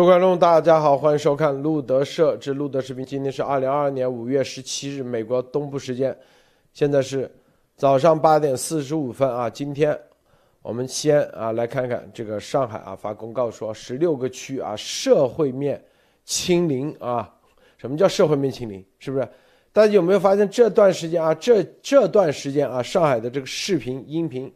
[0.00, 3.04] 各位观众，大家好，欢迎收看路德社之路德视频。
[3.04, 6.16] 今天是二零二二年五月十七日，美国东部时间，
[6.72, 7.30] 现在是
[7.76, 9.50] 早上八点四十五分啊。
[9.50, 9.94] 今天
[10.62, 15.84] 我们先啊来看看这个上海啊发公告说，十六个区啊社会面
[16.24, 17.30] 清零啊。
[17.76, 18.82] 什么叫社会面清零？
[18.98, 19.28] 是不是？
[19.70, 24.50] 大家有没有发现这段时间啊，这这段时间啊，上海的这个视频音频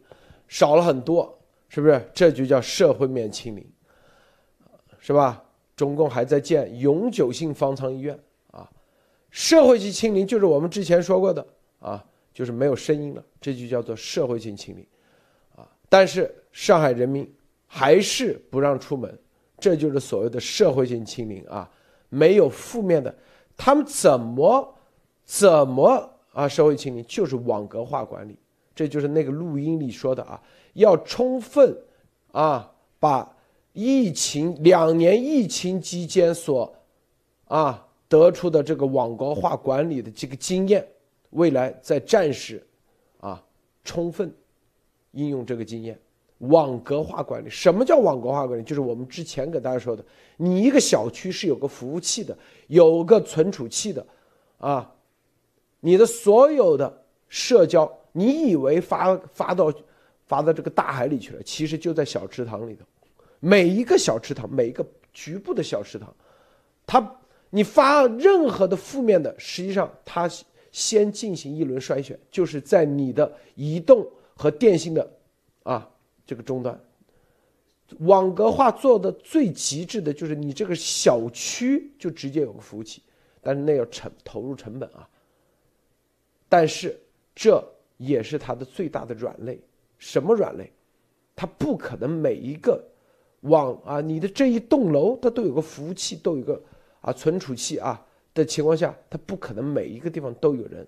[0.47, 1.37] 少了很多，
[1.69, 2.01] 是不是？
[2.15, 3.63] 这就叫社会面清零。
[5.05, 5.43] 是吧？
[5.75, 8.19] 中共还在建永久性方舱医院
[8.49, 8.67] 啊，
[9.29, 11.45] 社会性清零就是我们之前说过的
[11.79, 14.83] 啊，就是没有声音了，这就叫做社会性清零
[15.55, 15.69] 啊。
[15.89, 17.31] 但是上海人民
[17.67, 19.15] 还是不让出门，
[19.59, 21.69] 这就是所谓的社会性清零啊，
[22.09, 23.15] 没有负面的，
[23.55, 24.75] 他们怎么
[25.23, 26.47] 怎么啊？
[26.47, 28.39] 社会清零就是网格化管理，
[28.73, 30.41] 这就是那个录音里说的啊，
[30.73, 31.77] 要充分
[32.31, 33.34] 啊把。
[33.75, 36.73] 疫情两年疫情期间所，
[37.49, 40.87] 啊得出的这个网格化管理的这个经验，
[41.31, 42.65] 未来在战时，
[43.19, 43.43] 啊
[43.83, 44.33] 充分
[45.11, 45.99] 应用这个经验，
[46.37, 47.49] 网格化管理。
[47.49, 48.63] 什么叫网格化管理？
[48.63, 50.01] 就是我们之前给大家说的，
[50.37, 54.07] 你一个小区是有个服务器的，有个存储器的，
[54.57, 54.89] 啊，
[55.81, 59.73] 你的所有的社交，你以为发发到
[60.27, 62.85] 发到这个大海里去了，其实就在小池塘里头。
[63.47, 66.11] 每一个小池塘，每一个局部的小池塘，
[66.87, 67.19] 它
[67.51, 70.27] 你发任何的负面的，实际上它
[70.71, 74.03] 先进行一轮筛选，就是在你的移动
[74.35, 75.07] 和电信的
[75.61, 75.87] 啊
[76.25, 76.75] 这个终端，
[77.99, 83.03] 网格化做的最极致的就是你这个小区就直接有个服务器，
[83.41, 85.07] 但是那要成投入成本啊，
[86.49, 86.99] 但是
[87.35, 87.63] 这
[87.97, 89.59] 也是它的最大的软肋，
[89.99, 90.73] 什么软肋？
[91.35, 92.83] 它不可能每一个。
[93.45, 96.61] 网啊，你的这一栋楼它都有个服务器，都有个
[97.01, 100.85] 啊存储器啊的情况下，它不可能每一个地方都有人，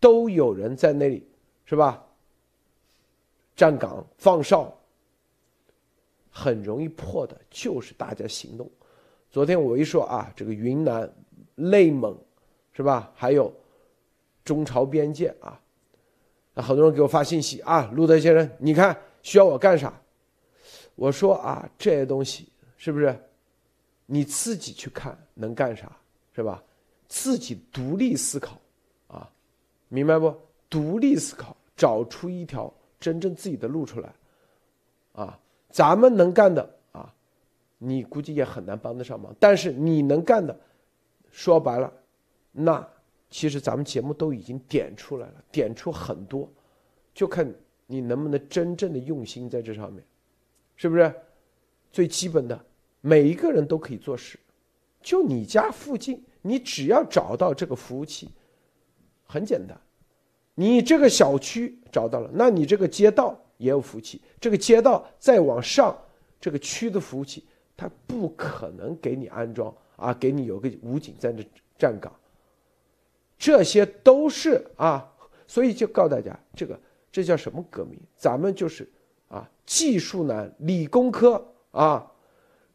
[0.00, 1.26] 都有人在那里，
[1.64, 2.04] 是吧？
[3.54, 4.72] 站岗放哨，
[6.30, 8.70] 很容易破的，就是大家行动。
[9.30, 11.12] 昨天我一说啊，这个云南、
[11.56, 12.16] 内蒙，
[12.72, 13.12] 是吧？
[13.14, 13.52] 还有
[14.44, 15.60] 中朝边界啊，
[16.54, 20.00] 那很多人给我发信息啊，路德先生，你看需要我干啥？
[20.98, 23.16] 我说啊，这些东西是不是
[24.04, 25.96] 你自己去看能干啥，
[26.34, 26.60] 是吧？
[27.06, 28.60] 自己独立思考
[29.06, 29.30] 啊，
[29.88, 30.34] 明白不？
[30.68, 34.12] 独立思考，找出一条真正自己的路出来
[35.12, 35.38] 啊！
[35.70, 37.14] 咱们能干的啊，
[37.78, 39.32] 你估计也很难帮得上忙。
[39.38, 40.58] 但是你能干的，
[41.30, 41.92] 说白了，
[42.50, 42.86] 那
[43.30, 46.50] 其实咱们节目都已经点出来了，点出很多，
[47.14, 47.48] 就看
[47.86, 50.04] 你能不能真正的用心在这上面。
[50.78, 51.12] 是不是
[51.90, 52.64] 最基本的？
[53.00, 54.38] 每一个人都可以做事，
[55.02, 58.30] 就你家附近，你只要找到这个服务器，
[59.24, 59.76] 很简单。
[60.54, 65.96] 你这个小区找到了，那你这个街道也有服务器，这个街道再往上，
[66.40, 67.44] 这个区的服务器，
[67.76, 71.44] 它不可能给你安装啊，给你有个武警在那
[71.76, 72.14] 站岗。
[73.36, 75.12] 这些都是啊，
[75.48, 76.78] 所以就告诉大家，这个
[77.10, 77.98] 这叫什么革命？
[78.16, 78.88] 咱们就是。
[79.28, 82.12] 啊，技术男、理工科啊，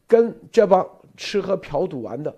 [0.06, 2.34] 跟这帮吃喝嫖赌玩的，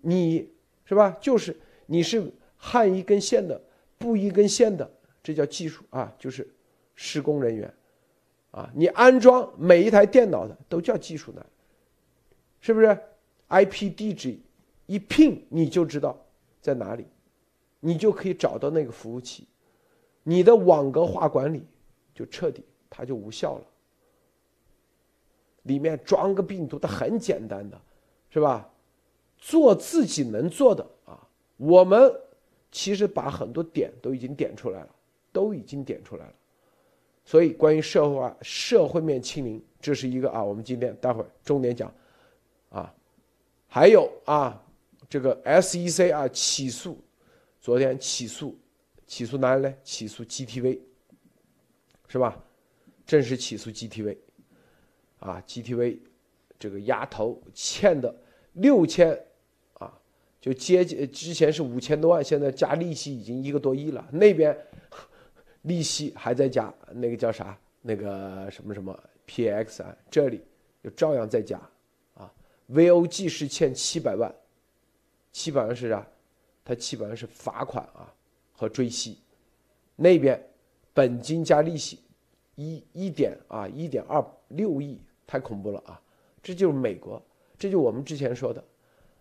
[0.00, 0.50] 你
[0.84, 1.16] 是吧？
[1.20, 3.60] 就是你是焊一根线的、
[3.98, 4.90] 布一根线的，
[5.22, 6.48] 这叫技术啊，就是
[6.94, 7.72] 施工人员
[8.50, 8.70] 啊。
[8.74, 11.44] 你安装每一台电脑的都叫技术男，
[12.60, 12.98] 是不是
[13.48, 14.38] ？IP 地址
[14.86, 16.18] 一拼你就知道
[16.60, 17.06] 在哪里，
[17.80, 19.46] 你就可以找到那个服务器，
[20.22, 21.64] 你的网格化管理
[22.14, 22.64] 就彻底。
[22.96, 23.64] 它就无效了。
[25.62, 27.80] 里面装个病毒，它很简单的，
[28.30, 28.70] 是吧？
[29.38, 31.26] 做自己能做的啊。
[31.56, 32.14] 我们
[32.70, 34.88] 其实把很多点都已经点出来了，
[35.32, 36.32] 都已经点出来了。
[37.24, 40.44] 所以，关于社会化、社会面清零，这是一个啊。
[40.44, 41.92] 我们今天待会儿重点讲
[42.68, 42.94] 啊。
[43.66, 44.62] 还有啊，
[45.08, 46.98] 这个 SEC 啊起诉，
[47.60, 48.54] 昨天起诉，
[49.06, 49.74] 起诉哪里呢？
[49.82, 50.78] 起诉 GTV，
[52.08, 52.43] 是吧？
[53.06, 54.16] 正式起诉 GTV，
[55.18, 55.98] 啊，GTV
[56.58, 58.14] 这个丫头欠的
[58.54, 59.18] 六千，
[59.74, 59.92] 啊，
[60.40, 64.08] 就接近之前是五千多万，现在加利息已经一个多亿了。
[64.10, 64.56] 那边
[65.62, 67.58] 利息还在加，那个叫啥？
[67.82, 70.40] 那个什么什么 PX 啊，这里
[70.82, 71.58] 就照样在加，
[72.14, 72.32] 啊
[72.70, 74.34] ，VOG 是欠七百万，
[75.32, 76.06] 七百万是啥？
[76.64, 78.10] 他七百万是罚款啊
[78.52, 79.18] 和追息，
[79.96, 80.42] 那边
[80.94, 81.98] 本金加利息。
[82.56, 86.00] 一一点啊，一点二六亿，太恐怖了啊！
[86.42, 87.20] 这就是美国，
[87.58, 88.62] 这就我们之前说的，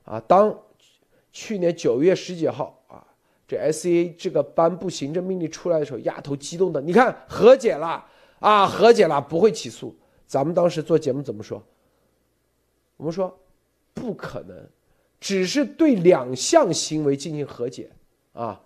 [0.03, 0.57] 啊，当
[1.31, 3.05] 去年九月十几号啊，
[3.47, 8.05] 这 S A 这个颁布行政命令出来的时候，丫头激动的，你看和解了
[8.39, 9.95] 啊，和解了，不会起诉。
[10.27, 11.63] 咱们当时做节目怎么说？
[12.97, 13.39] 我们说
[13.93, 14.67] 不可能，
[15.19, 17.89] 只是对两项行为进行和解
[18.33, 18.61] 啊，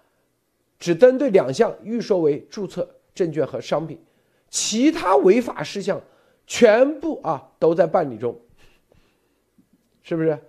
[0.80, 4.00] 只针对两项预收为注册证券和商品，
[4.50, 6.02] 其他违法事项
[6.46, 8.40] 全部啊都在办理中，
[10.02, 10.40] 是不是？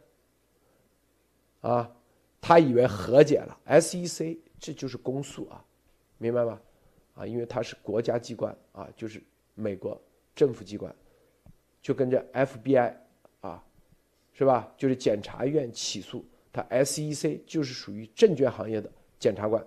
[1.61, 1.91] 啊，
[2.41, 5.65] 他以为和解了，SEC 这就是公诉啊，
[6.19, 6.61] 明白吗？
[7.15, 9.21] 啊，因为它是国家机关啊，就是
[9.57, 10.01] 美国
[10.37, 10.95] 政府机关，
[11.83, 12.95] 就跟着 FBI
[13.41, 13.65] 啊，
[14.33, 14.73] 是吧？
[14.77, 19.67] 就是检察院起诉他，SEC 就是属于证券行业的检察官，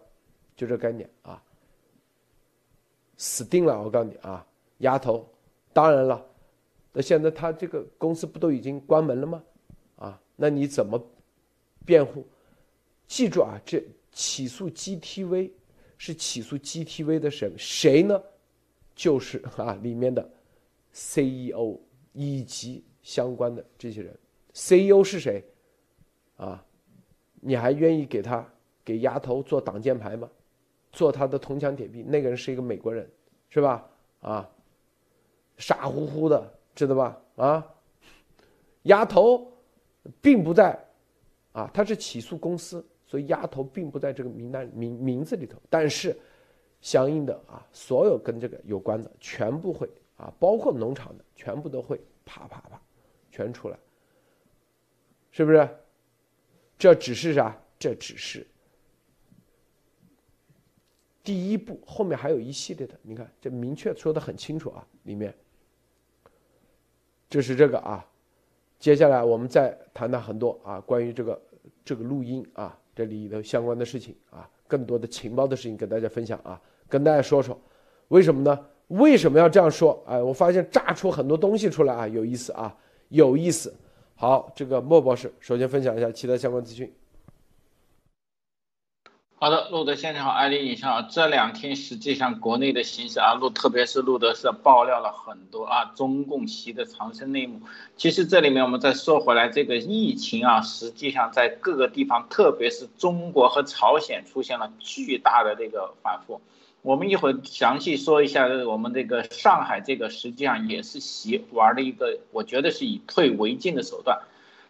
[0.56, 1.44] 就这概念啊。
[3.22, 4.44] 死定了，我告诉你啊，
[4.80, 5.30] 丫头，
[5.72, 6.26] 当然了，
[6.92, 9.44] 那现在他这个公司不都已经关门了吗？
[9.98, 11.00] 啊，那你怎么
[11.86, 12.26] 辩护？
[13.06, 15.52] 记住啊，这起诉 GTV
[16.00, 18.20] 是起诉 GTV 的谁谁呢？
[18.96, 20.28] 就是啊里面的
[20.92, 21.80] CEO
[22.14, 24.18] 以及相关的这些人。
[24.52, 25.46] CEO 是谁？
[26.38, 26.66] 啊，
[27.40, 28.52] 你还愿意给他
[28.84, 30.28] 给丫头做挡箭牌吗？
[30.92, 33.10] 做他的铜墙铁壁，那个人是一个美国人，
[33.50, 33.88] 是吧？
[34.20, 34.50] 啊，
[35.58, 37.22] 傻乎乎的，知道吧？
[37.36, 37.76] 啊，
[38.84, 39.52] 丫头
[40.22, 40.78] 并不在，
[41.54, 45.58] 啊，他是起诉公司，所以丫头并不在这个名单名名字里头。
[45.70, 46.16] 但是，
[46.82, 52.82] 相应的啊，所有跟这个有关的全部会啊，包括农场的全部都会啪啪啪，
[53.32, 53.78] 全出来，
[55.32, 55.68] 是不是？
[56.78, 57.56] 这只是啥？
[57.80, 58.46] 这只是。
[61.24, 65.34] 第一步后面还有一系列的，你看这明确说的很清楚啊，里面，
[67.30, 68.06] 这是这个啊，
[68.80, 71.42] 接下来我们再谈谈很多啊关于这个
[71.86, 76.60] 这个录音啊这里的相关的事情啊，更多的情报的事情跟大家分享啊，
[76.90, 77.60] 跟大家说说，
[78.08, 78.66] 为什么呢？
[78.88, 80.04] 为什么要这样说？
[80.06, 82.76] 哎，我发现炸出很多东西出来啊，有意思啊，
[83.08, 83.74] 有意思。
[84.16, 86.92] 好，这个莫博士首先分享一下其他相关资讯。
[89.44, 91.02] 好的，路德先生好，艾丽你好。
[91.02, 97.60] 这两天实际上国内的形势啊，路特别是路德社爆料了很多啊，中共习的藏身内幕。
[97.98, 106.40] 其实这里面我们再说回来，这个疫情啊，实际上在各个地方，特别是中国和朝鲜出现了巨大的这个反复。
[106.84, 114.22] 我们一会儿详细说一下，我们这个上海这个实际上也是习玩的一个，我觉得是以退为进的手段。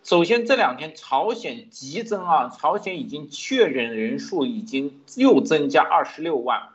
[0.03, 6.69] 首先，这两天朝鲜急增啊，朝鲜已经确诊人数已经又增加二十六万，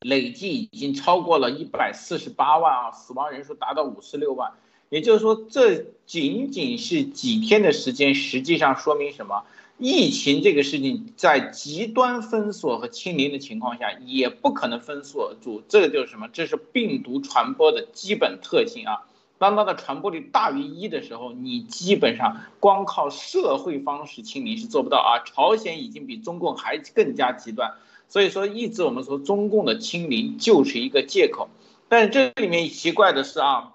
[0.00, 4.52] 累计已经超过了一百四十八万啊，死亡人数达到五十六万。
[4.90, 9.44] 也就是说，这仅仅是几天的时间，实际上说明什么？
[9.78, 15.62] 疫情这个事情在极端封锁和清零的情况下，也不可能封锁住。
[15.68, 16.28] 这个就是什么？
[16.32, 19.06] 这是病毒传播的基本特性啊。
[19.38, 25.22] 当它的传播率大于一的时候，你基本上光靠社会方式清零是做不到啊。
[25.24, 27.74] 朝鲜已经比中共还更加极端，
[28.08, 31.48] 所以说一直我们说中共的清零就是一个借口。
[31.88, 33.74] 但是这里面奇怪的是啊，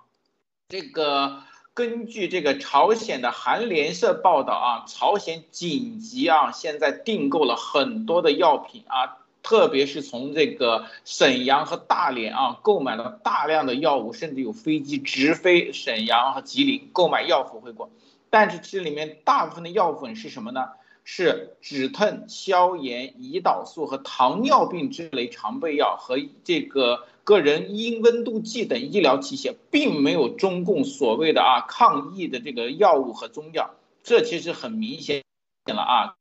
[0.68, 1.42] 这个
[1.74, 9.18] 根据这个朝鲜的韩联社报道啊，朝鲜紧急啊现在订购了很多的药品啊。
[9.44, 17.92] 特别是从这个沈阳和大连啊，购买了大量的药物，甚至有飞机直飞沈阳和吉林购买药粉回国。
[18.30, 20.70] 但是这里面大部分的药粉是什么呢？
[21.06, 33.72] 是止痛、消炎、胰岛素和糖尿病之类常备药和这个个人因温度计等医疗器械，并没有中共所谓的啊抗疫的这个药物和中药。
[34.02, 35.26] 这其实很明显
[35.66, 36.16] 了啊。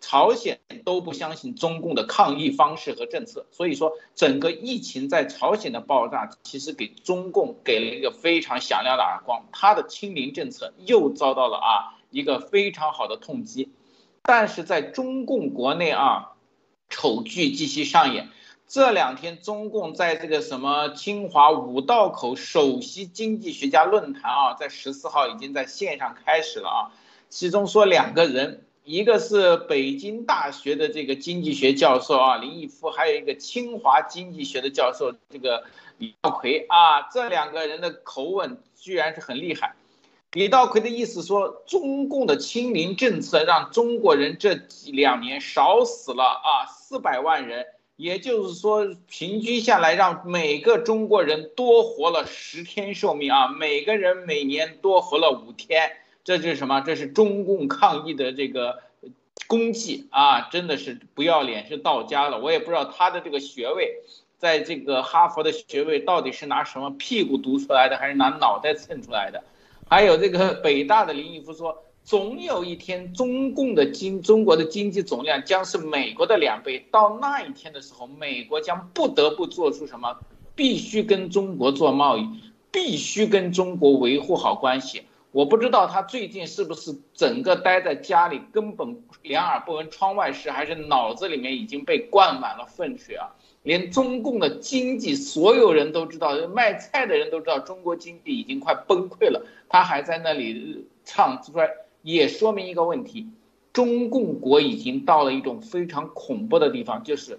[0.00, 13.70] 朝鲜都不相信中共的抗疫方式和政策，所以说整个疫情在朝鲜的爆炸，其实给中共给了一个非常响亮的耳光，他的清零政策又遭到了啊一个非常好的痛击。
[14.22, 16.32] 但是在中共国内啊，
[16.88, 18.28] 丑剧继续上演。
[18.66, 26.78] 这两天中共在这个什么清华五道口首席经济学家论坛啊，在十四号已经在线上开始了啊，
[27.28, 28.64] 其中说两个人。
[28.88, 35.64] 一个是北京大学的这个经济学教授啊，林毅夫，还有一个清华经济学的教授，这个
[35.98, 39.74] 李道奎啊，这两个人的口吻居然是很厉害。
[40.32, 47.66] 李道奎的意思说，中共的清零政策让中国人这几两年少死了啊四百万人，
[47.96, 55.92] 也就是说，平均下来让每个中国人多活了十天寿命啊，每个人每年多活了五天，
[56.28, 56.82] 这就是什么？
[56.82, 58.80] 这是中共抗疫的这个
[59.46, 62.38] 功绩啊，真的是不要脸，是到家了。
[62.38, 63.94] 我也不知道他的这个学位，
[64.36, 69.42] 在这个哈佛的学位到底是拿什么屁股读出来的，还是拿脑袋蹭出来的？
[69.88, 71.82] 还有这个北大的林毅夫说。
[72.04, 76.86] 总有一天，中共的经中国的经济总量将是美国的两倍。
[76.90, 80.16] 到那一天的时候，美国将不得不做出什么？
[80.54, 82.26] 必须跟中国做贸易，
[82.70, 85.02] 必须跟中国维护好关系。
[85.30, 93.28] 我不知道他最近是不是整个待在家里，根本两耳不闻窗外事，还是脑子里面已经被灌满了粪水啊！
[93.62, 99.44] 连中共的经济，所有人都知道，卖菜的人都知道，中国经济已经快崩溃了。
[99.68, 101.68] 他还在那里唱出来。
[102.02, 103.28] 也说明一个问题，
[103.72, 107.38] 中共国已经到了一种非常恐怖的地方，就是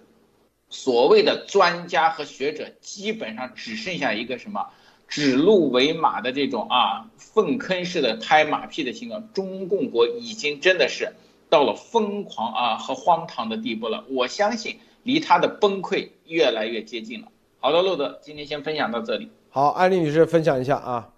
[0.70, 4.68] 所谓的专家和学者基本上只剩下一个什么
[5.10, 9.34] 指鹿为马的这种啊粪坑式的拍马屁的情况。
[9.34, 11.14] 中共国已经真的是
[11.50, 14.06] 到了疯狂啊和荒唐的地步了。
[14.10, 17.28] 我相信离他的崩溃越来越接近了。
[17.60, 19.30] 好的，路德，今天先分享到这里。
[19.50, 21.10] 好，安利女士分享一下啊。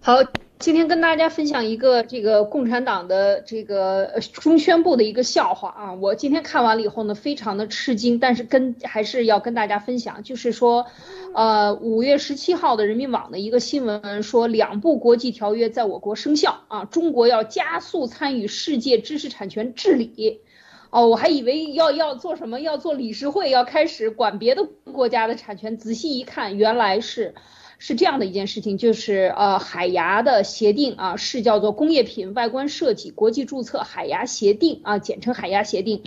[0.00, 0.14] 好。
[0.58, 10.86] 今天跟大家分享一个这个共产党的这个中宣部的一个笑话啊，我今天看完了以后呢，非常的吃惊，但是跟还是要跟大家分享，就是说，
[11.34, 20.40] 呃，五月十七号的人民网的一个新闻说，两部国际条约在我国生效啊，中国要加速参与世界知识产权治理，
[20.88, 27.34] 哦，我还以为要要做什么，要做理事会，要开始管别的国家的产权，仔细一看，原来是。
[27.78, 36.02] 是这样的一件事情，就是呃海牙的协定啊，是叫做工业品外观设计国际注册海牙协定啊，简称海牙协定，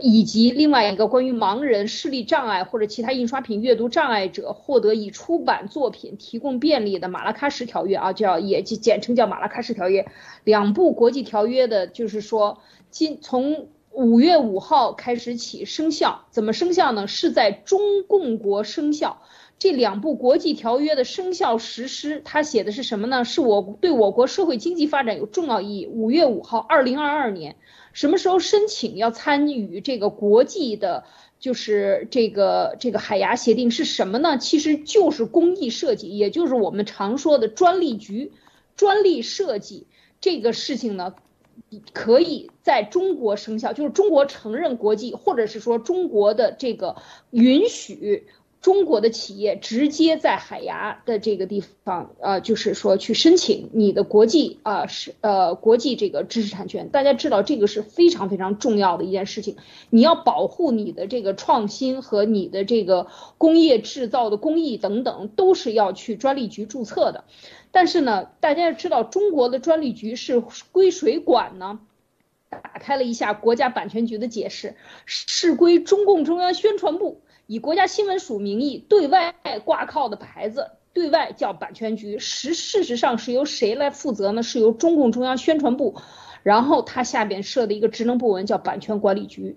[0.00, 10.06] 以及另外一个关于盲人、视力障碍或者其他印刷品阅读障碍者获得以出版作品提供便利的马拉喀什条约啊，叫也简称叫马拉喀什条约，
[10.44, 12.60] 两部国际条约的，就是说
[12.90, 17.06] 今从五月五号开始起生效，怎么生效呢？
[17.06, 19.22] 是在中共国生效。
[19.64, 23.24] 这两部国际条约的生效实施，它写的是什么呢？
[23.24, 25.86] 是我对我国社会经济发展有重要意义。
[25.86, 27.56] 五月五号，二零二二年，
[27.94, 31.04] 什么时候申请要参与这个国际的，
[31.40, 34.36] 就是这个这个海牙协定是什么呢？
[34.36, 38.32] 其实就是工艺设计，也就是我们常说的专利局，
[38.76, 39.86] 专利设计
[40.20, 41.14] 这个事情呢，
[41.94, 46.96] 可以在中国生效，就是中国承认国际，或者是说中国的这个
[47.30, 48.26] 允许。
[48.64, 56.88] 中国的企业直接在海牙的这个地方，呃，就是说去申请你的国际啊，是呃国际这个知识产权。
[56.88, 59.56] 大家知道这个是非常非常重要的一件事情，
[59.90, 67.24] 你要保护你的这个创新和你的这个工业制造的工艺等等，都是要去专利局注册的。
[67.70, 70.42] 但是呢，大家要知道中国的专利局是
[70.72, 71.80] 归谁管呢？
[72.48, 77.20] 打开了一下国家版权局的解释，是归中共中央宣传部。
[77.46, 79.34] 以国家新闻署名义对外
[79.64, 84.42] 挂靠的牌子，对外叫版权局，实事实上是由谁来负责呢？
[84.42, 85.96] 是由中共中央宣传部，
[86.42, 89.56] 然后它下边设的一个职能部门叫版权管理局。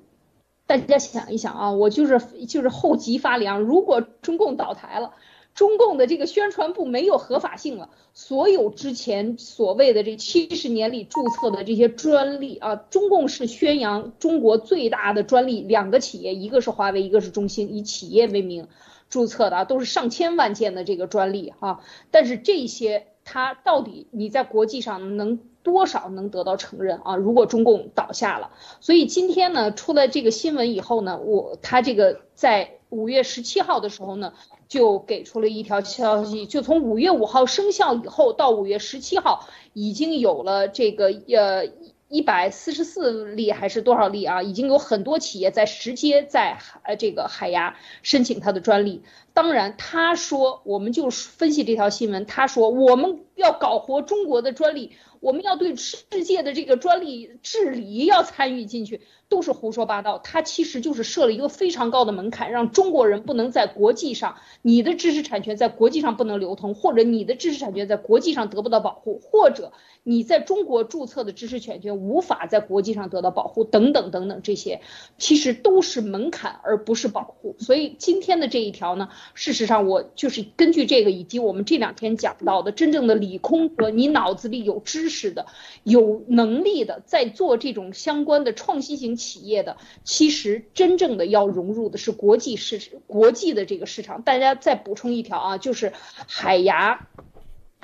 [0.66, 5.14] 大家想一想啊，我就是就是后脊发凉，如果中共倒台了。
[5.58, 18.68] 中共的这个宣传部没有合法性了，所有之前所谓的这七十年里注册的这些专利啊，中共是宣扬中国最大的专利，两个企业，一个是华为，一个是中兴，以企业为名
[19.10, 21.80] 注册的啊，都是上千万件的这个专利啊。
[22.12, 27.16] 但是这些它到底你在国际上能多少能得到承认啊？
[27.16, 34.34] 如果中共倒下了，所以今天呢出了这个新闻以后呢，我他这个在五月十七号的时候呢。
[34.68, 41.66] 就给出了一条消息，就从五月五号生效以后到五月十七号，已经有了这个呃
[42.10, 44.42] 一百四十四例还是多少例啊？
[44.42, 49.04] 已经有很多企业在直接在呃这个海牙申请它的专利。
[49.34, 59.02] 当然，他说我们就分析这条新闻，他说我们要搞活中国的专利，我们要对世界的这个专利治理要参与进去。
[59.30, 74.80] 都是胡说八道，他其实就是设了一个非常高的门槛，让中国人不能在国际上，你的知识产权在国际上不能流通，或者你的知识产权在国际上得不到保护，或者你在中国注册的知识产权无法在国际上得到保护，等等等等，这些
[75.18, 77.58] 其实都是门槛而不是保护。
[77.60, 85.46] 所以今天的这一条呢，事实上，我就是根据这个以及我们这两天讲到的，真正的理空和，你脑子里有知知识的、
[85.84, 94.22] 有能力的，在做这种相关的创新型企业的，其实真正的要融入的是国际市国际的这个市场。
[94.22, 95.94] 大家再补充一条啊，就是
[96.28, 97.08] 海牙。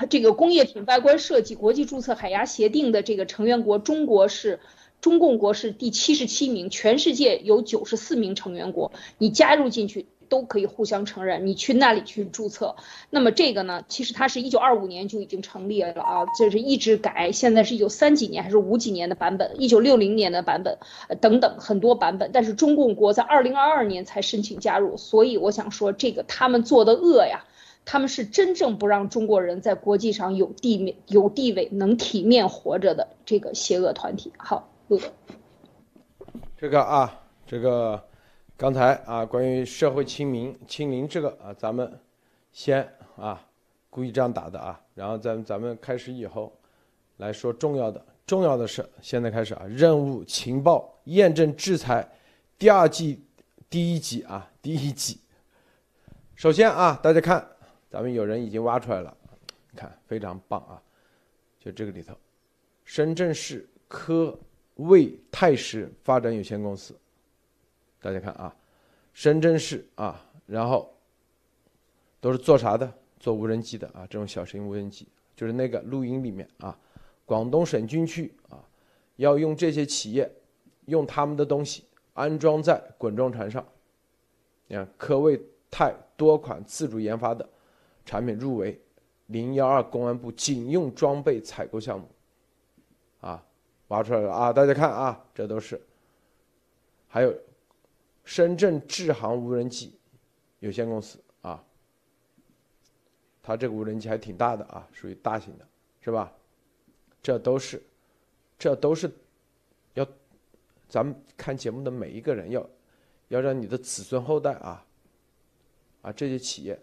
[0.09, 4.59] 这个工业品外观设计国际注册海牙协定的这个成员国，中国是
[4.99, 12.75] 中共国是第七十七名，全世界有九十四名成员国，你加入进去都可以互相承认，你去那里去注册。
[13.11, 20.75] 那么这个呢，其实它是一九二五年就已经成立了啊，就是一直改，现在是一九三几年还是五几年的版本，一九六零年的版本，
[21.21, 27.45] 等等很多版本，但是中共国在二零二二年才申请加入，所以我想说这个他们做的恶呀。
[27.85, 34.31] 他们是真正不让中国人在国际上有地面、有地位、能体面活着的这个邪恶团体。
[34.37, 35.11] 好，陆总，
[36.57, 38.01] 这个啊，这个
[38.63, 41.99] 刚才啊，关于社会清明、清零这个啊，咱们
[42.53, 42.81] 先
[43.17, 43.45] 啊，
[43.89, 46.49] 故意这样打的啊，然后咱咱们开始以后
[47.17, 52.09] 来说重要的，重要的是现在开始啊，任务情报验证制裁
[52.57, 53.21] 第二季
[53.69, 55.19] 第一集啊，第一集，
[56.33, 57.45] 首先啊，大家看。
[57.89, 59.13] 咱们有人已经挖出来了，
[59.75, 60.81] 看非常棒啊！
[61.59, 62.15] 就这个里头，
[62.85, 64.39] 深圳市科
[64.75, 66.97] 卫泰石发展有限公司，
[68.03, 68.53] 大家看啊，
[69.13, 70.93] 深圳市啊，然后
[72.19, 72.93] 都是做啥的？
[73.17, 76.77] 做无人机的啊，这种小型无人机，就是那个录音里面啊，
[77.25, 78.59] 广东省军区啊，
[79.15, 80.29] 要用这些企业
[80.87, 83.65] 用他们的东西安装在滚装船上，
[84.67, 85.41] 你看科卫
[85.71, 87.47] 泰多款自主研发的。
[88.05, 88.77] 产品入围
[89.27, 92.05] 零幺二公安部警用装备采购项目，
[93.21, 93.41] 啊，
[93.87, 94.51] 挖出来了啊！
[94.51, 95.81] 大家看啊，这都是。
[97.07, 97.33] 还有
[98.23, 99.97] 深圳智航无人机
[100.59, 101.63] 有限公司啊，
[103.41, 105.67] 它这个无人机还挺大的啊，属于大型的，
[106.01, 106.31] 是吧？
[107.21, 107.81] 这都是，
[108.57, 109.11] 这都是
[109.93, 110.07] 要
[110.87, 112.69] 咱们看节目的每一个人要
[113.27, 114.85] 要让你的子孙后代啊
[116.01, 116.79] 啊这些企业。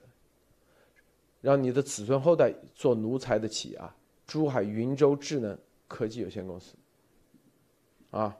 [1.43, 3.97] 让你的子孙后代做奴才的企业啊！
[4.27, 6.75] 珠海云州智能科技有限公司，
[8.11, 8.37] 啊，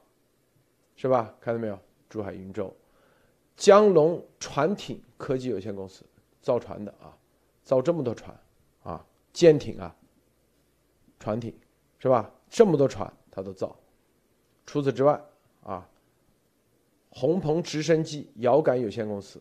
[0.97, 1.35] 是吧？
[1.41, 1.79] 看到没有？
[2.11, 2.77] 珠海云州，
[3.61, 6.03] 江龙船艇科技有限公司
[6.41, 7.15] 造船的啊，
[7.63, 8.35] 造这么多船
[8.83, 9.95] 啊，舰艇啊，
[11.19, 11.55] 船艇
[11.99, 12.33] 是吧？
[12.49, 13.77] 这么多船他都造。
[14.65, 15.23] 除此之外
[15.63, 15.87] 啊，
[17.11, 19.39] 鸿鹏直升机遥感有限公司。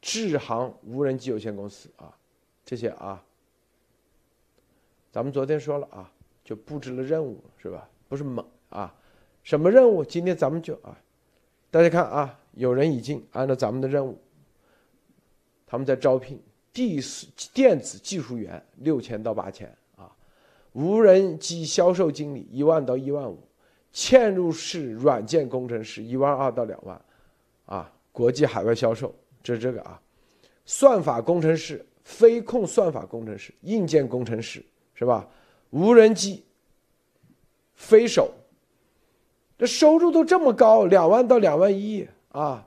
[0.00, 2.12] 智航无人机有限公司啊，
[2.64, 3.24] 这些啊，
[5.12, 7.88] 咱们昨天说了啊，就布置了任务是吧？
[8.08, 8.92] 不是猛啊，
[9.44, 10.04] 什么任务？
[10.04, 10.98] 今天咱们就啊，
[11.70, 14.18] 大家看啊，有人已经按照咱们的任务，
[15.66, 16.40] 他们在招聘
[16.72, 20.10] 第四电子技术员六千到八千啊，
[20.72, 23.38] 无人机销售经理一万到一万五，
[23.92, 27.00] 嵌入式软件工程师一万二到两万，
[27.66, 29.14] 啊，国际海外销售。
[29.42, 30.00] 这是这个啊，
[30.66, 35.26] 算法工程师、飞控算法工程师、硬件工程师是吧？
[35.70, 36.44] 无人机、
[37.74, 38.30] 飞手，
[39.56, 42.66] 这收入都这么高，两万到两万一啊，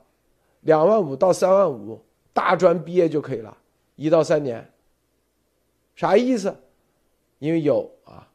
[0.60, 2.00] 两万五到三万五，
[2.32, 3.56] 大专毕业就可以了，
[3.96, 4.70] 一到三年，
[5.94, 6.54] 啥意思？
[7.38, 8.26] 因为有啊，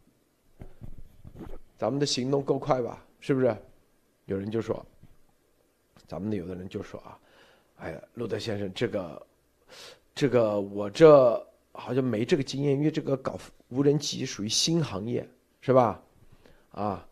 [1.77, 3.03] 咱们的行动够快吧？
[3.19, 3.55] 是不是？
[4.25, 4.85] 有人就说，
[6.07, 7.17] 咱们的有的人就说啊。
[7.77, 9.27] 哎呀，路德先生，这个，
[10.13, 13.39] 这个我这好像没这个经验，因为这个搞
[13.69, 15.25] 无人机属于新行业，
[15.61, 16.03] 是吧？
[16.71, 17.07] 啊，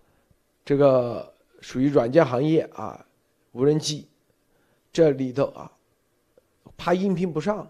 [0.66, 3.07] 这个属于软件行业啊，
[3.52, 4.08] 无人机
[4.92, 5.72] 这里头啊，
[6.76, 7.70] 怕应聘不上，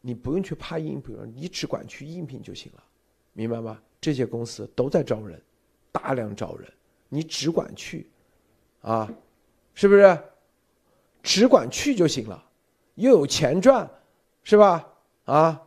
[0.00, 2.84] 你不用去怕应聘，你只管去应聘就行了，
[3.32, 3.80] 明白吗？
[4.00, 5.40] 这些公司都在招人，
[5.90, 6.70] 大量招人，
[7.08, 8.08] 你只管去，
[8.82, 9.10] 啊，
[9.74, 10.18] 是不是？
[11.22, 12.44] 只管去就行了，
[12.96, 13.90] 又有钱赚，
[14.42, 14.86] 是吧？
[15.24, 15.63] 啊，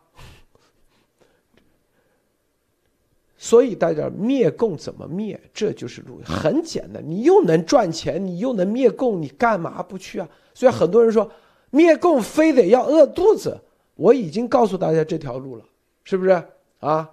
[3.38, 5.40] 所以大家灭共怎么灭？
[5.54, 7.02] 这就是路，很简单。
[7.08, 10.28] 你又能赚钱，你又能灭共，你干嘛不去啊？
[10.52, 11.30] 所以很多人说
[11.70, 13.58] 灭共非得要饿肚子。
[13.94, 15.64] 我已经告诉大家这条路了，
[16.04, 16.42] 是不是
[16.80, 17.08] 啊？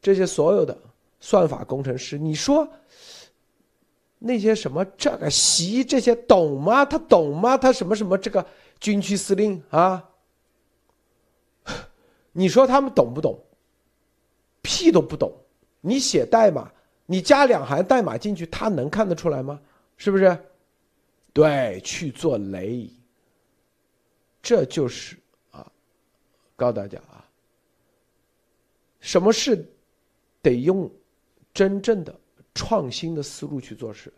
[0.00, 0.76] 这些所有的
[1.20, 2.66] 算法工程师，你说。
[4.24, 6.84] 那些什么这个习这些懂吗？
[6.84, 7.58] 他懂吗？
[7.58, 8.46] 他什么什么这个
[8.78, 10.10] 军区司令啊？
[12.30, 13.36] 你说他们懂不懂？
[14.62, 15.41] 屁都不懂。
[15.82, 16.72] 你写代码，
[17.04, 19.60] 你加两行代码进去，他能看得出来吗？
[19.98, 20.38] 是不是？
[21.34, 22.88] 对，去做雷。
[24.40, 25.16] 这就是
[25.50, 25.70] 啊，
[26.56, 27.24] 告诉大家啊，
[29.00, 29.64] 什么事
[30.40, 30.90] 得用
[31.54, 32.12] 真正的
[32.54, 34.12] 创新的思路去做事，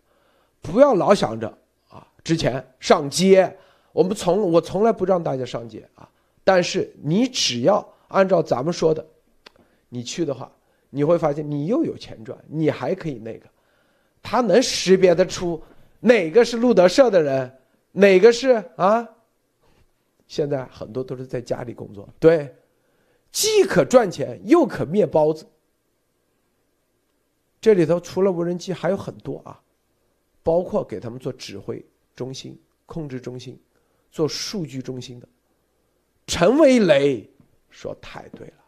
[0.62, 1.46] 不要老想着
[1.88, 3.55] 啊，之前上街，
[3.92, 6.09] 我们从我从来不让大家上街啊，
[6.42, 9.07] 但是你只要按照咱们说的，
[9.90, 10.50] 你去的话，
[10.94, 13.46] 你会发现你又有钱赚，你还可以那个，
[14.22, 15.61] 他能识别得出
[16.00, 17.59] 哪个是路德社的人，
[17.92, 19.09] 哪个是啊。
[20.26, 22.54] 现在很多都是在家里工作，对，
[23.30, 25.44] 既可赚钱又可灭包子。
[27.61, 29.61] 这里头除了无人机还有很多啊，
[30.42, 33.61] 包括给他们做指挥中心、控制中心、
[34.11, 35.28] 做数据中心的。
[36.26, 37.28] 陈为雷
[37.68, 38.63] 说太对了，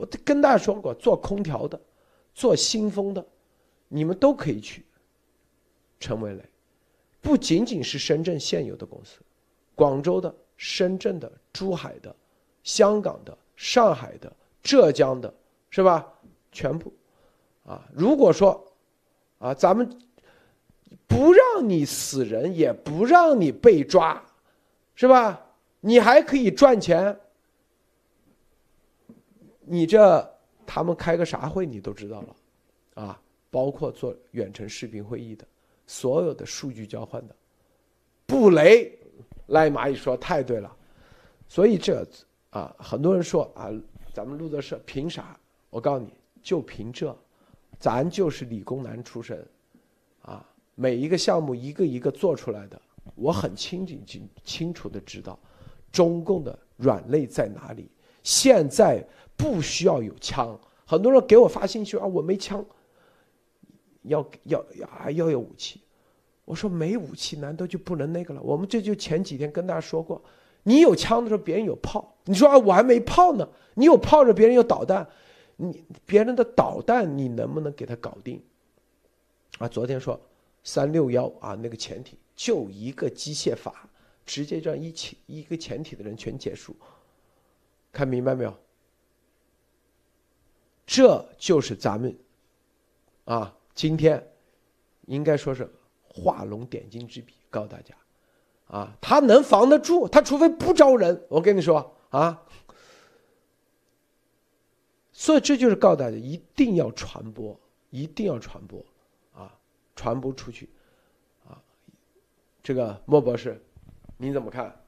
[0.00, 1.78] 我跟大家说过，做空调的、
[2.34, 3.22] 做新风的，
[3.88, 4.86] 你们都可以去。
[5.98, 6.42] 陈伟雷
[7.20, 9.20] 不仅仅是深圳现有的公司，
[9.74, 10.34] 广州的。
[10.62, 12.14] 深圳的、珠海的、
[12.62, 14.30] 香港的、上海的、
[14.62, 15.32] 浙江的，
[15.70, 16.06] 是吧？
[16.52, 16.92] 全部，
[17.64, 18.62] 啊，如果说，
[19.38, 19.88] 啊，咱们
[21.06, 24.22] 不让你死人，也不让你被抓，
[24.94, 25.40] 是吧？
[25.80, 27.18] 你还可以赚钱，
[29.60, 30.28] 你这
[30.66, 32.36] 他们开个啥会你都知道了，
[32.94, 35.46] 啊，包括做远程视频会议的，
[35.86, 37.34] 所有的数据交换的，
[38.26, 38.96] 布雷。
[39.48, 40.76] 赖蚂蚁说太对了，
[41.48, 42.06] 所以这
[42.50, 43.68] 啊，很多人说啊，
[44.14, 45.36] 咱们路德社凭啥？
[45.70, 47.12] 我告诉你，就凭这，
[47.76, 49.44] 咱就是理工男出身，
[50.22, 52.80] 啊，每一个项目一个一个做出来的，
[53.16, 55.36] 我很清清清清楚的知道，
[55.90, 57.90] 中共的软肋在哪里。
[58.22, 59.04] 现在
[59.40, 62.62] 不需要有枪，很多人给我发信息啊，我没枪，
[64.02, 65.80] 要要要啊要有武器。
[66.44, 68.42] 我说没武器，难道就不能那个了？
[68.42, 70.22] 我们这就前几天跟大家说过，
[70.64, 72.14] 你有枪的时候，别人有炮。
[72.24, 75.08] 你说啊，我还没炮呢，你有炮着，别人有导弹，
[75.56, 78.42] 你别人的导弹你能不能给他搞定？
[79.58, 80.20] 啊，昨天说
[80.62, 83.88] 三六幺啊，那个潜艇就一个机械法，
[84.26, 86.76] 直接让一起一个潜艇的人全结束。
[87.90, 88.54] 看明白没有？
[90.90, 92.18] 这就是咱们
[93.24, 94.32] 啊，今天
[95.06, 95.72] 应该说是。
[96.12, 97.94] 画龙点睛之笔，告诉大家，
[98.66, 101.24] 啊，他能防得住，他除非不招人。
[101.28, 102.42] 我跟你说啊，
[105.12, 107.56] 所以这就是告诉大家，一定要传播，
[107.90, 108.84] 一定要传播，
[109.32, 109.56] 啊，
[109.94, 110.68] 传播出去，
[111.48, 111.62] 啊，
[112.60, 113.64] 这个莫博士，
[114.16, 114.82] 你怎么看？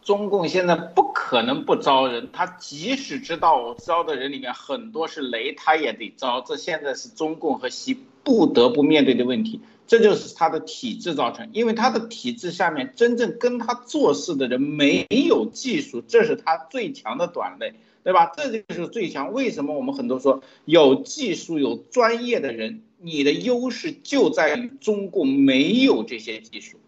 [0.00, 6.40] 中共现在不可能不招人，他即使知道我招的人里面很多是雷，他也得招。
[6.40, 11.50] 这现在是中共和习不得不面对的问题，这就是他的体制造成。
[11.52, 18.32] 因为他的体制下面真正跟他做事的人没有技术，这是他最强的短肋，对吧？
[18.34, 19.34] 这就是最强。
[19.34, 26.78] 为什么我们很多说有技术、有专业的人，你的优势就在于中共没有这些技术，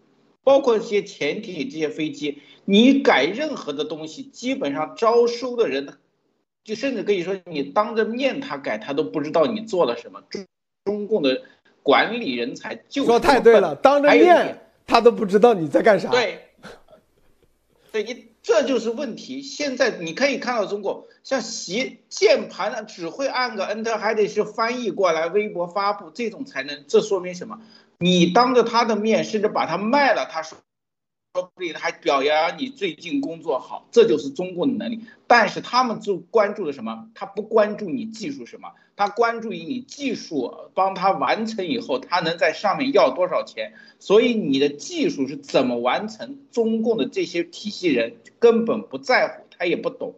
[0.43, 2.39] 包括一些潜艇、这些飞机。
[2.65, 5.97] 你改任何的东西，基本上招收的人，
[6.63, 10.21] 就甚至可以说你当着面他改，他都不知道你做了什么。
[10.29, 10.45] 中
[10.85, 11.41] 中共的
[11.83, 16.09] 管理人才就说太对了，当着面他都不知道你在干啥。
[16.09, 16.49] 对，
[17.91, 19.41] 对你这就是问题。
[19.41, 26.85] 现在你可以看到中国像习键盘呢，只会按个 Enter，还得是翻译过来微博发布这种才能。
[26.87, 27.59] 这说明什么？
[27.97, 30.57] 你当着他的面，甚至把他卖了，他说。
[31.33, 35.05] 说不定还表扬你最近工作好，这就是中共的能力。
[35.27, 37.07] 但是他们就关注的什么？
[37.15, 38.73] 他不关注你技术什么？
[38.97, 43.75] 他关注于你技术帮他完成以后，他能在上面要多少钱。
[43.97, 46.37] 所以你的技术是怎么完成？
[46.51, 50.15] 中共的这些体系人根本不在乎，他也不懂。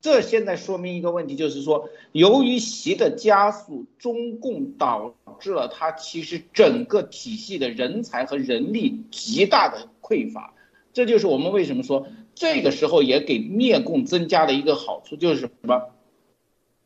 [0.00, 10.54] 这现在说明一个问题，就是说，由于习的加速，中共导致了他其实整个体系的人才和人力极大的匮乏。
[10.92, 12.06] 这就是我们为什么说
[12.36, 15.90] 这个时候也给灭共增加了一个好处，就是什么？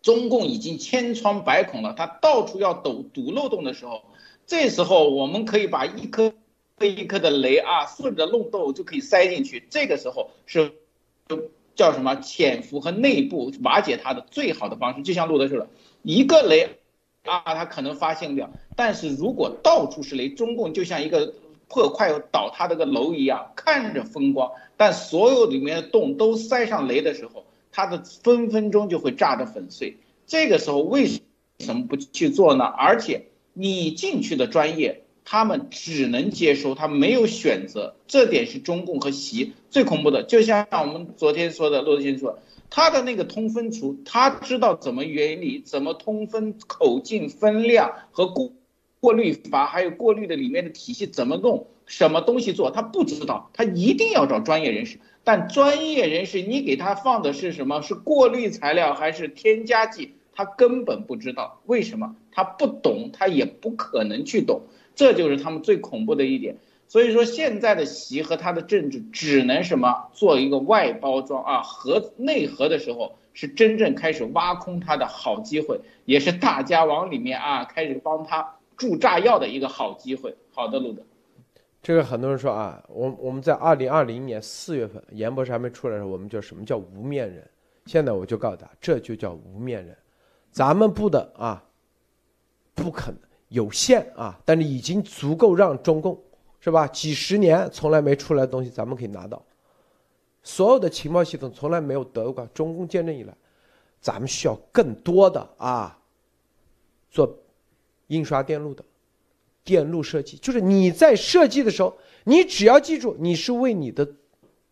[0.00, 4.02] 中共已经千疮百孔了，他到处要堵堵漏洞的时候，
[4.46, 6.32] 这时候我们可以把一颗
[6.80, 9.66] 一颗的雷啊，顺着漏洞就可以塞进去。
[9.68, 10.72] 这个时候是。
[11.74, 15.68] 叫什么潜伏和内部瓦解它的最好的方式，就像路德说的，
[16.02, 16.78] 一个雷
[17.24, 18.50] 啊，他可能发现不了。
[18.76, 21.34] 但是如果到处是雷，中共就像一个
[21.68, 29.96] 破快要倒塌的个楼一样，看着风光，但所有里面的洞都塞上雷的时候，它的分分钟就会炸得粉碎。
[30.26, 32.64] 这个时候为什么不去做呢？
[32.64, 40.22] 而且你进去的专业他们只能接收，他没有选择，这点是中共和习最恐怖的。
[40.22, 42.38] 就像我们昨天说的，骆德先说，
[42.70, 48.52] 他的那个通分除，他知道怎么原理，怎么通分口径、分量和过
[49.00, 54.98] 过滤阀，还有过滤的里面的体系怎么弄，什么东西做，他不知道，他一定要找专业人士。
[55.24, 57.80] 但专业人士，你给他放的是什么？
[57.80, 60.14] 是过滤材料还是添加剂？
[60.34, 62.16] 他根本不知道，为什么？
[62.32, 64.62] 他不懂，他也不可能去懂。
[64.94, 66.56] 这就是他们最恐怖的一点，
[66.88, 80.34] 所以说现在的习和他的政治只能什么做一个外包装啊，核内核的时候是真正开始挖空他的好机会，也是大家往里面啊开始帮他注炸药的一个好机会。
[80.54, 81.02] 好的，路德，
[81.82, 87.48] 这个很多人说啊，我我们在二零二零年四月份严博士还没出来的时候，我们叫什么叫无面人？
[87.86, 89.96] 现在我就告诉他，这就叫无面人，
[90.50, 91.64] 咱们部的啊，
[92.74, 93.18] 不可能。
[93.52, 96.18] 有限啊，但是已经足够让中共，
[96.58, 96.86] 是吧？
[96.88, 99.42] 几十年从来没出来的东西，咱们可以拿到。
[100.42, 103.36] 所有的情报系统从来没有得过中共建政以来，
[104.00, 105.98] 咱们需要更多的啊，
[107.10, 107.38] 做
[108.06, 108.82] 印刷电路的
[109.62, 110.38] 电路设计。
[110.38, 114.08] 就是你在设计的时候，你只要记住，你是为你的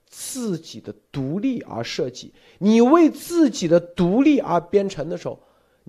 [0.07, 5.39] 自己的独立而设计，你为自己的独立而编程的时候。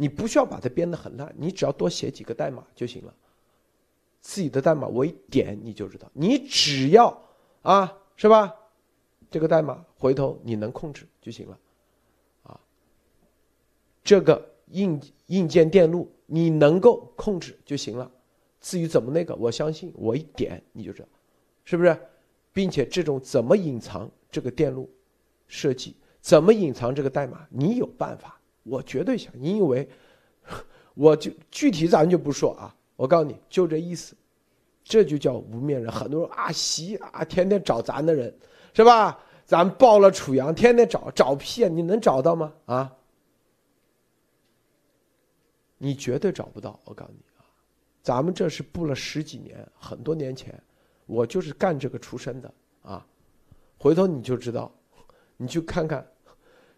[0.01, 3.13] 你不需要把它编得很烂，你只要多写几个代码就行了。
[4.19, 7.15] 自己的代码我一点你就知道，你只要
[7.61, 8.51] 啊，是吧？
[9.29, 11.59] 这个代码回头你能控制就行了，
[12.41, 12.59] 啊，
[14.03, 18.09] 这个硬硬件电路你能够控制就行了。
[18.59, 21.07] 至于怎么那个，我相信我一点你就知道，
[21.63, 21.95] 是不是？
[22.51, 24.89] 并且这种怎么隐藏这个电路
[25.47, 28.40] 设计，怎么隐藏这个代码，你有办法。
[28.63, 29.87] 我绝对想，你以为
[30.93, 32.75] 我就具体咱就不说啊。
[32.95, 34.15] 我告诉你就这意思，
[34.83, 35.91] 这就叫无面人。
[35.91, 38.31] 很多人啊，习啊，天天找咱的人，
[38.73, 39.19] 是吧？
[39.43, 41.67] 咱报了楚阳，天天找找屁啊！
[41.67, 42.53] 你能找到吗？
[42.65, 42.95] 啊？
[45.77, 46.79] 你绝对找不到。
[46.85, 47.43] 我告诉你啊，
[48.03, 50.61] 咱们这是布了十几年，很多年前，
[51.07, 53.05] 我就是干这个出身的啊。
[53.79, 54.71] 回头你就知道，
[55.37, 56.05] 你去看看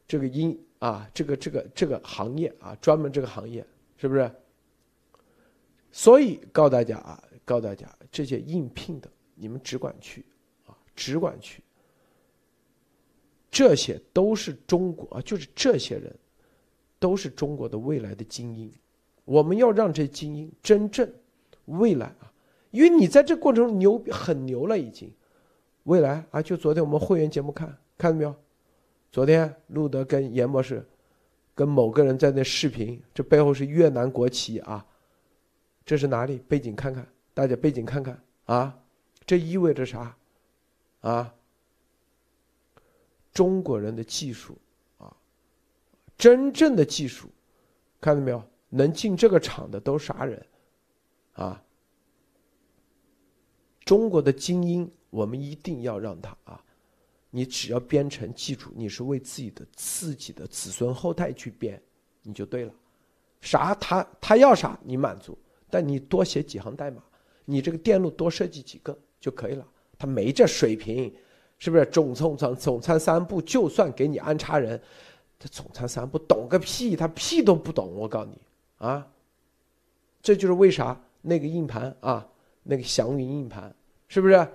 [0.08, 0.58] 这个音。
[0.84, 3.66] 啊，这个这个这个行业啊，专门这个行业
[3.96, 4.30] 是不是？
[5.94, 10.26] 所以告大家啊，告大家这些应聘的，你们只管去，
[10.66, 11.64] 啊，只管去。
[13.50, 16.14] 这些都是中国啊，就是这些人，
[17.00, 18.70] 都是中国的未来的精英。
[19.24, 21.10] 我们要让这精英真正
[21.68, 22.30] 未来啊，
[22.72, 25.10] 因为你在这过程中牛很牛了已经，
[25.84, 28.36] 未来啊，就昨天我们会员节目看看到没有？
[29.14, 30.84] 昨天路德跟严博士，
[31.54, 34.84] 跟某个人在那视频，这背后是越南国旗啊，
[35.86, 36.40] 这是哪里？
[36.40, 38.76] 背景看看，大家背景看看啊，
[39.24, 40.18] 这意味着啥？
[41.02, 41.32] 啊，
[43.32, 44.58] 中国人的技术
[44.98, 45.16] 啊，
[46.18, 47.30] 真正的技术，
[48.02, 48.44] 看到没有？
[48.70, 50.44] 能进这个厂的都啥人？
[51.34, 51.64] 啊，
[53.86, 56.66] 中国的精英，我们一定要让他啊。
[57.36, 61.82] 你只要编程，记住你是为自己的自己的子孙后代去编，
[62.22, 62.72] 你就对了。
[63.42, 65.36] 啥他他要啥你满足，
[65.68, 67.02] 但你多写几行代码，
[67.44, 69.68] 你这个电路多设计几个就可以了。
[69.98, 71.12] 他没这水平，
[71.58, 71.84] 是不是？
[71.88, 74.80] 总总总总参三部，就算给你安插人，
[75.40, 77.96] 他总参三部懂个屁，他屁都不懂。
[77.96, 78.38] 我告诉你
[78.78, 79.08] 啊，
[80.22, 82.30] 这就是为啥那个硬盘啊，
[82.62, 83.76] 那个祥云硬盘，
[84.08, 84.48] 是不是？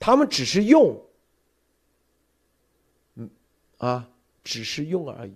[0.00, 1.00] 他们只是用。
[3.80, 4.08] 啊，
[4.44, 5.32] 只是用而已。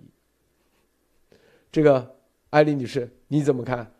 [1.71, 2.15] 这个
[2.51, 3.91] 艾丽女士，你怎么看？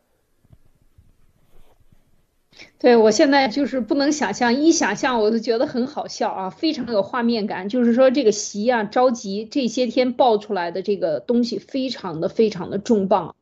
[2.78, 7.68] 对我现在就是不能想象，一想象我就觉得很好笑啊，非常有画面感。
[7.68, 13.36] 就是说这个席啊着急，这些天爆出来的这个东西，非常的非常的重磅。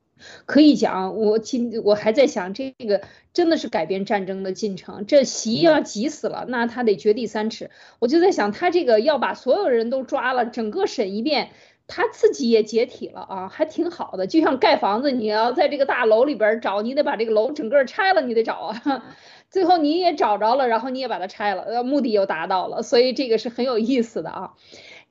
[0.45, 3.01] 可以讲，我今我还在想，这个
[3.33, 5.05] 真的是改变战争的进程。
[5.05, 7.71] 这习要急死了，那他得掘地三尺。
[7.99, 11.49] 我就在想，他这个要把所有人都抓了，整个审一遍，
[11.87, 14.27] 他自己也解体了啊，还挺好的。
[14.27, 19.05] 就像盖房子，你要在这个大楼里边找，你得把这个楼整个拆了，你得找啊。
[19.49, 22.81] 最后你也找着了，然后你也把它拆了，呃，目的又达到了。
[22.81, 24.53] 所以这个是很有意思的啊。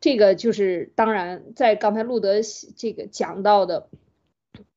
[0.01, 2.41] 这个就是当然，在刚才路德
[2.77, 3.89] 这个讲到的。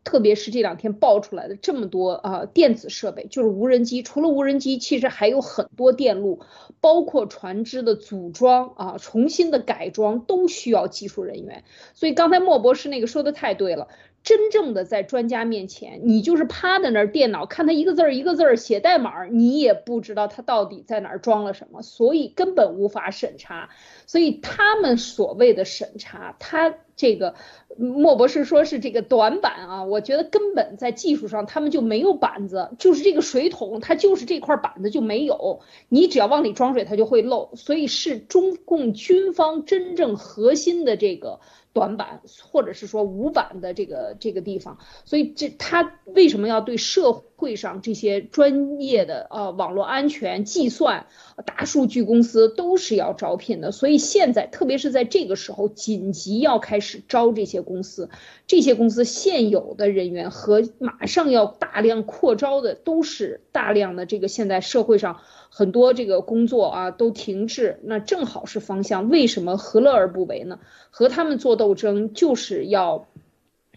[0.05, 4.03] 特别是这两天爆出来的这么多啊电子设备，就是无人机。
[4.03, 6.39] 除了无人机，其实还有很多电路，
[6.79, 11.63] 包括船只的组装啊、重新的改装，都需要技术人员。
[11.93, 13.87] 所以刚才莫博士那个说的太对了，
[14.23, 23.69] 真正的在专家面前，你就是趴在那儿，电脑看他一个字儿一个字儿写代码，你也不知道他到底在哪儿装了什么，所以根本无法审查。
[24.05, 27.35] 所以他们所谓的审查，他这个
[27.77, 37.51] 莫博士说是这个短板啊，我觉得根本在技术上他们就没有板子，就是这个水桶，它就是这块板子就没有，你只要往里装水，它就会漏。
[37.55, 41.39] 所以是中共军方真正核心的这个。
[41.73, 51.05] 短板，或者是说无板的这个这个地方，所以这他为什么要对社会上这些专业的呃网络安全、计算、
[51.45, 53.71] 大数据公司都是要招聘的？
[53.71, 58.09] 所以现在，特别是在这个时候，紧急要开始招这些公司，
[58.47, 65.17] 这些公司现有的人员和马上要大量扩招的，都是大量的这个现在社会上。
[65.49, 69.07] 很多这个工作啊都停滞，那正好是方向。
[69.07, 70.59] 为什么何乐而不为呢？
[70.89, 73.07] 和他们做斗争，就是要，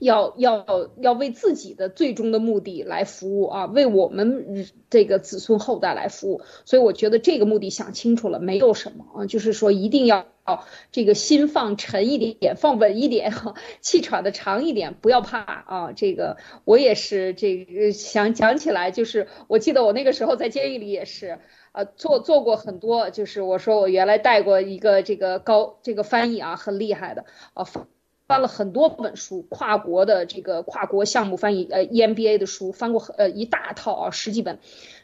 [0.00, 6.40] 要要要为自己的最终的目的来服务啊，为我们这个子孙后代来服务。
[6.64, 10.26] 所以我觉得这个目的想清楚了，没有什么啊，就是说一定要
[10.92, 13.32] 这个心放沉一点，放稳一点，
[13.80, 15.92] 气喘的长一点，不要怕啊。
[15.92, 21.38] 这个我也是这个想讲起来，就是我记得我那个时候在监狱里也是。
[21.70, 27.64] 呃，做做过很多，就是我说我原来带过一个这个高这个翻译啊，很厉害的啊，
[28.28, 34.60] 翻了很多本书，跨国的这个跨国项目翻译，呃，EMBA 的书翻过呃一大套啊，十几本，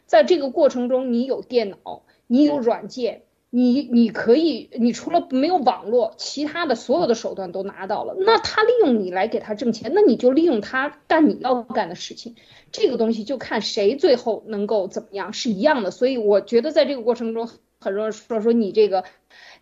[0.07, 3.23] 在这个过程中，你有电脑，你有软件。
[3.57, 8.17] 你你可以，你除了没有网络，其他的所有的手段都拿到了。
[8.19, 12.35] 那他利用你来给他挣钱，那你就利用他干你要干的事情。
[12.73, 15.93] 这个东西就看谁最后能够怎么样，是一样的。
[15.93, 19.05] 所以我觉得在这个过程中，很多人说说你这个，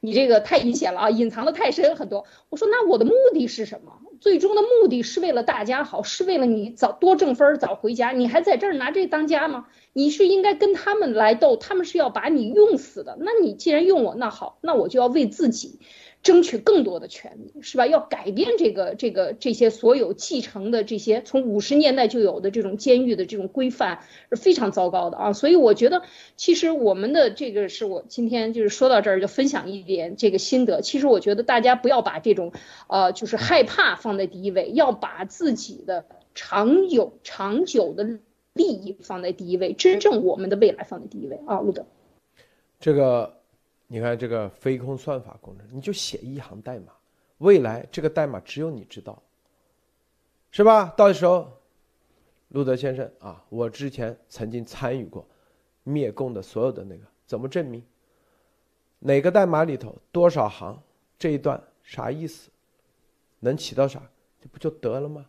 [0.05, 2.25] 你这个太阴险了啊，隐藏的太深很多。
[2.51, 4.01] 我说那我的目的是什么？
[4.21, 8.11] 最终的目的是为了大家好，是为了你早多挣分早回家。
[8.11, 9.69] 你还在这儿拿这当家吗？
[9.93, 13.17] 你是应该跟他们来斗，他们是要把你用死的。
[13.21, 15.79] 那你既然用我，那好，那我就要为自己
[16.23, 17.87] 争取更多的权利，是吧？
[17.87, 25.33] 要改变这个这个这些所有继承的这些从五十年代就有的这种监狱的这种规范是非常糟糕的啊。
[25.33, 26.03] 所以我觉得，
[26.37, 30.81] 其实我们的这个是我今天就是说到这儿就分享一点这个心得。
[30.81, 32.53] 其实我觉得大家不要把这种
[32.89, 36.05] 呃就是害怕放在第一位，要把自己的
[36.35, 38.19] 长有长久的。
[38.55, 41.87] 利益放在第一位，真正我们的未来放在第一位啊，路德。
[42.81, 43.39] 这个，
[43.93, 46.95] 你看这个飞空算法工程，你就写一行代码，
[47.37, 49.23] 未来这个代码只有你知道，
[50.51, 50.87] 是吧？
[50.97, 51.53] 到时候，
[52.49, 55.29] 路德先生啊，我之前曾经参与过
[55.83, 57.85] 灭共的所有的那个，怎么证明？
[58.99, 60.83] 哪个代码里头多少行？
[61.19, 62.49] 这一段啥意思？
[63.41, 64.01] 能起到啥？
[64.41, 65.27] 这不就得了吗？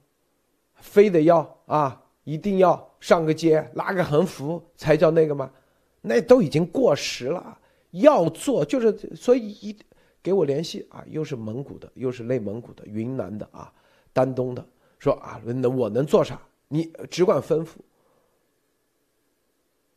[0.76, 2.02] 非得要啊？
[2.23, 5.52] 一定要上个街拉个横幅才叫那个吗？
[5.99, 7.60] 那都已经过时了。
[7.94, 9.76] 要做就是，所以一
[10.22, 13.74] 给我联系啊，又是蒙古的，又是内蒙古的、云南的啊，
[14.12, 14.64] 丹东的，
[15.00, 16.42] 说啊，能我能做啥？
[16.68, 17.78] 你只管吩咐。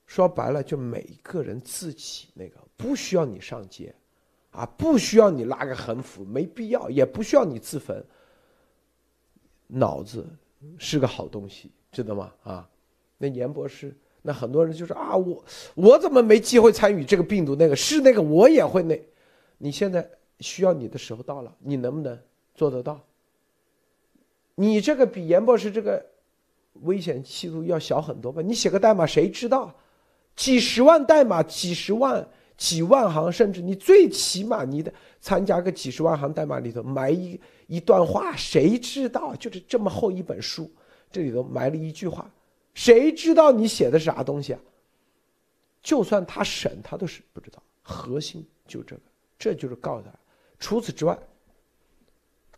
[0.07, 3.95] 说白了，就每一个人自己那个不需要你上街，
[4.51, 8.05] 啊，不需要你拉个横幅，没必要，也不需要你自焚。
[9.67, 10.27] 脑子
[10.79, 11.71] 是个好东西。
[11.93, 12.31] 知道吗？
[12.43, 12.69] 啊，
[13.17, 17.55] 那严博士，那很多人就说啊，我我怎么没机会参与这个病毒？
[17.55, 19.01] 那个是那个，我也会那。
[19.59, 20.07] 你现在
[20.41, 22.19] 需要你的时候到了，你能不能
[22.55, 23.01] 做得到？
[24.57, 26.05] 你这个比严博士这个
[26.83, 28.43] 危险系数要小很多吧？
[28.43, 29.73] 你写个代码，谁知道？
[30.35, 39.35] 几十万代码，几十万、几万行，甚至你最起码你的参加个几十万行代码里头埋一一段话，谁知道？
[39.37, 40.71] 就是这么厚一本书。
[41.11, 42.29] 这里头埋了一句话，
[42.77, 44.61] 谁知道你写的是啥东西啊？
[45.83, 47.63] 就算他审，他都是不知道。
[47.83, 49.03] 核心就这个，
[49.39, 50.13] 这就是告诉他。
[50.59, 51.19] 除此之外，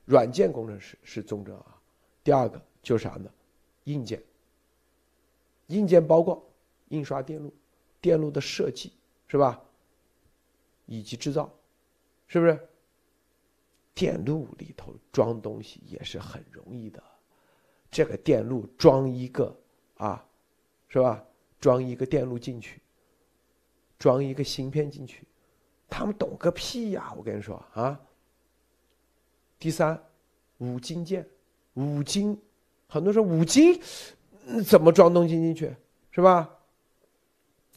[0.04, 1.80] 软件工程师是中正啊。
[2.24, 3.30] 第二个就是啥呢？
[3.84, 4.20] 硬件。
[5.68, 6.44] 硬件包括
[6.88, 7.54] 印刷电路、
[8.00, 8.92] 电路的设计，
[9.28, 9.62] 是吧？
[10.86, 11.48] 以及制造，
[12.26, 12.58] 是不是？
[13.94, 17.00] 电路里头装东西也是很容易的。
[17.88, 19.56] 这个电路装一个
[19.98, 20.26] 啊，
[20.88, 21.24] 是吧？
[21.60, 22.80] 装一个电路进去，
[23.98, 25.24] 装一个芯片进去，
[25.88, 27.12] 他们懂个屁呀！
[27.16, 28.00] 我跟你说啊。
[29.58, 30.00] 第三，
[30.58, 31.28] 五金件，
[31.74, 32.40] 五金，
[32.88, 33.80] 很多说五金
[34.64, 35.76] 怎么装东西进去，
[36.10, 36.48] 是吧？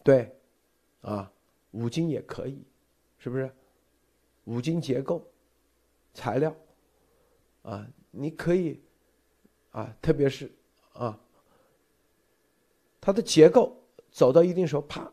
[0.03, 0.33] 对，
[1.01, 1.31] 啊，
[1.71, 2.63] 五金也可以，
[3.17, 3.53] 是不是？
[4.45, 5.27] 五金结构，
[6.13, 6.55] 材料，
[7.63, 8.81] 啊，你可以。
[9.71, 10.51] 啊，特别是
[10.91, 11.17] 啊，
[13.01, 13.75] 它的结构
[14.11, 15.11] 走到一定时候，啪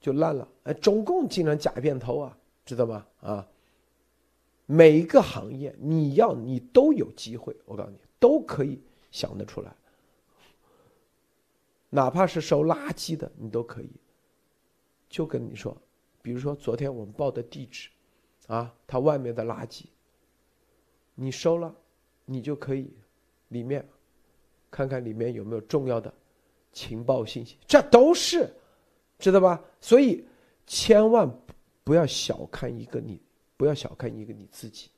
[0.00, 0.48] 就烂了。
[0.62, 3.06] 哎，中共竟然假变偷啊，知道吗？
[3.20, 3.48] 啊，
[4.66, 9.74] 每一个行业你要你都有机会，我告诉你都可以想得出来，
[11.90, 13.90] 哪怕是收垃圾的，你都可以。
[15.08, 15.76] 就跟你说，
[16.22, 17.90] 比如说昨天我们报的地址，
[18.46, 19.86] 啊，它外面的垃圾，
[21.14, 21.74] 你收了，
[22.24, 22.96] 你就可以
[23.48, 23.86] 里面
[24.72, 26.12] 看看里面有没有重要的
[26.72, 28.52] 情报信息，这都是
[29.20, 29.62] 知道吧？
[29.80, 30.26] 所以
[30.66, 31.30] 千万
[31.84, 33.20] 不要小看一个你，
[33.56, 34.88] 不要小看一个你自己，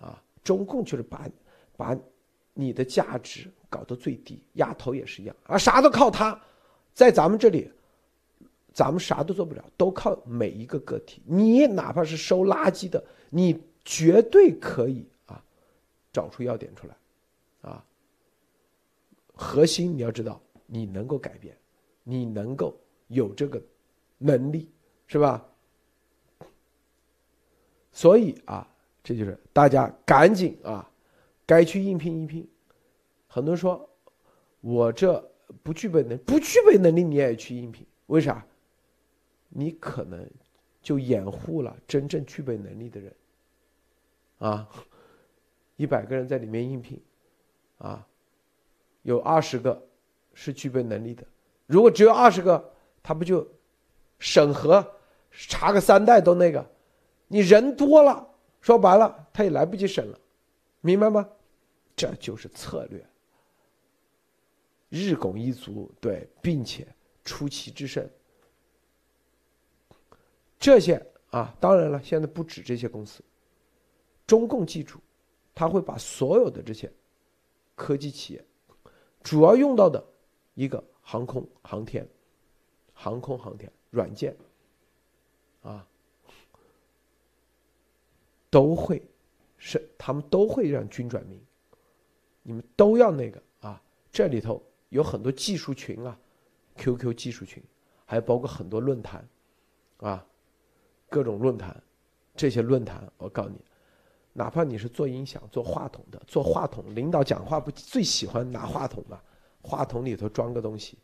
[0.00, 1.28] 啊，中共就是把
[1.76, 1.96] 把
[2.54, 6.40] 你的价值搞到最低，压头也是一样啊，啥都靠他，
[6.92, 7.70] 在咱们这里。
[8.74, 11.20] 咱们啥都做不了，都靠每一个个体。
[11.26, 15.44] 你哪怕是收垃圾的，你绝对可以啊，
[16.10, 16.96] 找出要点出来，
[17.60, 17.84] 啊。
[19.42, 21.56] 核心你要知道，你能够改变，
[22.04, 22.78] 你能够
[23.08, 23.60] 有这个
[24.18, 24.70] 能力，
[25.06, 25.44] 是吧？
[27.90, 28.66] 所以啊，
[29.02, 30.88] 这就是大家赶紧啊，
[31.44, 32.48] 该去应聘应聘。
[33.26, 33.88] 很多人说，
[34.60, 35.20] 我这
[35.62, 38.46] 不具备能，不具备能力你也去应聘，为啥？
[39.48, 40.26] 你可能
[40.80, 43.14] 就掩护了真正具备能力的人，
[44.38, 44.68] 啊，
[45.76, 46.98] 一百个人在里面应聘，
[47.76, 48.06] 啊，
[49.02, 49.86] 有二十个
[50.34, 51.24] 是具备能力的，
[51.66, 52.72] 如果只有二十个，
[53.02, 53.46] 他不就
[54.18, 54.84] 审核
[55.30, 56.64] 查个三代都那个，
[57.28, 58.28] 你人多了，
[58.60, 60.18] 说白了他也来不及审了，
[60.80, 61.28] 明白吗？
[61.94, 63.04] 这就是策略，
[64.88, 66.86] 日拱一卒，对，并且
[67.24, 68.08] 出奇制胜。
[70.58, 73.22] 这些啊，当然了，现在不止这些公司。
[74.26, 74.98] 中共记住，
[75.54, 76.90] 他会把所有的这些
[77.74, 78.44] 科技企业
[79.22, 80.02] 主要用到的
[80.54, 82.06] 一个航空航天、
[82.92, 84.36] 航空航天软件
[85.62, 85.86] 啊，
[88.50, 89.02] 都会
[89.56, 91.40] 是他们都会让军转民，
[92.42, 93.80] 你们都要那个啊。
[94.10, 96.18] 这里头有很多技术群啊
[96.76, 97.62] ，QQ 技术群，
[98.04, 99.26] 还包括很多论坛
[99.98, 100.26] 啊。
[101.08, 101.78] 各种论坛，
[102.34, 103.56] 这些论坛，我告诉你，
[104.32, 109.20] 哪怕你是做音响、做话筒的，做话筒，领导讲话不最喜欢拿话筒吗？
[109.62, 110.98] 话筒里头装个东西，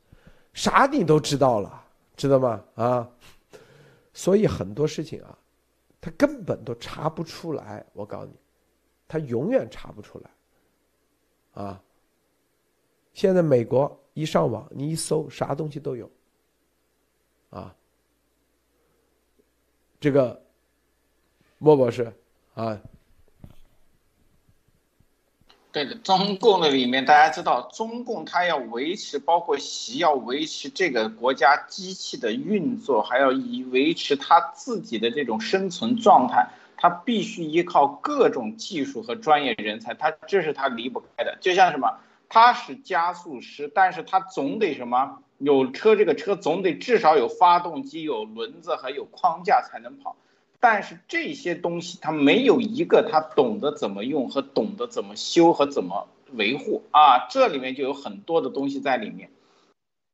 [0.53, 1.85] 啥你都知道了，
[2.17, 2.65] 知道吗？
[2.75, 3.11] 啊，
[4.13, 5.39] 所以很多事情啊，
[6.01, 7.85] 他根本都查不出来。
[7.93, 8.33] 我告诉你，
[9.07, 10.31] 他永远查不出来。
[11.63, 11.83] 啊，
[13.13, 16.11] 现在美国一上网，你一搜，啥东西都有。
[17.51, 17.75] 啊。
[20.01, 20.41] 这个
[21.59, 22.13] 莫博士
[22.55, 22.81] 啊，
[25.79, 41.39] 对的，中共的里面大家知道，中共它要维持，包括习要维持这个国家机器的运作，还要以维持他自己的这种生存状态，他必须依靠各种技术和专业人才，他这是他离不开的。
[41.41, 45.21] 就像什么，他是加速师，但是他总得什么？
[45.39, 50.17] 有车，这个车总得至少有发动机、有轮子还有框架才能跑。
[50.61, 59.31] 但是这些东西它没有一个他懂得怎么用和懂得怎么修和怎么维护啊，这里面就有很多的东西在里面。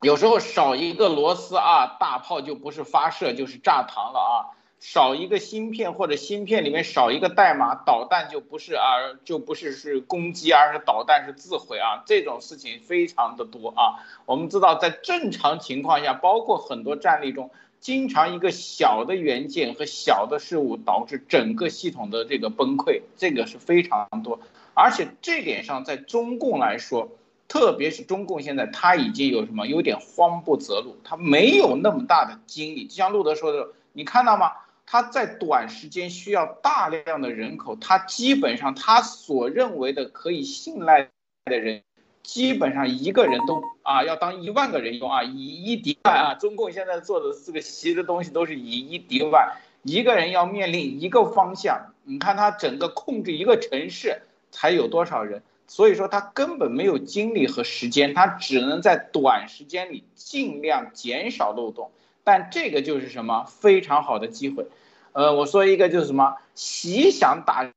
[0.02, 4.54] 有时候少一个螺丝啊，大炮就不是发射就是炸膛了啊。
[4.80, 8.84] 少一个芯片或者芯片里面少一个代码，导弹就不是啊，
[9.24, 14.04] 就不是是攻击，而是导弹是自毁啊，这种事情非常的多啊。
[14.26, 17.50] 我们知道，在正常情况下，包括很多战例中，
[17.84, 24.40] 经常一个小的元件和小的事物导致整个系统的这个崩溃，这个是非常多。
[24.72, 27.10] 而且这点上，在中共来说，
[27.46, 32.86] 特别是中共现在他已经有什么，有点慌不择路，他没有那么大的精力。
[32.86, 34.52] 就像路德说的，你看到吗？
[34.86, 41.10] 他在短时间需要大量的人口，他基本上他所认为的可以信赖
[41.44, 41.82] 的人，
[42.24, 46.34] 基本上一个人都啊要当一万个人用啊，以一敌万啊。
[46.34, 49.52] 中共现在做的这个习的东西都是以一敌万，
[49.82, 51.92] 一个人要面临一个方向。
[52.02, 61.92] 你看他整个控制一个城市才有多少人，所以说他根本没有精力和时间，他只能在短时间里尽量减少漏洞。
[62.24, 64.66] 但这个就是什么非常好的机会，
[65.12, 67.70] 呃，我说一个就是什么，习想打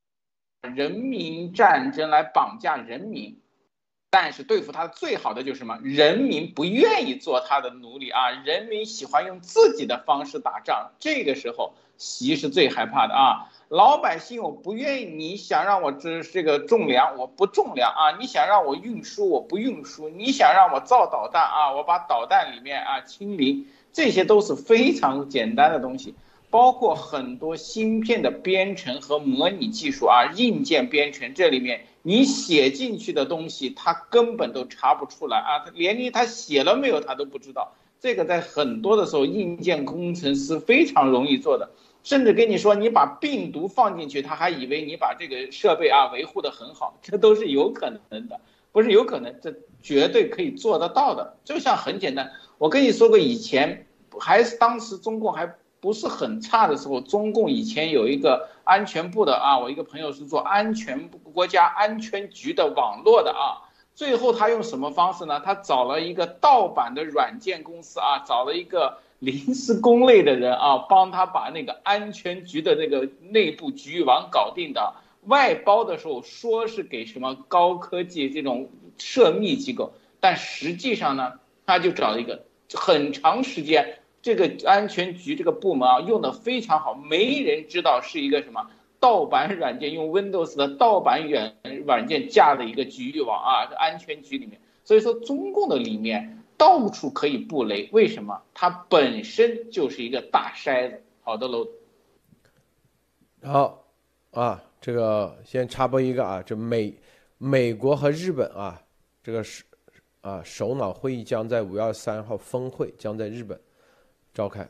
[0.62, 3.38] 人民战争来绑架人民，
[4.10, 5.80] 但是对付他最好的就是什么？
[5.84, 10.92] 人民不愿意做他的奴隶啊，人民喜欢用自己的方式打仗。
[11.00, 13.50] 这个时候，习是最害怕的啊。
[13.68, 18.18] 老百姓，我不愿意，你想让我这这个种粮，我不种粮啊。
[18.18, 20.08] 你想让我运输，我不运输。
[20.08, 23.68] 你想让我造导弹啊，我把导弹里面啊清零。
[23.92, 26.16] 这些都是非常简单的东西，
[26.50, 31.86] 包括很多芯片的编程和模拟技术啊，硬件编程这里面。
[32.08, 35.60] 你写进去的东西，他根本都查不出来啊！
[35.66, 37.74] 他连你他写了没有，他都不知道。
[38.00, 41.70] 这个在很多的时候，硬件工程师非常容易做的，
[42.04, 48.40] 甚至跟你说，你把病毒放进去，他还以为你把这个设备啊维护的很好，这都是有可能的，
[48.72, 51.36] 不是有可能，这绝对可以做得到的。
[51.44, 53.86] 就像很简单，我跟你说过，以前
[54.18, 55.58] 还是当时中共还。
[55.80, 63.62] 不是很差的时候，中共以前有一个安全部的啊，我一个朋友是做安全国家安全局的网络的啊，
[63.94, 65.40] 最后他用什么方式呢？
[65.40, 74.94] 他找了一个盗版的软件公司啊，找了一个临时工类的人啊，帮他把那个安全局的那个内部局域网搞定的。
[75.24, 81.34] 外包的时候说是给什么高科技这种涉密机构，但实际上呢，
[81.66, 84.00] 他就找了一个很长时间。
[84.28, 88.70] 这个安全局这个部门啊，用的非常好，没人知道是一个什么
[89.00, 91.56] 盗版软件，用 Windows 的盗版软
[91.86, 94.60] 软件架的一个局域网啊，安全局里面。
[94.84, 98.42] 所以说，中共的里面到处可以布雷，为什么？
[98.54, 101.02] 它本身就是一个大筛子。
[101.22, 101.66] 好的，楼。
[103.44, 103.86] 好，
[104.32, 106.94] 啊，这个先插播一个啊，这美
[107.38, 108.82] 美国和日本啊，
[109.24, 109.64] 这个是
[110.20, 113.58] 啊首脑会议将在五月二十三号峰会将在日本。
[114.38, 114.70] 召开，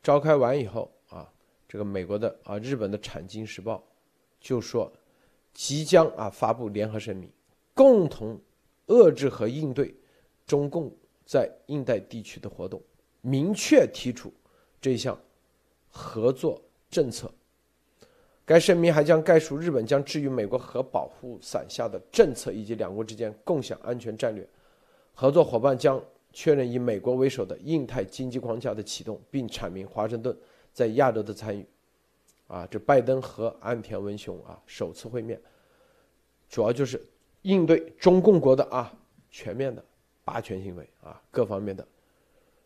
[0.00, 1.28] 召开完以后啊，
[1.68, 3.82] 这个美国的啊，日本的产经时报
[4.38, 4.92] 就说，
[5.52, 7.28] 即将啊发布联合声明，
[7.74, 8.40] 共同
[8.86, 9.92] 遏制和应对
[10.46, 10.96] 中共
[11.26, 12.80] 在印太地区的活动，
[13.20, 14.32] 明确提出
[14.80, 15.20] 这项
[15.90, 17.28] 合作政策。
[18.44, 24.48] 该声明还将概述日本将置于美国核保护伞下的政策，以及两国之间共享安全战略，
[25.12, 26.00] 合作伙伴将。
[26.32, 30.36] 确认以美国为首的印太经济框架的启动，并阐明华盛顿
[30.72, 31.66] 在亚洲的参与。
[32.46, 35.38] 啊，这拜登和岸田文雄啊首次会面，
[36.48, 37.04] 主要就是
[37.42, 38.90] 应对中共国的啊
[39.30, 39.84] 全面的
[40.24, 41.86] 霸权行为啊各方面的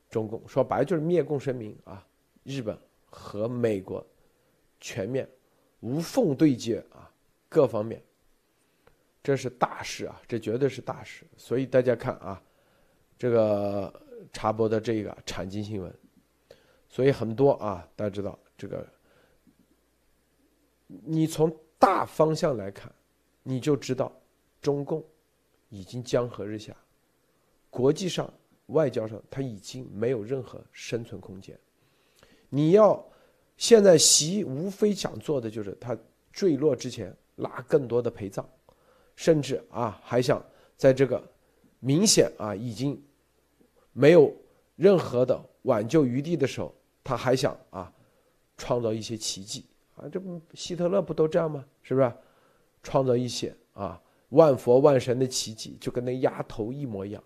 [0.09, 2.07] 中共，说白了就是灭共声明啊。
[2.45, 4.07] 日本和美国
[4.79, 5.29] 全面
[5.81, 7.11] 无缝对接啊
[7.49, 8.01] 各方面，
[9.21, 11.25] 这是大事啊，这绝对是大事。
[11.37, 12.41] 所以大家看啊。
[13.23, 14.03] 这个
[14.33, 15.95] 插播的这个产经新闻，
[16.89, 18.85] 所以很多啊，大家知道这个，
[20.89, 22.93] 你从大方向来看，
[23.45, 24.13] 你就知道
[24.61, 25.05] 中共
[25.69, 26.77] 已经江河日下，
[27.71, 28.29] 国际上、
[28.67, 31.57] 外交上，他已经没有任何生存空间。
[32.49, 33.09] 你要
[33.57, 35.97] 现在习无非想做的就是他
[36.33, 38.45] 坠落之前拉更多的陪葬，
[39.15, 40.45] 甚至啊还想
[40.77, 41.23] 在这个
[41.79, 43.01] 明显啊已经。
[43.93, 44.35] 没有
[44.77, 46.75] 任何的挽救余地的时候，
[47.05, 47.93] 他还想啊，
[48.57, 50.09] 创造一些奇迹啊！
[50.11, 51.65] 这不希特勒不都这样吗？
[51.83, 52.13] 是不是？
[52.83, 57.23] 创造一些啊万佛万神的奇迹，就跟那丫头一模一样，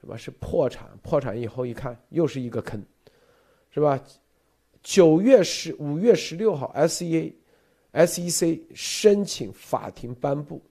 [0.00, 0.16] 是吧？
[0.16, 2.82] 是破产，破产以后一看又是一个坑，
[3.70, 3.98] 是吧？
[4.82, 7.36] 九月十五月十六号，S E A
[7.92, 10.62] S E C 申请法庭颁布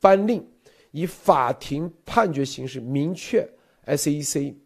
[0.00, 0.46] 颁令，
[0.90, 3.48] 以法庭判决形式明确
[3.84, 4.56] S E C。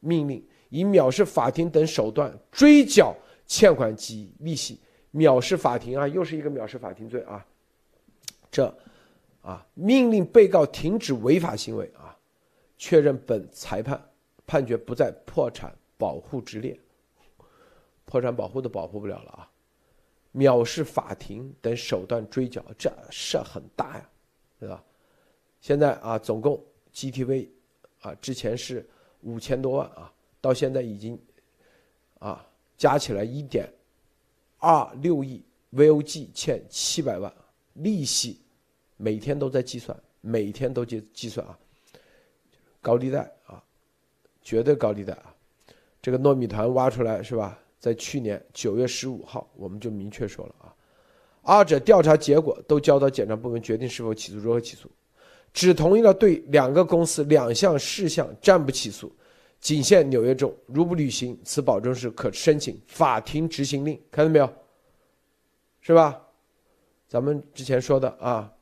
[0.00, 3.14] 命令以藐视法庭等手段追缴
[3.46, 4.80] 欠款及利息，
[5.12, 7.44] 藐视法庭啊，又是一个藐视法庭罪啊！
[8.50, 8.72] 这，
[9.42, 12.16] 啊，命令被告停止违法行为啊，
[12.78, 14.00] 确认本裁判
[14.46, 16.78] 判决不在破产保护之列，
[18.04, 19.50] 破产保护都保护不了了啊！
[20.32, 24.08] 藐视法庭等手段追缴，这事很大呀，
[24.58, 24.82] 对吧？
[25.60, 27.48] 现在啊，总共 GTV
[28.00, 28.88] 啊，之前是。
[29.22, 31.18] 五千多万啊，到现在已经，
[32.18, 32.46] 啊，
[32.76, 33.70] 加起来一点
[34.58, 35.42] 二六亿
[35.72, 37.32] ，VOG 欠七百万，
[37.74, 38.40] 利息
[38.96, 41.58] 每天都在计算，每天都计计算啊，
[42.80, 43.62] 高利贷啊，
[44.42, 45.34] 绝对高利贷啊，
[46.00, 47.58] 这个糯米团挖出来是吧？
[47.78, 50.74] 在去年九月十五号，我们就明确说了啊，
[51.42, 54.90] 二者调查结果都交到检察部门决定是否起诉，如何起诉。
[55.52, 59.12] 只同意了对两个公司两项事项暂不起诉，
[59.60, 60.54] 仅限纽约州。
[60.66, 64.00] 如不履行此保证，是可申请法庭执行令。
[64.10, 64.48] 看到没有？
[65.80, 66.20] 是吧？
[67.08, 68.52] 咱们之前说的啊。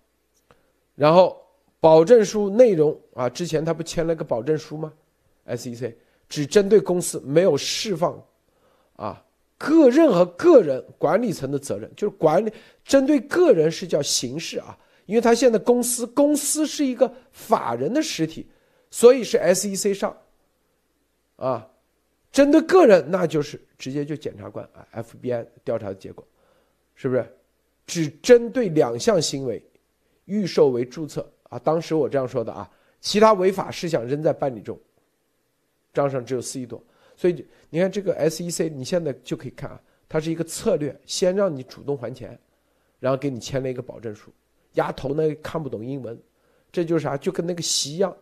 [0.94, 1.36] 然后
[1.78, 4.92] 保证书内容啊，之前他不签了个保证书吗
[5.46, 5.94] ？SEC
[6.28, 8.20] 只针对公司，没有释放
[8.96, 9.22] 啊
[9.56, 12.52] 个任何个人管理层的责任，就是管理
[12.84, 14.76] 针对个人是叫刑事啊，
[15.08, 18.46] 因为他现在公司公司是一个法人的实体，
[18.90, 20.14] 所以是 SEC 上
[21.36, 21.66] 啊，
[22.30, 26.22] 针对个人那就是直接就检察官啊 FBI 调查的结果，
[26.94, 27.26] 是不是？
[27.86, 29.64] 只针对两项行为，
[30.26, 31.26] 预售为注册。
[31.44, 34.78] 啊，当时我这样说的啊，其他违法事项仍在办理中。
[35.94, 36.84] 账上只有四亿多，
[37.16, 42.38] 所以你看这个 SEC，你现在就可以看啊，它是一个策略，先让你主动还钱，
[43.00, 44.30] 然后给你签了一个保证书。
[44.74, 46.18] 丫头呢看不懂英文，
[46.70, 48.14] 这就是啥，就跟那个习一样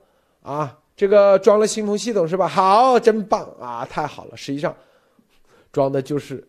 [0.43, 2.47] 啊，这个装了新风系统是吧？
[2.49, 4.37] 好，真棒啊，太好了。
[4.37, 4.77] 实际上
[5.73, 6.47] 装的就是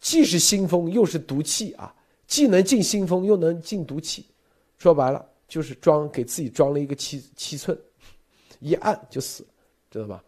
[0.00, 1.94] 既是新风又是毒气啊，
[2.26, 4.26] 既能进新风又能进毒气，
[4.76, 5.24] 说白了。
[5.48, 7.74] 就是装给自己装了一个七七寸，
[8.60, 9.42] 一按就死，
[9.90, 10.22] 知道吧？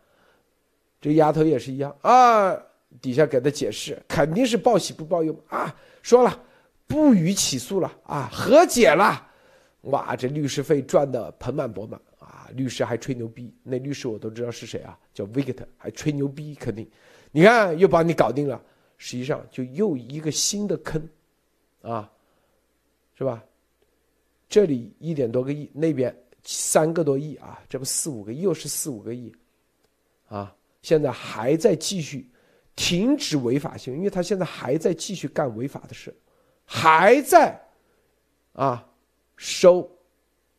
[0.98, 2.58] 这丫头也是一样啊，
[3.02, 5.76] 底下给他解释，肯定是报喜不报忧啊。
[6.00, 6.42] 说了
[6.90, 9.24] 不予起诉了啊，和解了，
[9.82, 12.50] 哇，这律师费赚的盆满钵满啊！
[12.52, 16.90] 律师还吹牛逼，那律师我都知道是谁啊，叫 Victor，还吹牛逼，肯定，
[17.30, 18.60] 你看又把你搞定了，
[18.98, 21.00] 实际上就又一个新的坑，
[21.82, 22.10] 啊，
[23.16, 23.44] 是吧？
[24.48, 26.12] 这里一点多个亿，那边
[26.42, 29.32] 三个多亿啊，这不四五个，又是四五个亿，
[30.26, 32.28] 啊，现在还在继续
[32.74, 36.12] 停止违法性，因为他现在还在继续干违法的事，
[36.72, 37.60] 还在
[38.52, 38.88] 啊
[39.36, 39.90] 收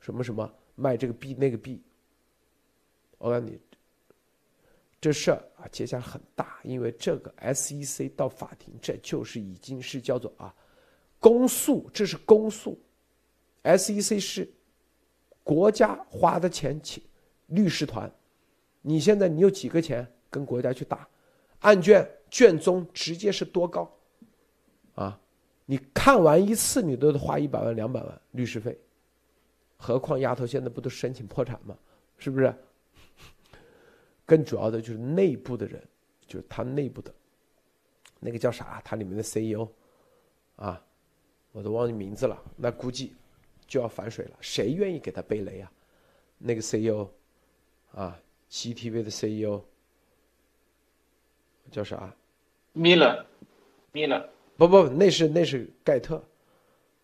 [0.01, 1.81] 什么什么卖这个币那个币。
[3.17, 3.57] 我告诉你，
[4.99, 10.53] 这事儿啊，接下来很大，因为这个 SEC 到法庭，这就是已经是叫做啊
[11.17, 12.77] 公诉，这是公诉。
[13.63, 14.51] SEC 是
[15.45, 17.01] 国家花的钱请
[17.47, 18.13] 律师团，
[18.81, 21.07] 你现在你有几个钱跟国家去打
[21.59, 23.97] 案卷卷宗，直接是多高
[24.95, 25.20] 啊？
[25.71, 28.77] 你看完一次你都得花一百万两百万律师费，
[29.77, 31.73] 何况丫头现在不都申请破产吗？
[32.17, 32.53] 是不是？
[34.25, 35.81] 更主要的就是内部的人，
[36.27, 37.09] 就是他内部的
[38.19, 38.81] 那个叫啥？
[38.83, 39.65] 他里面的 CEO
[40.57, 40.83] 啊，
[41.53, 42.37] 我都忘记名字了。
[42.57, 43.15] 那估计。
[43.65, 45.71] 就要反水了，谁愿意给他背雷啊？
[46.37, 47.07] 那个 CEO，
[47.93, 48.19] 啊
[48.49, 49.63] ，CTV 的 CEO
[51.71, 52.13] 叫啥
[52.75, 53.23] mila
[53.93, 54.27] mila
[54.67, 56.23] 不不，那是那是盖特，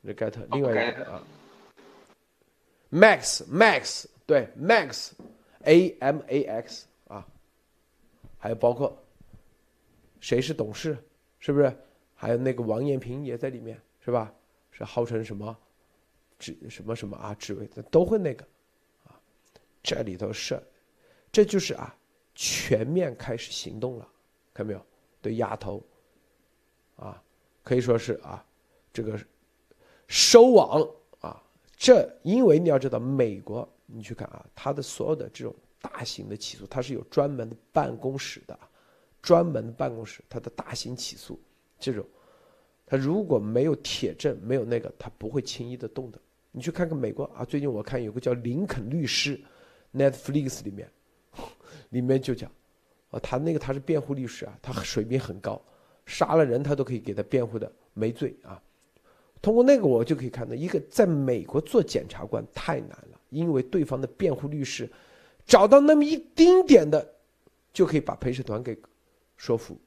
[0.02, 1.24] 那盖特，另外一个啊
[2.92, 7.28] ，Max，Max，对，Max，A M A X 啊，
[8.38, 8.96] 还有包括
[10.20, 10.98] 谁是董事，
[11.40, 11.76] 是不是？
[12.14, 14.34] 还有那个王艳平也在里面，是吧？
[14.72, 15.58] 是号称什么？
[16.38, 18.46] 职什么什么啊，职位的都会那个，
[19.06, 19.20] 啊，
[19.82, 20.62] 这里头是，
[21.32, 21.96] 这就是啊，
[22.36, 24.08] 全面开始行动了，
[24.54, 24.86] 看到没有？
[25.20, 25.84] 对丫头，
[26.96, 27.20] 啊，
[27.68, 28.42] 可以说是啊，
[28.94, 29.20] 这个
[30.08, 30.82] 收网
[31.20, 31.44] 啊，
[31.76, 38.58] 这因为你要知道，美国你去看啊，它的所有的这种大型的起诉，它是有专门的办公室的，
[39.22, 41.38] 专门的办公室，它的大型起诉
[41.78, 42.06] 这种，
[42.86, 46.18] 它如果没有铁证，没有那个，它不会轻易的动的。
[46.54, 49.38] 你去看看美国啊，最近我看有个叫林肯律师
[49.94, 50.90] ，Netflix 里面，
[51.90, 52.50] 里面就讲，
[53.10, 55.62] 啊，他那个他是辩护律师啊，他水平很高，
[56.08, 58.60] 杀了人他都可以给他辩护的没罪啊。
[59.40, 64.90] 通过那个我就可以看到，一个在美国做检察官太难了，因为对方的辩护律师
[65.46, 67.14] 找到那么一丁点的，
[67.72, 68.76] 就可以把陪审团给
[69.36, 69.80] 说服，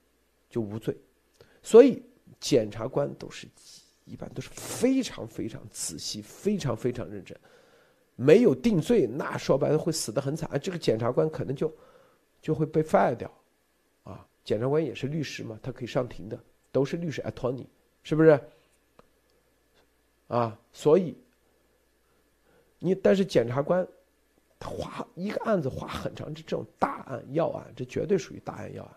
[0.49, 0.97] 就无罪。
[1.61, 2.01] 所以
[2.39, 3.49] 检察官都是。
[4.07, 7.39] 一般都是非常非常仔细、非常非常认真，
[8.17, 10.51] 没有定罪，那说白了会死得很惨。
[10.61, 11.73] 这个检察官可能就
[12.43, 13.33] 就会被 fire 掉，
[14.03, 16.37] 啊，检察官也是律师嘛，他可以上庭的，
[16.73, 17.67] 都是律师 attorney，
[18.03, 18.41] 是不是？
[20.27, 21.17] 啊，所以
[22.81, 23.87] 你但是检察官
[24.59, 28.93] 他花一个案子花很长，这这种大案要案，这绝对属于大案要案。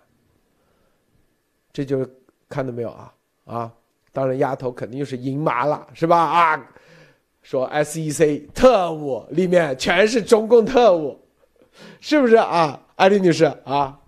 [1.71, 2.03] 这就
[2.49, 3.13] 看到没有啊
[3.45, 3.71] 啊！
[4.11, 6.17] 当然，丫头肯定是赢麻了，是吧？
[6.17, 6.71] 啊，
[7.43, 11.23] 说 SEC 特务里面全是中共特务，
[11.99, 12.87] 是不是啊？
[12.95, 13.99] 艾丽女士啊？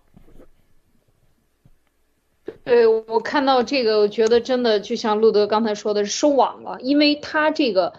[2.66, 7.93] 对，我看到这个，我觉得真的就像路德刚才说的，收网了，因为他这个。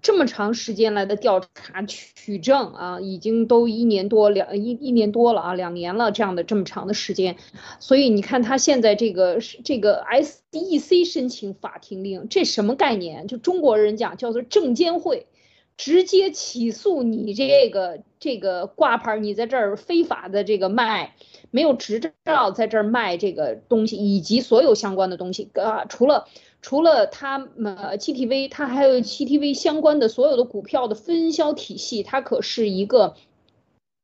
[0.00, 7.36] 这么长时间来的调查取证啊，已经都一年多两一一年多了啊，两年了这样的这么长的时间，
[7.80, 13.26] 所以你看他现在这个这个 SEC 申请法庭令，这什么概念？
[13.26, 15.26] 就中国人讲叫做证监会，
[15.78, 21.14] 直接起诉你这个这个挂牌，你在这儿非法的这个卖，
[21.50, 26.26] 没有执照在这儿卖这个东西，以及所有相关的东西啊，除了
[26.60, 33.14] 除了他呃 GTV，它还有 GTV 相关的所有的股票的分销体系，它可是一个。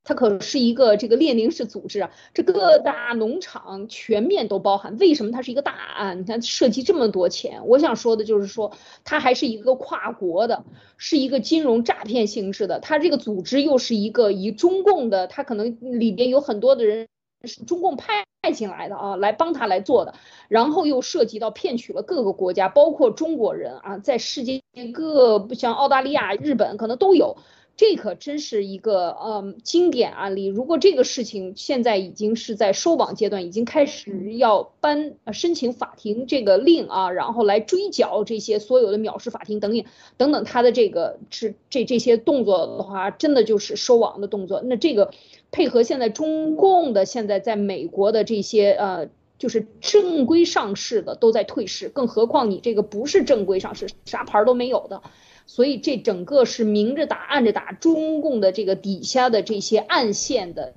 [0.04, 4.98] 它可是一个这个列宁式组织啊，这各大农场全面都包含。
[4.98, 6.20] 为什么它是一个大案？
[6.20, 10.64] 你看涉及这么多钱，我想说的就是说，它还是一个跨国的，
[10.98, 12.80] 是一个金融诈骗性质的。
[12.80, 17.08] 它这个组织又是一个以中共的，它可能里边有很多的人
[17.44, 20.12] 是中共派进来的啊，来帮他来做的。
[20.48, 24.60] 然后又涉及到骗取了各个国家，包括中国人啊，在世界
[24.92, 27.38] 各像澳大利亚、日本可能都有。
[27.76, 30.46] 这可真是一个嗯经典案例。
[30.46, 39.84] 如果这个事情现在已经是在收网阶段，已经开始要颁申请法庭这个令啊，然后来追缴这些所有的藐视法庭等等
[40.16, 44.62] 等等，他的这个是这这些动作的话，真的就是收网的动作。
[44.64, 45.10] 那这个
[45.50, 55.02] 配合现在中共的现在在美国的这些呃，就是正规上市的都在退市，更何况你这个不是正规上市，啥牌都没有的。
[55.46, 60.74] 所以这整个是明着打、暗着打，中共的这个底下的这些暗线的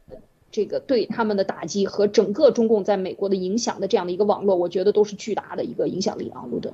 [0.52, 6.74] 这个对他们的打击和整个中共在美国的影响的这样的一个网络，我觉得都是巨大的一个影响力啊，路德。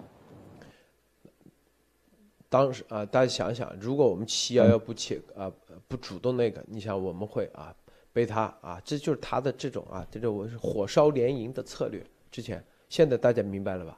[2.50, 5.52] 当时啊，大家想想，如果我们七幺幺不切啊
[5.88, 7.74] 不主动那个，你想我们会啊
[8.12, 12.04] 被他啊，这就是他的这种啊这种火烧连营的策略。
[12.32, 13.98] 之前现在大家明白了吧？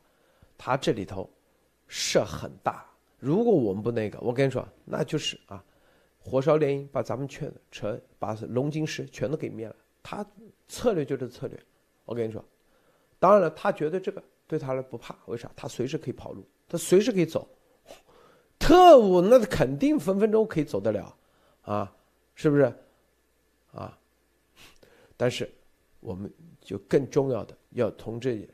[0.57, 1.29] 他这里头
[1.87, 2.85] 事很大。
[3.25, 5.65] 如果我们不那个，我跟你说，那就是啊，
[6.19, 9.75] 火烧连营，把咱们全扯，把龙金石全都给灭了。
[10.03, 10.23] 他
[10.67, 11.59] 策略就是策略，
[12.05, 12.45] 我跟你说。
[13.17, 15.51] 当然了，他觉得这个对他来不怕，为啥？
[15.55, 17.49] 他随时可以跑路，他随时可以走。
[18.59, 21.17] 特务那肯定分分钟可以走得了，
[21.63, 21.91] 啊，
[22.35, 22.71] 是不是？
[23.71, 23.97] 啊，
[25.17, 25.51] 但是
[25.99, 28.47] 我们就更重要的要从这里。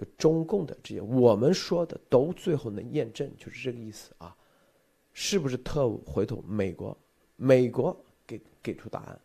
[0.00, 4.34] 就中共的这些，我们说的都最后能验证，就是这个意思啊，
[5.12, 6.02] 是不是特务？
[6.06, 6.96] 回头美国，
[7.36, 7.94] 美国
[8.26, 9.20] 给给出答案，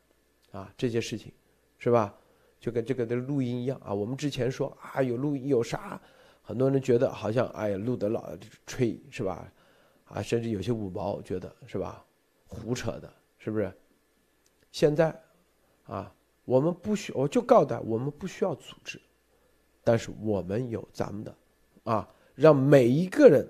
[0.51, 1.32] 啊，这些事情，
[1.78, 2.13] 是吧？
[2.59, 3.93] 就跟这个的录音一样啊。
[3.93, 6.01] 我们之前说啊，有录音有啥？
[6.41, 9.49] 很多人觉得好像哎呀，录的老吹是吧？
[10.03, 12.05] 啊，甚至有些五毛觉得是吧？
[12.47, 13.71] 胡扯的，是不是？
[14.73, 15.17] 现在，
[15.86, 16.13] 啊，
[16.43, 18.99] 我们不需，我就告诉他，我们不需要组织。
[19.86, 21.36] 但是我们有咱们的，
[21.83, 23.47] 啊，让每一个人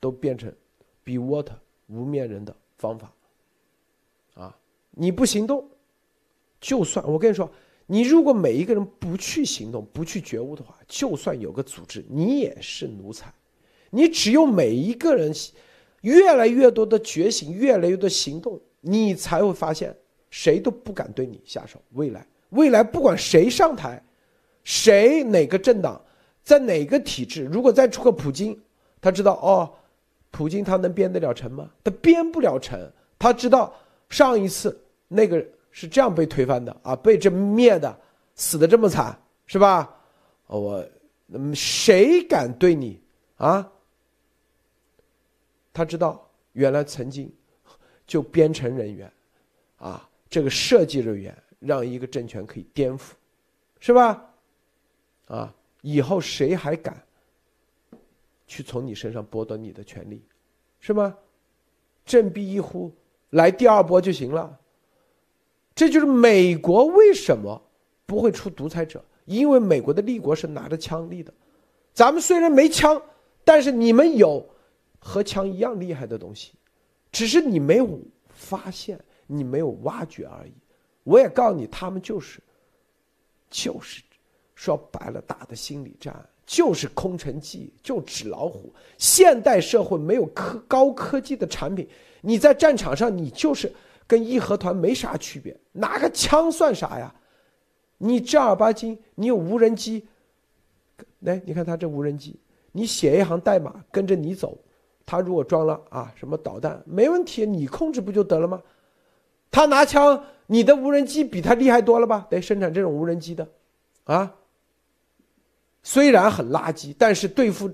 [0.00, 0.52] 都变成
[1.04, 1.54] be water
[1.86, 3.12] 无面人的方法，
[4.34, 4.58] 啊，
[4.90, 5.64] 你不行动，
[6.60, 7.48] 就算我跟你说，
[7.86, 13.32] 你如果每一个人不去行动、不去觉悟的话，就算有个组织，你也是奴才。
[13.90, 15.32] 你只有每一个人
[16.00, 19.96] 越来越多的觉醒，越来越多行动，你才会发现
[20.30, 21.80] 谁都不敢对你下手。
[21.92, 24.02] 未来，未来不管谁上台。
[24.66, 26.00] 谁哪个政党，
[26.42, 27.44] 在哪个体制？
[27.44, 28.60] 如果再出个普京，
[29.00, 29.72] 他知道哦，
[30.32, 31.70] 普京他能编得了成吗？
[31.84, 32.76] 他编不了成。
[33.16, 33.72] 他知道
[34.10, 37.96] 上一次那个是这样被推翻的啊，被这灭的，
[38.34, 39.88] 死的这么惨，是吧？
[40.48, 40.84] 我，
[41.28, 43.00] 嗯谁敢对你
[43.36, 43.70] 啊？
[45.72, 47.32] 他知道原来曾经
[48.04, 49.08] 就编程人员，
[49.78, 53.12] 啊，这个设计人员让一个政权可以颠覆，
[53.78, 54.32] 是吧？
[55.26, 55.54] 啊！
[55.82, 57.00] 以后谁还敢
[58.46, 60.20] 去从你身上剥夺你的权利，
[60.80, 61.16] 是吗？
[62.04, 62.92] 振臂一呼，
[63.30, 64.58] 来第二波就行了。
[65.74, 67.60] 这就是美国为什么
[68.06, 71.32] 不会出独裁者，因为美国的立国是拿着枪立的。
[71.92, 73.00] 咱们虽然没枪，
[73.44, 74.44] 但是你们有
[74.98, 76.54] 和枪一样厉害的东西，
[77.12, 80.52] 只是你没有发现，你没有挖掘而已。
[81.04, 82.40] 我也告诉你，他们就是，
[83.50, 84.02] 就是。
[84.56, 86.12] 说白了，打的心理战
[86.44, 88.72] 就是空城计，就纸老虎。
[88.98, 91.86] 现代社会没有科高科技的产品，
[92.22, 93.72] 你在战场上你就是
[94.06, 97.14] 跟义和团没啥区别，拿个枪算啥呀？
[97.98, 100.06] 你正儿八经，你有无人机，
[101.20, 102.38] 来，你看他这无人机，
[102.72, 104.56] 你写一行代码跟着你走，
[105.04, 108.62] 他如果装了啊什么导弹，没问题，你控制不就得了吗？
[109.50, 112.26] 他拿枪，你的无人机比他厉害多了吧？
[112.30, 113.46] 得生产这种无人机的，
[114.04, 114.34] 啊。
[115.86, 117.72] 虽然很垃圾，但是对付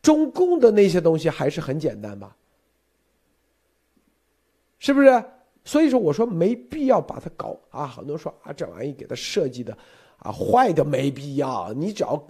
[0.00, 2.36] 中共的那些东西还是很简单吧？
[4.78, 5.24] 是不是？
[5.64, 7.88] 所以说，我说没必要把它搞啊。
[7.88, 9.76] 很多人说啊，这玩意给他设计的
[10.18, 12.24] 啊坏的没必要，你只要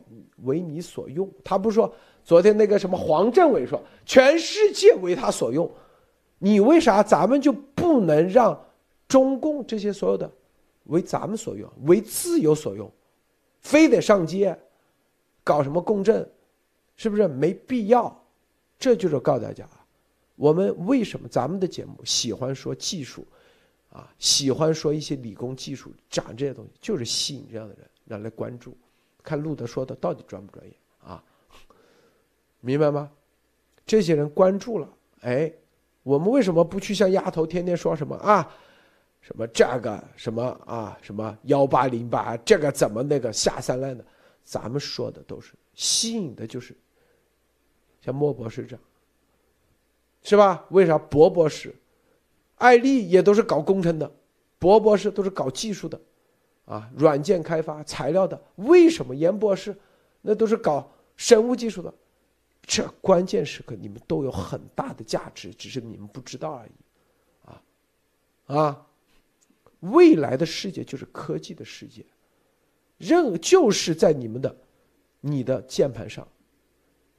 [0.45, 1.31] 为你所用。
[1.45, 1.95] 他不是说
[2.25, 5.71] 昨天那个什么黄政委说全世界为他所用，
[6.39, 8.59] 你为啥咱们就不能让
[9.07, 10.33] 中共这些所有的
[10.85, 12.91] 为咱们所用，为自由所用，
[13.61, 14.59] 非得上街
[15.51, 16.25] 搞什么共振，
[16.95, 18.17] 是不是没必要？
[18.79, 19.69] 这就是告诉大家，
[20.37, 23.27] 我们为什么咱们的节目喜欢说技术，
[23.91, 28.77] 啊，喜欢说一些理工技术讲这些东西，就是吸引这样的人让来关注，
[29.25, 30.73] 看路德说的到底专不专业
[31.03, 31.21] 啊？
[32.61, 33.11] 明白吗？
[33.85, 34.89] 这些人关注了，
[35.23, 35.53] 哎，
[36.05, 38.49] 我们为什么不去像丫头天天说什么啊？
[39.21, 40.97] 什么这个什么啊？
[41.03, 44.05] 什么幺八零八这个怎么那个下三滥的？
[44.51, 46.77] 咱们说的都是吸引的，就是
[48.01, 48.85] 像莫博士这样，
[50.25, 50.67] 是吧？
[50.71, 51.73] 为啥博博士、
[52.57, 54.13] 艾丽也都是搞工程的，
[54.59, 56.01] 博博士都是搞技术的，
[56.65, 58.43] 啊，软件开发、材料的。
[58.57, 59.79] 为什么严博士
[60.21, 61.95] 那都是搞生物技术的？
[62.63, 66.73] 这关键时刻，你们都有很大的价值，只是你们不知道而已，
[67.45, 67.63] 啊，
[68.47, 68.87] 啊，
[69.79, 72.05] 未来的世界就是科技的世界，
[73.01, 74.55] 任就是在你们的
[75.21, 76.29] 你的键盘上，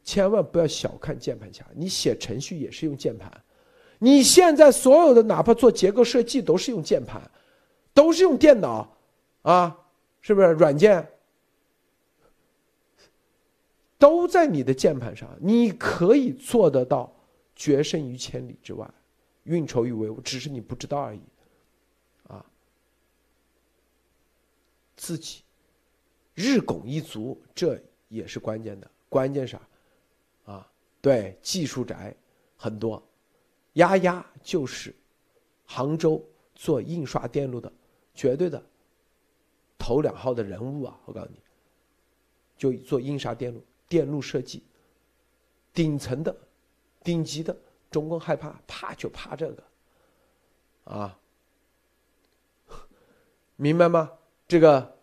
[0.03, 3.31] 千万不要小看键盘侠，你写程序也是用键盘，
[3.97, 7.19] 你现在所有的哪怕做结构设计都是用键盘，
[7.95, 8.95] 都是用电脑，
[9.41, 9.75] 啊，
[10.21, 10.49] 是不是？
[10.49, 11.07] 软件？
[13.97, 17.11] 都在你的键盘上，你可以做得到，
[17.55, 18.87] 决胜于千里之外，
[19.45, 21.21] 运筹于帷幄，只是你不知道而已，
[22.27, 22.45] 啊，
[24.95, 25.41] 自己
[26.41, 28.89] 日拱一卒，这也是关键的。
[29.09, 29.61] 关键啥？
[30.45, 30.67] 啊，
[31.01, 32.15] 对，技术宅
[32.57, 33.01] 很多，
[33.73, 34.95] 丫丫就是
[35.65, 36.23] 杭州
[36.55, 37.71] 做印刷电路的
[38.13, 38.61] 绝对的
[39.77, 40.99] 头两号的人物啊！
[41.05, 41.39] 我告诉你，
[42.57, 43.63] 就做印刷电路。
[43.87, 44.63] 电路设计，
[45.73, 46.33] 顶层的、
[47.03, 47.53] 顶级的，
[47.89, 49.63] 中共害怕，怕就怕这个，
[50.85, 51.19] 啊，
[53.57, 54.09] 明白吗？
[54.47, 54.97] 这个，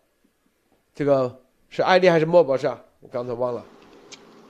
[0.99, 1.39] 这个
[1.69, 2.81] 是艾丽还是莫博士啊？
[2.99, 3.63] 我刚才忘了。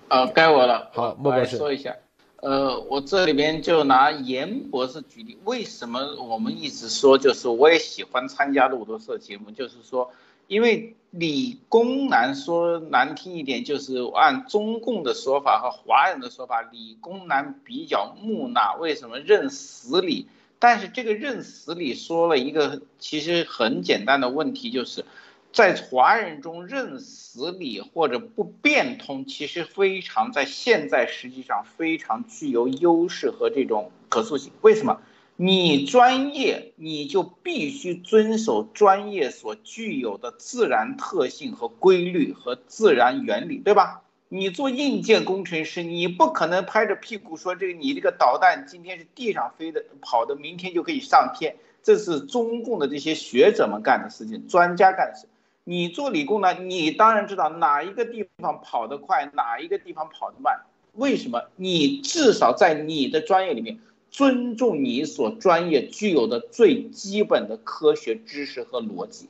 [0.07, 0.89] 啊，该我了。
[0.93, 1.95] 好，莫博士说一下。
[2.37, 10.11] 呃，我这里边就拿严博士举例，为什么我们一直说，就是我也喜欢参加路德社节目，就是说。
[10.47, 18.75] 因为理工男说难听一点，就是按中共的说法和华人的说法，理工男比较木讷。
[18.79, 20.27] 为什么认死理？
[20.57, 25.05] 但是这个认死理说了一个其实很简单的问题，就是
[25.51, 34.51] 在华人中认死理或者不变通，其实非常在现在实际上非常具有优势和这种可塑性。
[34.61, 35.01] 为什么？
[35.41, 44.01] 你专业，你就必须遵守专业所具有的自然特性和规律和自然原理，对吧？
[44.27, 55.25] 你做硬件工程师，你不可能拍着屁股说这个你这个导弹今天是地上飞的跑的，明天就可以上天，这是中共的这些学者们干的事情，专家干的事。
[55.69, 60.61] 你做理工男，你当然知道哪一个地方跑得快，哪一个地方跑得慢。
[60.93, 61.43] 为什么？
[61.57, 63.77] 你至少在你的专业里面。
[64.09, 69.29] 尊重你所专业具有的最基本的科学知识和逻辑，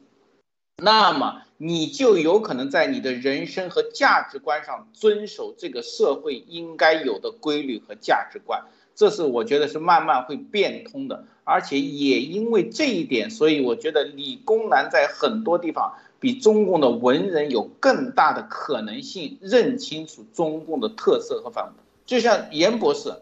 [0.77, 8.63] 那么你就有可能在你的人生和价值观上遵守这个社会应该有的规律和价值观。
[8.95, 21.71] 这是我觉得是慢慢会变通的，而且也因为这一点，所以我觉得理工男在很多地方比中共的文人有更大的可能性认清楚中共的特色和反
[22.05, 23.13] 就像严博士。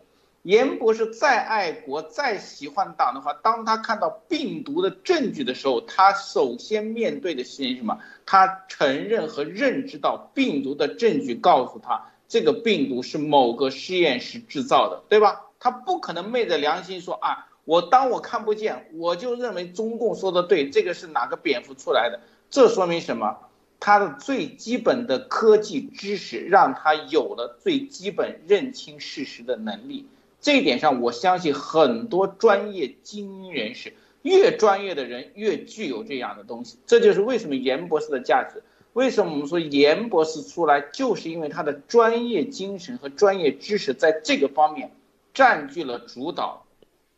[0.43, 7.99] 严博士再爱国、再喜欢党的话，当他看到病毒的证据的时候，他首先面对的是什么？
[8.25, 15.47] 他承认和认知到病毒的证据告诉他，这个病毒是某个实验室制造的，对吧？
[15.59, 22.21] 他不可能昧着良心说啊，我当我看不见，我就认为中共说的对，这个是哪个蝙蝠出来的？
[22.49, 23.37] 这说明什么？
[23.79, 30.07] 他的最基本的科技知识让他有了最基本认清事实的能力。
[30.41, 33.93] 这一点上，我相信很多专业精英人士，
[34.23, 36.79] 越专业的人越具有这样的东西。
[36.87, 38.63] 这就是为什么严博士的价值。
[38.93, 44.91] 为什么我们说严博士出来，就是因为他的专业精神和专业知识在这个方面
[45.35, 46.65] 占据了主导。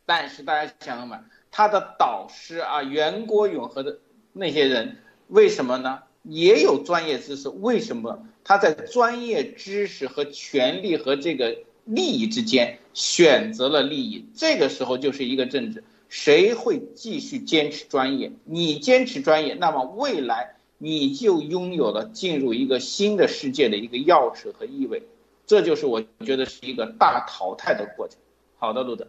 [0.06, 4.00] 但是大家想想看，他的导师啊，袁国勇和的
[4.34, 4.98] 那些人，
[5.30, 6.04] 为什么呢？
[6.22, 11.56] 也有专业知识，为什么他在专业知识和权力和这个？
[11.86, 18.32] 利益之间选择了利益，这个时候就是一个政治，谁会继续坚持专业？
[18.44, 25.02] 你坚持专业，那么未来你就拥有了进入一个新的世界的一个钥匙和意味，
[25.48, 28.20] 这就是我觉得是一个大淘汰的过程。
[28.58, 29.08] 好的，路德。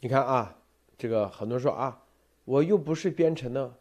[0.00, 0.56] 你看啊，
[0.98, 2.02] 这个很多人说啊，
[2.46, 3.72] 我又不是编程的，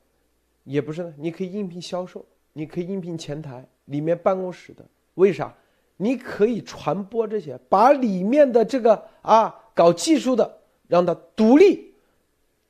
[0.64, 4.86] 也不是呢，你可以应聘销售，你可以应聘前台里面办公室的，
[5.16, 5.56] 为啥？
[6.02, 10.58] 你可以传播这些，把里面的这个啊搞技术的，
[10.88, 11.94] 让他独立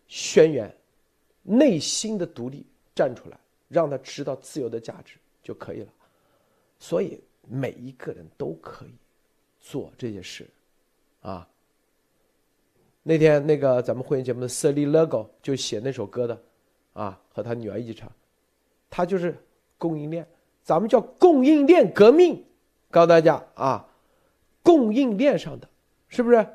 [0.08, 0.76] 宣言，
[1.44, 2.66] 内心的独立
[2.96, 3.38] 站出来，
[3.68, 5.88] 让他知道自由的价值就可以了。
[6.80, 8.94] 所以每一个人都可以
[9.60, 10.48] 做这些事，
[11.22, 11.48] 啊。
[13.04, 16.42] 那天那个咱们会员节目的 s e l i Lego 就写那首歌的，
[16.94, 18.12] 啊，和他女儿一起唱，
[18.90, 19.38] 他就是
[19.78, 20.28] 供应链，
[20.64, 22.46] 咱们叫供应链革命。
[22.92, 23.88] 告诉大家啊，
[24.64, 25.70] 供应链上的
[26.08, 26.48] 是不是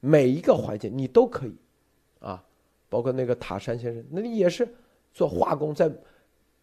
[0.00, 1.56] 每一个环节你都可以
[2.18, 2.44] 啊？
[2.88, 4.68] 包括那个塔山先生，那也是
[5.12, 5.88] 做化工，在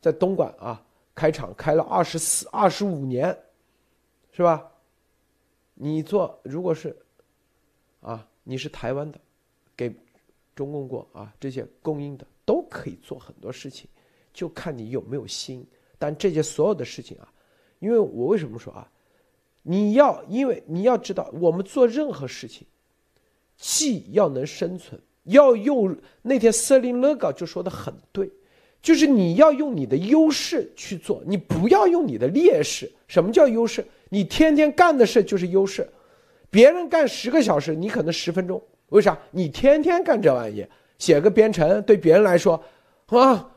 [0.01, 3.37] 在东莞啊开厂开了二十四二十五年，
[4.31, 4.69] 是吧？
[5.75, 6.95] 你做如果是
[8.01, 9.19] 啊，你是台湾的，
[9.77, 9.95] 给
[10.55, 12.27] 中共过啊这些供应的
[12.69, 13.87] 可以做很多事情，
[14.33, 15.65] 就看你有没有心。
[15.97, 17.31] 但这些所有的事情啊，
[17.79, 18.89] 因为我为什么说啊？
[19.63, 22.67] 你要，因为你要知道，我们做任何事情，
[23.57, 28.29] 既要能生存，要用那天瑟琳勒高就说的很对，
[28.81, 32.91] 就是你要用你的优势去做，你不要用你的劣势。
[33.07, 33.83] 什么叫优势？
[34.09, 35.89] 你天天干的事就是优势，
[36.51, 38.61] 别人干十个小时，你可能十分钟。
[38.89, 39.17] 为啥？
[39.31, 40.63] 你天天干这玩意，
[40.97, 42.63] 写个编程，对别人来说，
[43.07, 43.51] 啊，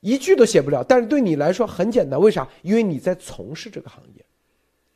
[0.00, 2.20] 一句都写不了，但是对你来说很简单。
[2.20, 2.48] 为啥？
[2.62, 4.24] 因为你在从事这个行业。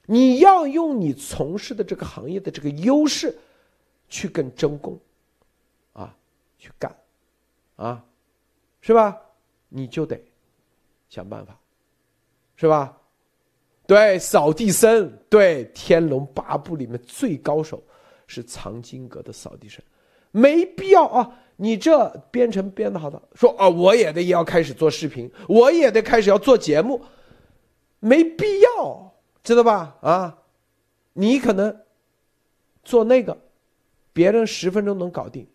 [0.09, 3.36] 你要用你从事的这个行业的这个优势，
[4.09, 4.97] 去跟争功，
[5.92, 6.16] 啊，
[6.57, 6.97] 去干，
[7.74, 8.05] 啊，
[8.80, 9.20] 是吧？
[9.68, 10.16] 你就得
[11.09, 11.59] 想办法，
[12.55, 12.97] 是吧？
[13.84, 17.82] 对，扫地僧，对，《天龙八部》里面最高手
[18.28, 19.82] 是藏经阁的扫地僧，
[20.30, 21.38] 没必要啊！
[21.57, 27.03] 你这编程编的好的，说啊，我也得要开始做视频，我也得开始要做节目，
[28.01, 29.15] 没必要。
[29.43, 29.97] 知道吧？
[30.01, 30.39] 啊，
[31.13, 31.83] 你可能
[32.83, 33.39] 做那个，
[34.13, 35.47] 别人十分钟能搞定，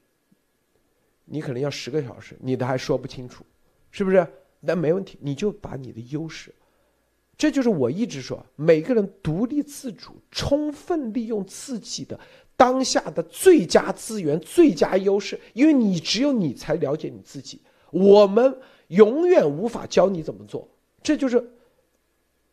[1.26, 3.45] 你可能要十个小时，你的还说不清楚，
[3.91, 4.26] 是不是？
[4.62, 6.56] 那没问题，你就把你的优势，
[7.38, 12.18] 这就是我一直说，每个人独立自主，充分利用自己的
[12.62, 17.59] 当下的最佳资源、最佳优势，因为你只有你才了解你自己，
[17.89, 18.55] 我们
[18.89, 20.70] 永远无法教你怎么做，
[21.01, 21.43] 这就是。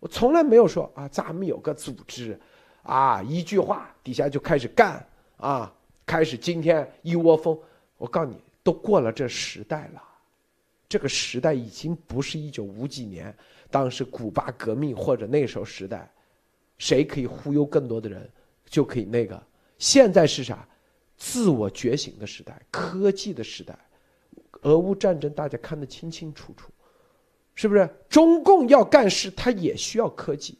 [0.00, 2.40] 我从来没有说啊，咱们有个组织，
[2.84, 5.06] 啊，一句话底下就开始干
[5.36, 5.70] 啊，
[6.06, 7.58] 开始今天一窝蜂。
[7.98, 10.02] 我告诉你，都过了这时代了，
[10.88, 13.36] 这个时代已经不是一九五几年，
[13.70, 16.10] 当时古巴革命或者那时候时代，
[16.78, 18.26] 谁可以忽悠更多的人
[18.64, 19.42] 就可以那个。
[19.78, 20.68] 现在是啥？
[21.16, 23.76] 自我觉醒的时代，科技的时代，
[24.62, 26.70] 俄乌战争大家看得清清楚楚。
[27.56, 30.56] 是不是中共要干事，他也需要科技，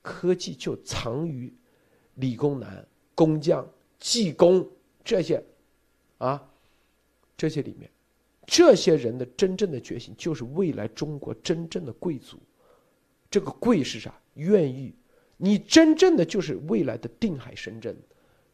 [0.00, 1.52] 科技就藏于
[2.14, 2.86] 理工男、
[3.16, 4.64] 工匠、技工
[5.02, 5.42] 这些，
[6.18, 6.48] 啊，
[7.36, 7.90] 这些里面，
[8.46, 12.38] 这些人的真正的觉醒，就是未来中国真正的贵族。
[13.28, 14.14] 这个贵是啥？
[14.34, 14.94] 愿意，
[15.36, 17.96] 你真正的就是未来的定海神针，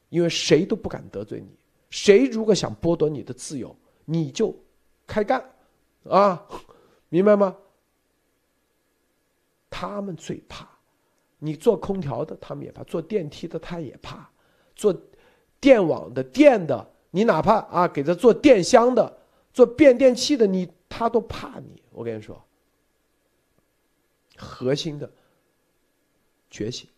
[0.08, 1.48] 因为谁都不敢得罪你，
[1.90, 4.54] 谁如果想剥夺你的自由，你就
[5.06, 5.44] 开干，
[6.08, 6.46] 啊，
[7.08, 7.56] 明白吗？
[9.68, 10.66] 他们最怕，
[11.38, 14.30] 你做空调的，他们也怕；做电梯的，他也怕；
[14.74, 14.94] 做
[15.60, 19.18] 电网的、电的，你哪怕啊给他做电箱的、
[19.52, 21.82] 做变电器的，你他都怕你。
[21.90, 22.42] 我跟你说，
[24.36, 25.10] 核心的
[26.50, 26.88] 觉醒，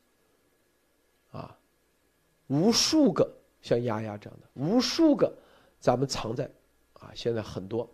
[2.49, 3.30] 无数个
[3.62, 5.32] 像丫丫这样的，无数个
[5.80, 6.51] 咱们藏在
[6.94, 7.88] 啊现在很多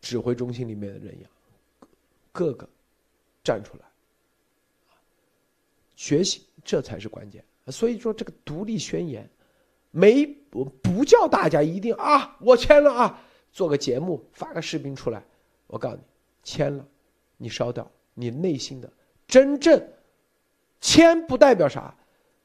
[0.00, 1.28] 指挥中心里面的人呀，
[2.32, 2.68] 各个
[3.44, 3.84] 站出来。
[5.94, 7.44] 觉醒，这才是关键。
[7.66, 9.28] 所以说，这个独立宣言，
[9.90, 13.22] 没不不叫大家一定啊，我签了啊，
[13.52, 15.22] 做个节目发个视频出来。
[15.66, 16.02] 我告诉你，
[16.42, 16.86] 签了，
[17.36, 18.90] 你烧掉你内心的
[19.28, 19.88] 真正
[20.80, 21.94] 签不代表啥，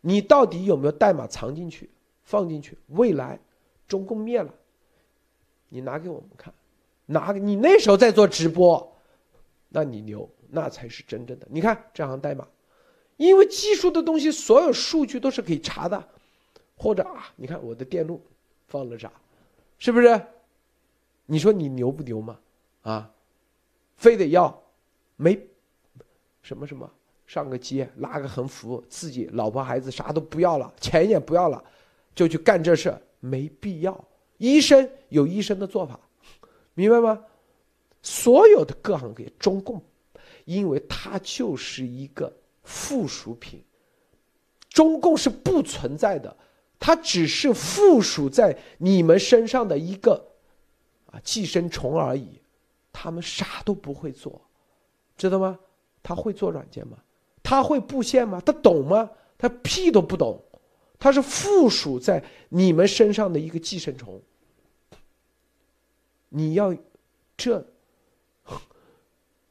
[0.07, 1.89] 你到底有没有代码藏进去、
[2.21, 2.77] 放进去？
[2.89, 3.39] 未来
[3.87, 4.53] 中共灭了，
[5.69, 6.53] 你拿给我们看，
[7.07, 8.95] 拿给你那时候在做直播，
[9.69, 11.47] 那你牛，那才是真正的。
[11.49, 12.47] 你看这行代码。
[13.17, 16.07] 因为技术的东西，所有数据都是可以查的，
[16.77, 18.21] 或者啊，你看我的电路
[18.67, 19.11] 放了啥，
[19.79, 20.21] 是不是？
[21.25, 22.37] 你说你牛不牛嘛？
[22.83, 23.11] 啊，
[23.95, 24.61] 非得要
[25.15, 25.47] 没
[26.43, 26.91] 什么什么
[27.25, 31.63] 上个街拉个横幅，自己老婆孩子啥都不要了，钱也不要了，
[32.13, 34.07] 就去干这事，没必要。
[34.37, 35.99] 医生有医生的做法，
[36.73, 37.23] 明白吗？
[38.01, 39.81] 所有的各行各业，中共，
[40.43, 42.31] 因为它就是一个
[42.63, 43.63] 附属品，
[44.69, 46.35] 中共是不存在的，
[46.77, 50.23] 它只是附属在你们身上的一个
[51.07, 52.39] 啊寄生虫而已，
[52.93, 54.39] 他们啥都不会做，
[55.17, 55.57] 知道吗？
[56.03, 56.97] 他会做软件吗？
[57.45, 58.41] 他会布线吗？
[58.43, 59.09] 他懂吗？
[59.37, 60.43] 他屁都不懂，
[60.97, 64.19] 他是附属在你们身上的一个寄生虫。
[66.29, 66.75] 你要
[67.37, 67.63] 这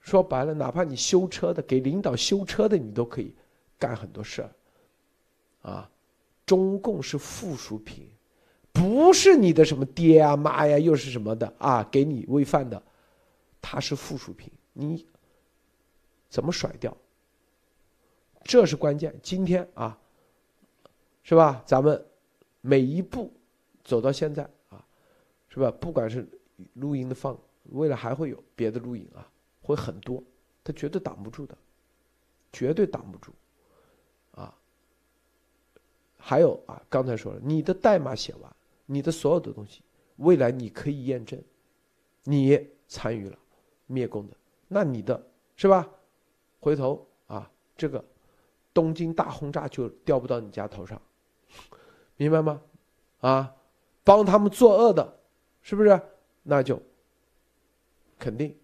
[0.00, 3.32] 说白了，哪怕你修车的，给领导修车的，你都可以
[3.78, 4.50] 干很多事儿。
[5.62, 5.90] 啊，
[6.44, 8.10] 中共是附属品，
[8.72, 12.82] 不是你的什么爹啊妈呀，又是什么的啊，给你喂饭的，
[13.62, 15.06] 他是附属品，你
[16.28, 16.94] 怎么甩掉？
[18.44, 19.18] 这是关键。
[19.22, 19.98] 今天啊，
[21.22, 21.62] 是吧？
[21.66, 22.04] 咱们
[22.60, 23.32] 每一步
[23.82, 24.86] 走到现在啊，
[25.48, 25.70] 是吧？
[25.70, 26.28] 不管是
[26.74, 27.36] 录音的放，
[27.70, 29.26] 未来还会有别的录音啊，
[29.62, 30.22] 会很多，
[30.62, 31.56] 他绝对挡不住的，
[32.52, 33.32] 绝对挡不住
[34.32, 34.54] 啊。
[36.18, 39.82] 还有啊，刚才说了，你的代码写完，你的所有的东西，
[40.16, 41.42] 未来你可以验证，
[42.24, 43.38] 你参与了
[43.86, 44.36] 灭共的，
[44.68, 45.26] 那你的
[45.56, 45.88] 是吧？
[46.60, 48.04] 回头啊，这个。
[48.74, 51.00] 东京大轰炸就掉不到你家头上，
[52.16, 52.60] 明白吗？
[53.20, 53.54] 啊，
[54.02, 55.20] 帮他们作恶的，
[55.62, 55.98] 是不是？
[56.42, 56.82] 那就
[58.18, 58.54] 肯定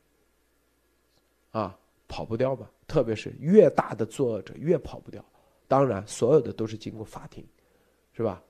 [1.52, 2.70] 啊，跑不掉吧？
[2.86, 5.24] 特别是越大的作恶者越跑不掉。
[5.68, 7.46] 当然，所有的都是经过法庭，
[8.12, 8.42] 是吧？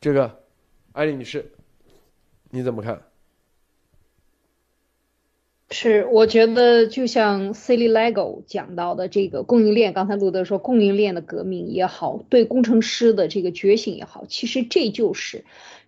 [0.00, 0.44] 这个，
[0.92, 1.50] 艾丽女士，
[2.50, 3.09] 你怎么看？
[5.72, 15.44] 是，我觉得就像 Cili Lego 讲到的这个供应链，刚才路德说供应链的革命也好，对工程师的这个觉醒也好，其实这就是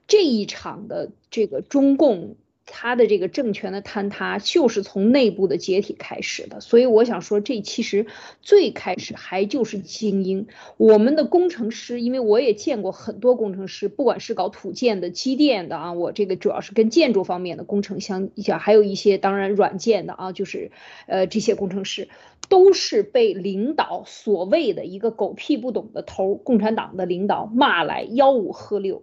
[0.07, 2.37] 这一场的这个中共。
[2.65, 8.07] 他的这个政权的坍塌就是从内部的解体开始的，所以我想说，这其实
[8.41, 10.47] 最开始还就是精英。
[10.77, 20.71] 我们的工程师，因为我也见过很多工程师，不管是搞土建的、机电的啊，我这个主要是跟建筑方面的工程相讲，还有一些当然软件的啊，就是
[21.07, 22.09] 呃这些工程师
[22.49, 29.03] 都是被领导所谓的一个狗屁不懂的头，共产党的领导骂来吆五喝六，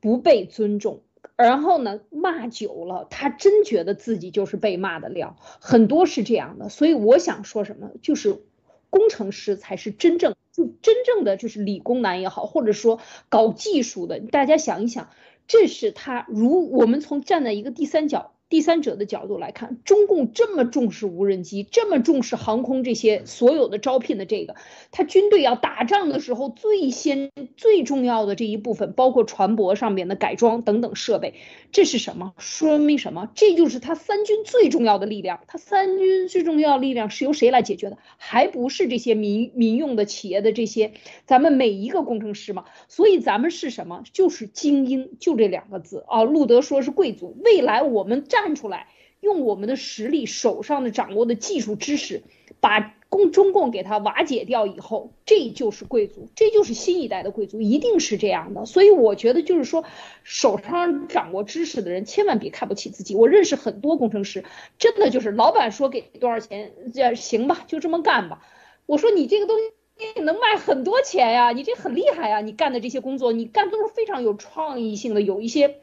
[0.00, 1.02] 不被尊重。
[1.36, 6.68] 然后呢，骂久了，他真觉得自己就是被骂的料，很多是这样的。
[6.68, 8.40] 所以我想说什么，就是
[8.88, 15.10] 工程师才是真正就真正的就是理工男也好，或者说搞技术的，大家想一想，
[15.46, 18.32] 这是他如我们从站在一个第三角。
[18.48, 24.54] 第三者的角度来看，中共这么重视无人机，这么重视航空这些所有的招聘的这个，
[24.92, 31.34] 他军队要打仗的时候，最先最重要的这一部分，包括船舶上面的改装等等设备，
[31.72, 32.34] 这是什么？
[32.38, 33.28] 说明什么？
[33.34, 35.40] 这就是他三军最重要的力量。
[35.48, 37.98] 他三军最重要的力量是由谁来解决的？
[38.16, 40.92] 还不是这些民民用的企业的这些
[41.24, 42.66] 咱们每一个工程师吗？
[42.86, 44.04] 所以咱们是什么？
[44.12, 46.22] 就是精英，就这两个字啊。
[46.22, 48.24] 路德说是贵族，未来我们。
[48.36, 48.88] 站出来，
[49.20, 52.22] 用我们的实力、手上的掌握的技术知识，
[52.60, 58.66] 把共中共给他瓦解掉以后，这就是贵族，这就是新一代的贵族，一定是这样的。
[58.66, 59.84] 所以我觉得，就是说，
[60.22, 63.14] 手上掌握知识的人，千万别看不起自己。
[63.14, 64.44] 我认识很多工程师，
[64.78, 68.42] 真的就是老板说给多少钱，这行吧，就这么干吧。
[68.84, 75.78] 我说你这个东西能卖很多钱呀，你这很厉害呀，你干的这些工作，你干都是非常有创意性的，有一些。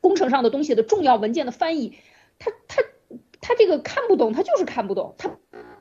[0.00, 1.94] 工程上的东西的重要文件的翻译，
[2.38, 2.82] 他他
[3.40, 5.36] 他这个看不懂，他就是看不懂，他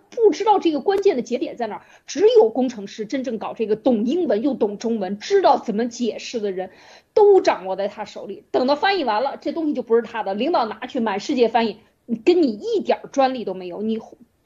[0.10, 1.82] 不知道这个关键的节点在哪儿。
[2.06, 6.72] 只有工程师真正搞这个，懂英文又懂中文，知道怎么解释的人，
[7.14, 8.44] 都掌握在他手里。
[8.52, 11.78] 等到翻译完了，这东西就不是他的，领导拿去满世界翻译，
[12.26, 14.00] 跟你一点专利都没有，你。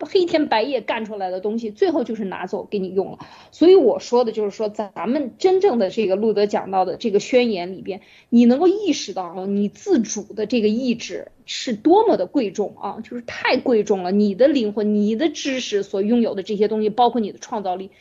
[0.05, 3.19] 黑天白夜干出来的东西，最后就是拿走给你用了。
[3.51, 14.11] 所以我说的就是说，咱们真正的这个路德讲到的这个宣言里边，你能够意识到你自主的这个意志是多么的贵重啊，就是太贵重了。
[14.11, 17.91] 你的灵魂、你的知识所拥有的这些东西，包括你的创造力。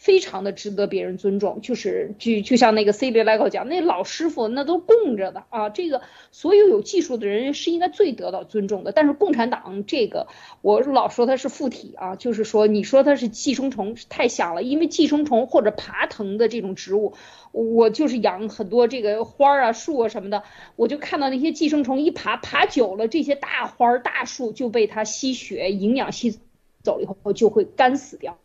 [0.00, 5.68] 非常的值得别人尊重，就是就就像那个 C 里莱克讲，那老师傅那都供着的啊。
[5.68, 6.00] 这个
[6.32, 8.92] 所有有技术的人是应该最得到尊重的。
[8.92, 10.26] 但是共产党这个，
[10.62, 17.12] 我老说它是附体啊，就是说你说它是寄生虫太像了，因为寄生虫或者爬藤的这种植物，
[17.52, 20.44] 我就是养很多这个花啊树啊什么的，
[20.76, 26.38] 我就看到那些寄生虫一爬爬久了，这些大花大树就被它吸血营养吸。
[26.82, 28.38] 走了以后就会干死掉，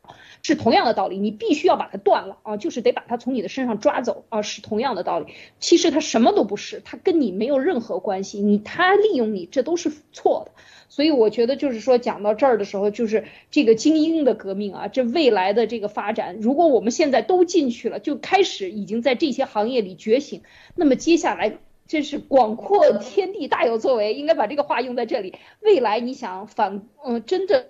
[0.46, 5.34] 是同样的道理，你必须要把它断了啊，就是得把它从你的身上抓走啊，是同样的道理。
[5.60, 10.52] 其实它什么都不是，它跟你没有任何关系，你它利用你，这都是错的。
[10.88, 20.44] 所以我觉得就是说讲到这儿的时候，就是这个精英的革命啊，这未来的这个发展，如果我们现在都进去了，就开始已经在这些行业里觉醒，
[20.76, 21.58] 那么接下来。
[21.88, 25.36] 这是广阔天地大有作为，应该把这个话用在这里。
[25.62, 27.68] 未来你想反，嗯，真的，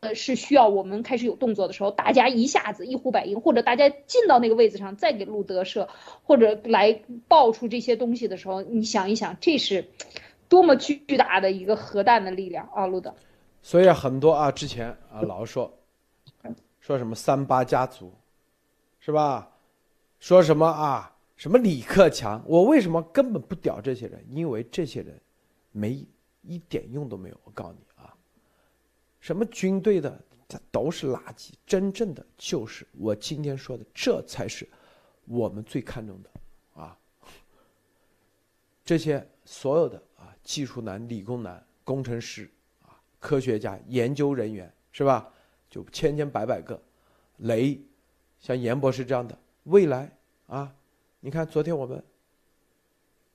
[0.00, 5.88] 呃，是需要我们开始有动作的时候，大家一下子一呼百应，或者大家进到那个位子上，再给路德社，
[6.22, 9.88] 或者来爆出这些东西的时候，你想一想，这是
[10.48, 13.14] 多么巨大的一个核弹的力量啊，路德。
[13.62, 15.72] 所以很多啊，之前啊，老说
[16.80, 18.12] 说什么三八家族，
[19.00, 19.50] 是吧？
[20.20, 21.12] 说什么啊？
[21.36, 22.42] 什么李克强？
[22.46, 24.24] 我为什么根本不屌这些人？
[24.30, 25.20] 因为这些人
[25.72, 26.06] 没
[26.42, 27.36] 一点用都没有。
[27.44, 27.84] 我告诉你，
[29.26, 30.16] 什么军队的，
[30.46, 31.50] 这都是垃圾。
[31.66, 34.64] 真正的就是我今天说的，这才是
[35.24, 36.30] 我们最看重的
[36.80, 36.96] 啊。
[38.84, 42.48] 这些所有的啊，技术男、理工男、工程师
[42.84, 45.28] 啊，科学家、研究人员是吧？
[45.68, 46.80] 就千千百百个，
[47.38, 47.80] 雷，
[48.38, 50.08] 像严博士这样的，未来
[50.46, 50.72] 啊。
[51.18, 52.00] 你看，昨天我们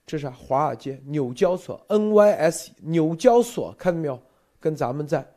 [0.06, 4.18] 这是华尔街纽交所 NYS 纽交所，看到没有？
[4.58, 5.28] 跟咱们在，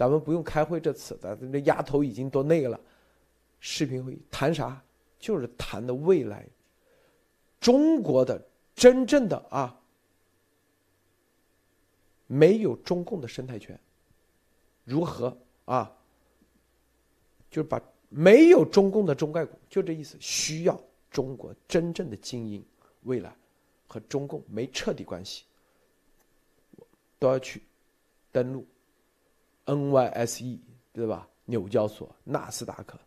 [0.00, 2.80] 咱们不用开会这次，咱这丫头已经都那个了。
[3.58, 4.82] 视频会议谈啥？
[5.18, 6.48] 就是谈的未来
[7.60, 8.42] 中国的
[8.74, 9.78] 真正的啊，
[12.26, 13.78] 没有中共的生态圈，
[14.84, 15.36] 如何
[15.66, 15.94] 啊？
[17.50, 17.78] 就是把。
[18.12, 20.16] 没有中共的中概股，就这意思。
[20.18, 20.80] 需要
[21.12, 22.64] 中国真正的精英，
[23.02, 23.32] 未来
[23.86, 25.44] 和中共没彻底关系，
[27.20, 27.62] 都要去
[28.32, 28.66] 登录
[29.74, 30.58] NYSE，
[30.92, 31.28] 对吧？
[31.44, 32.98] 纽交所、纳斯达克，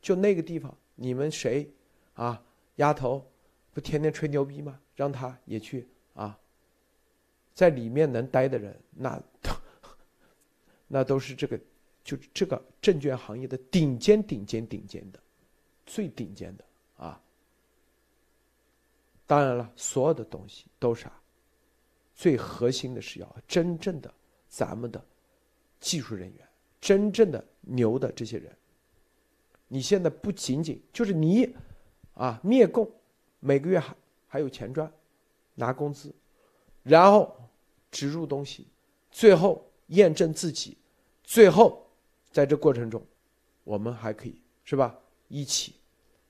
[0.00, 1.68] 就那个地方，你们谁
[2.14, 2.42] 啊？
[2.76, 3.24] 丫头
[3.72, 4.80] 不天天吹牛逼吗？
[4.94, 6.38] 让他也去啊，
[7.54, 9.22] 在里面能待的人，那
[10.88, 11.58] 那都是这个。
[12.04, 15.18] 就这个证券行业的顶尖、顶尖、顶尖的，
[15.86, 16.64] 最顶尖的
[16.98, 17.18] 啊！
[19.26, 21.22] 当然了，所有的东西都是啊，
[22.14, 24.12] 最核心的是要真正的
[24.50, 25.02] 咱们的
[25.80, 26.48] 技术人员，
[26.80, 28.50] 真正的牛的这些人。
[29.68, 31.54] 你现在不仅仅就是你
[32.14, 32.90] 啊，灭共，
[33.40, 33.94] 每个月还
[34.26, 34.92] 还有钱赚，
[35.54, 36.14] 拿工资，
[36.82, 37.34] 然后
[37.90, 38.66] 植入东西，
[39.10, 40.76] 最后验证自己，
[41.22, 41.80] 最后。
[42.32, 43.00] 在这过程中，
[43.62, 44.34] 我们还可以
[44.64, 44.98] 是吧？
[45.28, 45.76] 一起，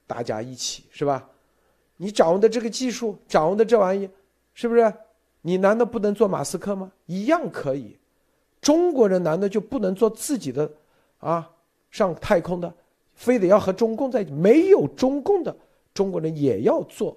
[0.06, 1.30] 大家一起是吧？
[1.96, 4.06] 你掌握的这个技术，掌握的这玩意，
[4.52, 4.92] 是不是？
[5.40, 6.92] 你难道不能做马斯克吗？
[7.06, 7.98] 一样可以。
[8.64, 10.72] 中国人难道就不能做自己的
[11.18, 11.50] 啊？
[11.90, 12.74] 上太空的，
[13.14, 14.32] 非得要和中共在一起？
[14.32, 15.54] 没有中共的
[15.92, 17.14] 中国人也要做，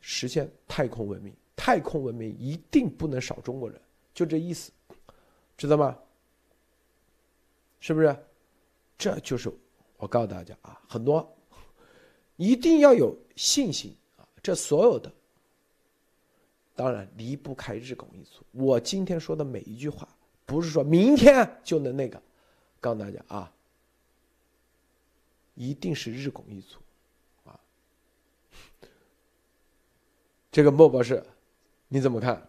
[0.00, 1.32] 实现太空文明。
[1.54, 3.78] 太空文明一定不能少中国人，
[4.14, 4.72] 就这意思，
[5.56, 5.96] 知道吗？
[7.80, 8.16] 是不是？
[8.96, 9.52] 这就是
[9.98, 11.30] 我告诉大家啊，很多
[12.36, 14.26] 一定要有信心啊！
[14.42, 15.12] 这所有的
[16.76, 18.44] 当然离不开日拱一卒。
[18.52, 20.06] 我今天说的每一句话，
[20.44, 22.22] 不是说明天就能那个，
[22.80, 23.50] 告诉大家啊，
[25.54, 26.76] 一定是日拱一卒
[27.46, 27.58] 啊！
[30.52, 31.24] 这个莫博士，
[31.88, 32.48] 你怎么看？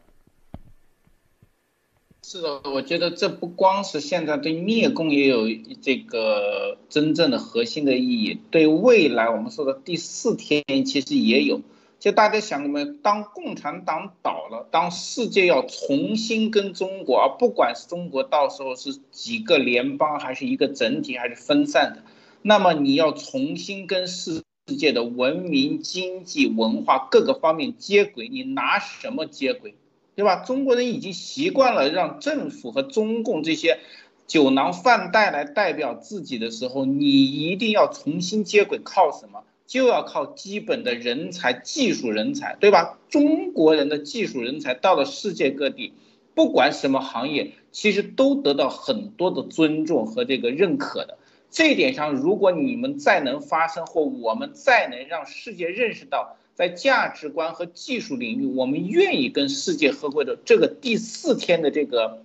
[2.22, 5.48] 是的，我觉得这不光是现在对灭共也有
[5.82, 11.62] 这个真正的核心的意义，对未来我们说的第四天其实也有。
[12.00, 22.04] 就大家想过，没有，当共产党倒了，当世界要重新跟中国，而不管是中国到时候是几个联邦，还是一个整体，还是分散的，
[22.44, 24.44] 那么你要重新跟世
[24.78, 29.74] 界的文明、经济、文化各个方面接轨，你拿什么接轨？
[30.16, 30.38] 对吧？
[30.38, 33.80] 中国人已经习惯了让政府和中共这些
[34.26, 39.44] 酒囊饭袋来代表自己的时候，你一定要重新接轨，靠什么？
[39.68, 42.98] 就要靠基本的人才、技术人才，对吧？
[43.10, 45.94] 中国人的技术人才到了世界各地，
[46.34, 51.20] 不管什么行业，其实都得到很多的尊重和这个认可的。
[51.52, 56.38] 这一点上，如果你们再能发生，或我们再能让世界认识到。
[56.58, 62.24] 在价值观和技术领域，我们愿意跟世界合作的这个第四天的这个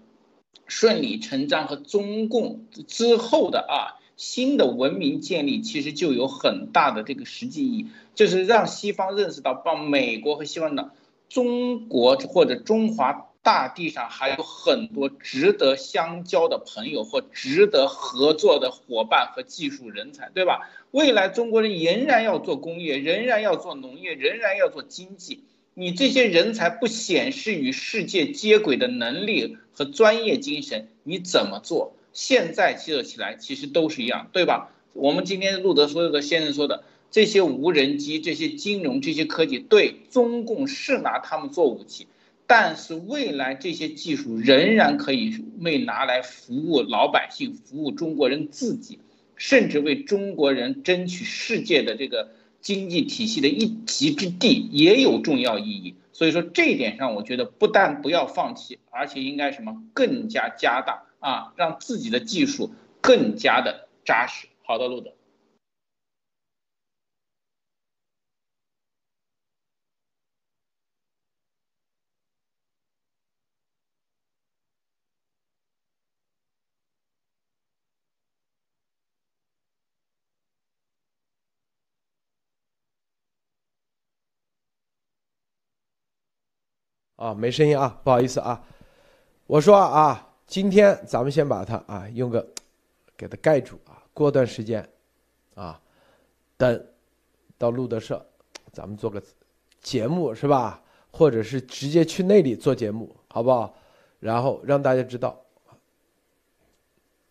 [0.67, 10.91] 顺理成章和中共之后的啊新的文明建立，其实就有很大的这个实际意义，就是让西方认识到，帮美国和西方的
[11.29, 20.71] 中国或者中华大地上还有很多值得相交的朋友或值得合作的伙伴和技术人才，对吧？
[20.93, 25.43] 未来中国人仍然要做工业，仍然要做农业，仍然要做经济。
[25.75, 31.97] 你这些人才不显示与世界接轨的能力和专业精神，你怎么做？
[32.13, 34.71] 现在做起来其实都是一样，对吧？
[34.93, 42.07] 我们今天路德所有的先生说的这些无人机、这些金融、这些科技，对中共是拿他们做武器，
[42.47, 48.99] 但是未来这些技术仍然可以为拿来服务老百姓、服务中国人自己，
[49.37, 52.31] 甚至为中国人争取世界的这个。
[52.63, 64.49] 经济体系的一席之地也有重要意义，所以说这一点上，我觉得不但不要放弃，而且应该什么更加加大啊，让自己的技术更加的扎实。
[64.65, 65.15] 好的，路德。
[87.17, 88.65] 啊，没声音啊，不好意思啊。
[89.47, 92.47] 我说啊，今天咱们先把它啊用个
[93.17, 94.05] 给它盖住啊。
[94.13, 94.87] 过段时间
[95.55, 95.81] 啊，
[96.59, 96.87] 等
[97.57, 98.23] 到路德社，
[98.71, 99.23] 咱们做个
[99.81, 100.83] 节目是吧？
[101.11, 103.75] 或者是直接去那里做节目，好不好？
[104.21, 105.43] 然后让大家知道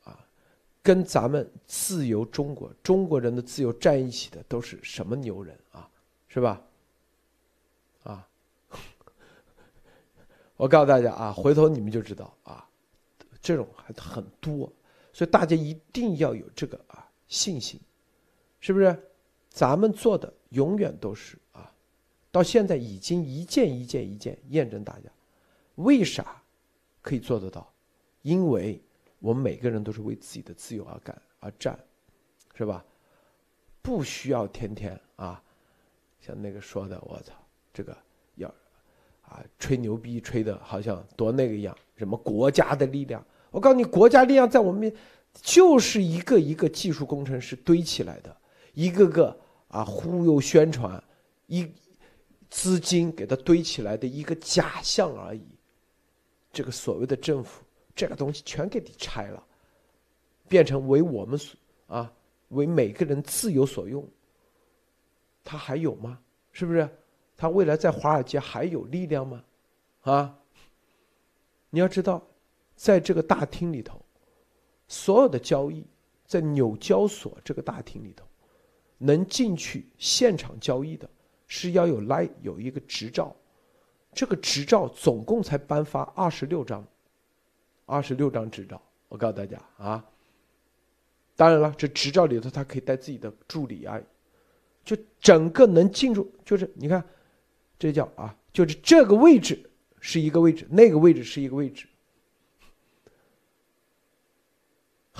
[0.03, 0.17] 啊，
[0.81, 5.87] 跟咱们自由中国中国人的自由站一起的都是什么牛人啊，
[6.27, 6.59] 是吧？
[8.01, 8.27] 啊
[10.57, 12.67] 我告诉大家啊，回头你们就知道啊，
[13.41, 14.71] 这种还很多，
[15.11, 17.79] 所以大家一定要有这个啊信心，
[18.59, 19.07] 是不是？
[19.49, 21.73] 咱们做的永远都是啊，
[22.31, 25.09] 到现在已经一件一件一件验证大家，
[25.75, 26.41] 为啥
[27.01, 27.69] 可以做得到？
[28.21, 28.81] 因为
[29.19, 31.77] 我们每个人都是为自己的自由而干而战，
[32.53, 32.85] 是吧？
[33.81, 35.43] 不需要天天啊，
[36.19, 37.33] 像那个说的，我操，
[37.73, 37.97] 这个
[38.35, 38.53] 要。
[39.23, 43.25] 啊，吹牛逼吹的好像多那个一样，什么国家的力量？
[43.51, 44.91] 我告诉你，国家力量在我们，
[45.33, 48.35] 就是一个一个技术工程师堆起来的，
[48.73, 51.01] 一个个啊忽悠宣传，
[51.47, 51.69] 一
[52.49, 55.45] 资金给他堆起来的一个假象而已。
[56.51, 57.61] 这个所谓的政府，
[57.95, 59.43] 这个东西全给你拆了，
[60.47, 61.55] 变成为我们所
[61.87, 62.11] 啊
[62.49, 64.05] 为每个人自由所用，
[65.43, 66.19] 他还有吗？
[66.51, 66.89] 是不是？
[67.37, 69.43] 他未来在华尔街还有力量吗？
[70.01, 70.37] 啊！
[71.69, 72.21] 你要知道，
[72.81, 74.03] 在这个大厅里头，
[74.87, 75.85] 所有的交易
[76.25, 78.25] 在纽交所这个大厅里头，
[78.97, 81.07] 能进去现场交易的，
[81.45, 83.35] 是要有来有一个执照，
[84.11, 86.83] 这个执照总共才颁发二十六张，
[87.85, 88.81] 二十六张执照。
[89.09, 90.03] 我告诉大家啊，
[91.35, 94.01] 当然了，这执照里头他可以带自己的助理啊，
[94.83, 97.03] 就整个能进入，就是你看。
[97.77, 101.87] 这叫啊，就是这个位置是一个位置，那个位置是一个位置。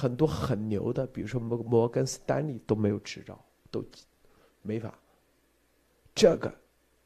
[0.02, 3.86] 很多很牛的，比如说摩摩根斯丹利都没有执照，都
[4.64, 4.98] 没法。
[6.15, 6.52] 这个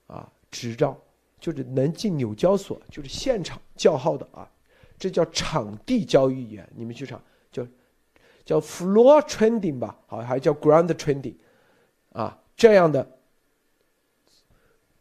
[0.08, 0.98] 啊，执照
[1.40, 4.50] 就是能进纽交所，就是现场叫号的啊，
[4.98, 6.68] 这叫场地交易员。
[6.74, 7.68] 你们去查叫
[8.46, 11.36] 叫 floor trading 吧，好，还叫 ground trading
[12.14, 13.06] 啊，这样的。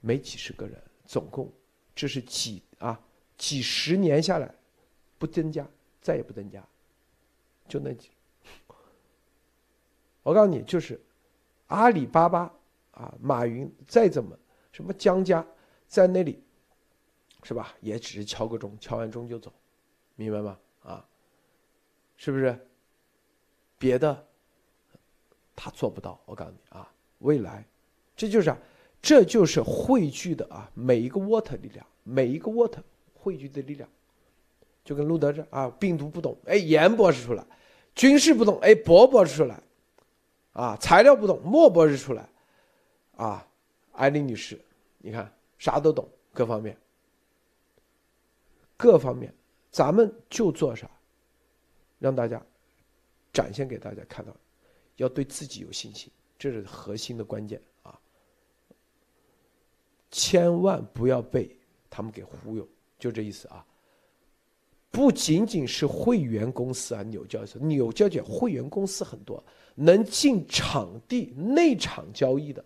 [0.00, 1.50] 没几十个人，总共
[1.94, 3.00] 这是几啊？
[3.38, 4.54] 几十年下来，
[5.18, 5.66] 不增加，
[6.02, 6.62] 再也不增加，
[7.68, 8.10] 就那几。
[10.22, 11.00] 我告诉你，就是
[11.66, 12.52] 阿里巴巴
[12.92, 14.38] 啊，马云再怎么
[14.72, 15.46] 什么江家
[15.86, 16.42] 在那里，
[17.42, 17.74] 是吧？
[17.80, 19.52] 也只是敲个钟，敲完钟就走，
[20.16, 20.58] 明白吗？
[20.82, 21.06] 啊，
[22.16, 22.58] 是不是？
[23.78, 24.26] 别的
[25.54, 26.18] 他做不到。
[26.24, 27.66] 我告诉你啊，未来
[28.16, 28.58] 这就是啊。
[29.02, 32.82] 这就是汇聚的啊，每一个 water 力量，每一个 water
[33.12, 33.86] 汇聚的力量，
[34.84, 37.42] 就跟路德这啊，病毒不懂，哎，严博士出来；
[37.94, 39.56] 军事不懂，哎，博博士出来；
[40.52, 42.22] 啊，材料不懂，莫博士出来；
[43.16, 43.48] 啊，
[43.92, 44.60] 艾丽女士，
[44.98, 46.76] 你看啥都懂，各方面，
[48.76, 49.32] 各方面，
[49.70, 50.90] 咱们就做啥，
[51.98, 52.40] 让大家
[53.32, 54.36] 展现给大家看到，
[54.96, 57.58] 要对自己有信心，这是核心的关键。
[57.82, 57.98] 啊。
[60.10, 61.56] 千万不要被
[61.88, 63.66] 他们给忽悠，就这意思啊！
[64.94, 69.42] 不仅仅是会员公司啊，纽交所、纽交所会员公司很多，
[69.74, 72.64] 能进场地内场交易的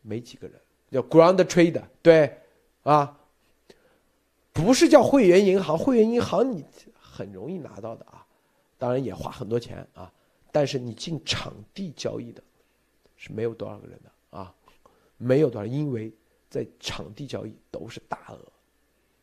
[0.00, 0.58] 没几个人，
[0.90, 2.34] 叫 ground trade，对
[2.82, 3.20] 啊，
[4.54, 6.64] 不是叫会员银行，会员银行你
[6.98, 8.26] 很容易拿到的啊，
[8.78, 10.10] 当然也花很多钱啊，
[10.50, 12.42] 但是你进场地交易的，
[13.18, 14.54] 是没有多少个人的啊，
[15.18, 16.10] 没有多少，因为
[16.48, 18.40] 在场地交易都是大额，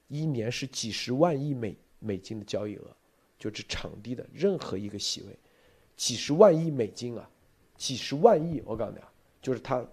[0.08, 2.88] 一年是几十万亿美美金的交易额，
[3.38, 5.38] 就是场地的任何一个席位，
[5.96, 7.30] 几十万亿美金啊，
[7.78, 9.12] 几十万亿，我告诉你啊，
[9.42, 9.86] 就是他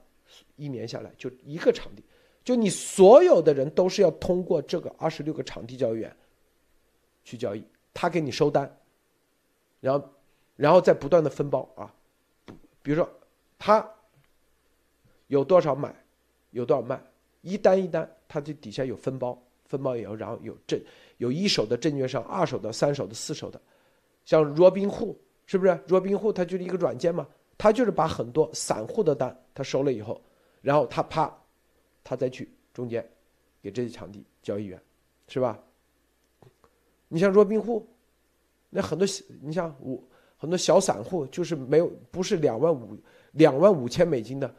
[0.57, 2.03] 一年下来就一个场地。
[2.45, 6.17] 就你所有的人都是要通过这个二十六个场地交易员
[7.23, 7.65] 去交易，
[7.95, 8.81] 他给你收单，
[9.81, 10.11] 然后，
[10.57, 11.95] 然后再不断的分包啊，
[12.83, 13.09] 比如说
[13.61, 13.89] 他
[15.29, 15.95] 有多少买，
[16.51, 17.01] 有多少卖，
[17.43, 20.83] 一单一单，他这底下有分包，分包以后，然后有证，
[21.23, 23.61] 有一手的证券商，二手的、三手的、四手的，
[24.25, 25.15] 像 Robinhood
[25.47, 27.25] 是不是？？Robinhood 它就是一个软件嘛，
[27.57, 30.21] 它就是把很多散户的单它收了以后，
[30.61, 31.33] 然后他啪。
[32.05, 33.09] 他再去中间，
[33.63, 34.83] 给这些场地交易员，
[35.29, 35.57] 是吧？
[37.07, 37.87] 你像若宾户，
[38.71, 39.07] 那很多
[39.41, 40.03] 你像我
[40.37, 42.99] 很多小散户，就是没有不是两万五
[43.35, 44.53] 两万五千美金的，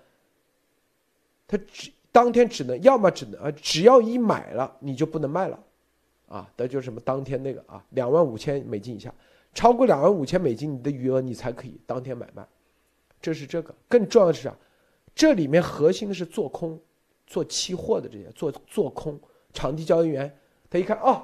[1.46, 5.62] 他只当天只能要么只能啊，只要一买了你就不能卖了，
[6.36, 9.14] 啊，那就是什么当天那个啊，两万五千美金以下，
[9.54, 12.48] 超过两万五千美金你的余额你才可以当天买卖，
[13.22, 13.76] 这是这个。
[13.88, 14.56] 更重要的是啥？
[15.14, 16.80] 这里面核心的是做空。
[17.26, 19.18] 做期货的这些做做空
[19.54, 20.38] 场地交易员，
[20.70, 21.24] 他一看哦，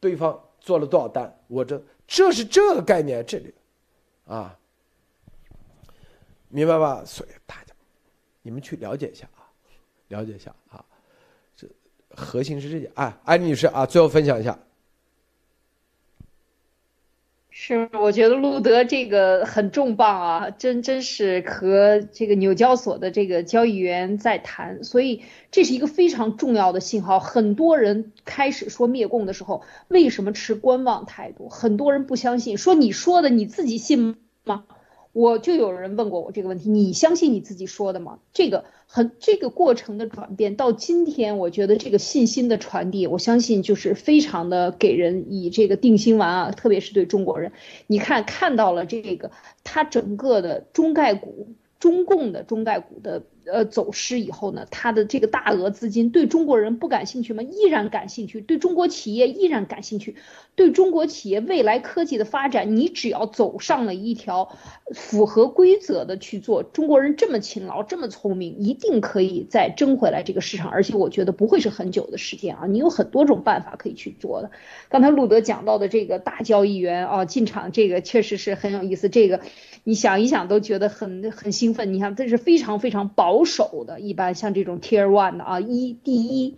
[0.00, 3.54] 对方做了多少单，我这这是这个概念，这里
[4.26, 4.58] 啊，
[6.48, 7.04] 明白吧？
[7.06, 7.72] 所以大家
[8.42, 9.46] 你们去了解一下啊，
[10.08, 10.84] 了解一下啊，
[12.16, 12.90] 核心是这点。
[12.94, 14.58] 哎，安女士啊，最后分享一下。
[17.58, 27.18] 是，我觉得路德这个很重磅啊，真真是和这个纽交所的这个交易员在谈，所以这是一个非常重要的信号。
[27.18, 31.48] 很多人开始说灭共的时候，为什么持观望态度？
[31.48, 34.64] 很多人不相信，说你说的你自己信吗？
[35.12, 38.18] 我就有人问过我这个问题，你相信你自己说的吗？
[38.34, 47.52] 这个很这个过程的转变到今天，我觉得这个信心的传递，我相信就是非常的给人以这个定心丸啊，特别是对中国人，
[47.86, 49.30] 你看看到了这个
[49.64, 51.54] 它整个的中概股。
[51.78, 57.42] 中共的中概股的呃走失以后呢，它的这个大额资金对中国人不感兴趣吗？
[57.42, 60.16] 依然感兴趣，对中国企业依然感兴趣，
[60.54, 64.56] 对中国企业未来科技的发展，你只要走上了一条
[64.94, 74.50] 符合规则的去做，中国人这么勤劳，这么聪明，一定可以再争回来这个市场，而且我觉得不会是很久的时间啊，你有很多种办法可以去做的。
[74.88, 79.40] 刚才路德讲到的这个大交易员啊进场，这个确实是很有意思，这个。
[79.88, 81.94] 你想一想都觉得很很兴奋。
[81.94, 86.54] 你看，这是非常非常薄保守的，一般像这种 Tier One 的啊，一第一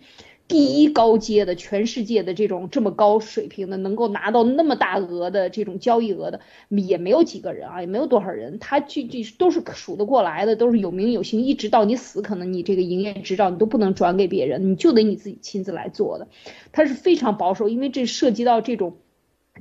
[0.47, 6.39] 第一高阶的，全世界的这种这么高水平的，能够拿到那么大额的这种交易额的，
[6.69, 8.59] 也没有几个人啊，也没有多少人。
[8.59, 16.29] 他具具都是数得过来的，都是有名有姓，一直到你死，可能你这个营业执照你都不能转给别人，你就得你自己亲自来做的。
[16.71, 18.95] 他是非常保守，因为这涉及到这种。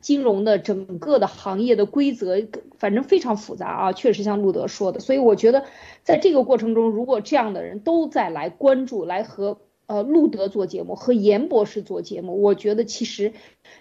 [0.01, 2.47] 金融的整个的行业的规则，
[2.79, 5.65] 反正非常复杂啊，确实像路德说的，所以我觉得
[6.03, 13.33] 在这个过程中，如果这样的人都在来关注，来和呃路德做节目，和严博士做节目，我觉得其实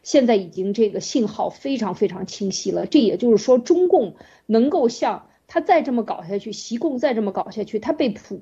[0.04, 2.86] 现在已经这个信号非常非常清晰了。
[2.86, 4.16] 这也就是说，中共
[4.46, 8.42] 能够像他再这么搞下去，习共再这么搞下去，他被普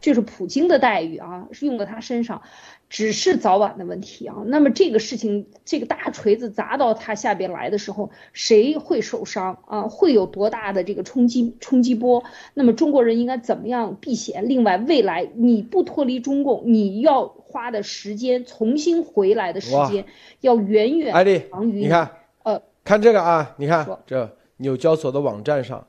[0.00, 2.42] 就是普京的待遇啊，是用在他身上。
[2.88, 4.36] 只是早晚的问题啊。
[4.46, 9.82] 那么这个事情，这个大锤子砸到他下边来的时候，谁会受伤啊？
[9.88, 12.22] 会有多大的这个冲击冲击波？
[12.54, 14.48] 那么中国人应该怎么样避险？
[14.48, 20.04] 另外，未来你不脱离中共，你要花的时间，重新回来的时间，
[20.40, 21.12] 要远远
[21.50, 22.08] 长于你看，
[22.44, 25.88] 呃，看这个啊，你看这纽交所的网站上，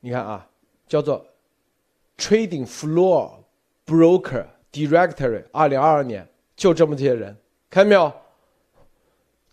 [0.00, 0.48] 你看啊，
[0.88, 1.26] 叫做
[2.18, 3.44] Trading Floor
[3.86, 4.48] Broker。
[4.70, 7.34] Directory，二零二二年就这么些人，
[7.70, 8.12] 看到没有？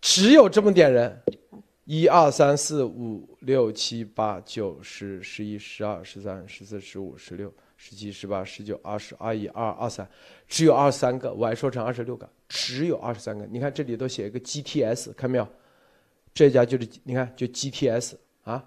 [0.01, 1.23] 只有这么点人，
[1.85, 10.07] 一二三四五六七八九十十一十二十三十四十五十六十七十八十九二十二一二二三，
[10.49, 13.45] 只有二十三个，我还说成二十六个，只有二十三个。
[13.45, 15.47] 你看这里都写一个 GTS，看没有？
[16.33, 18.63] 这家就是你看就 GTS 啊，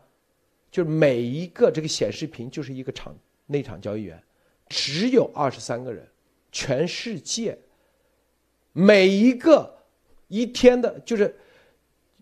[0.70, 3.14] 就是每一个这个显示屏就是一个场
[3.48, 4.22] 内场交易员，
[4.68, 6.08] 只有二十三个人。
[6.50, 7.58] 全世界
[8.72, 9.80] 每一个
[10.28, 11.36] 一天的，就是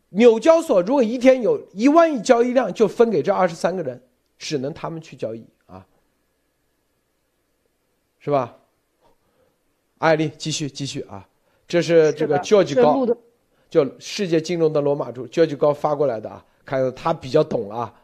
[0.09, 4.03] 纽交所，如果一天有一万亿交易量，就分给这二十三个人，
[4.36, 5.86] 只能他们去交易啊，
[8.19, 8.59] 是吧？
[9.98, 11.28] 艾丽，继续继续啊，
[11.69, 13.16] 这是这个 George 高，的
[13.70, 17.94] 就世界金融的罗马柱 George 高发过来的啊，看他比较懂啊。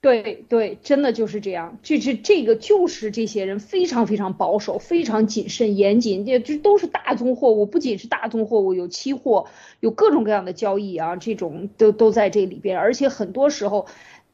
[0.00, 9.48] 对对，真的就是这样，这这这个就是这些人非常非常保守，非常谨慎严谨，这这都是大宗货物，不仅是大宗货物，有期货，
[9.80, 13.86] 有各种各样的交易啊，这种都都在这里边，而且很多时候，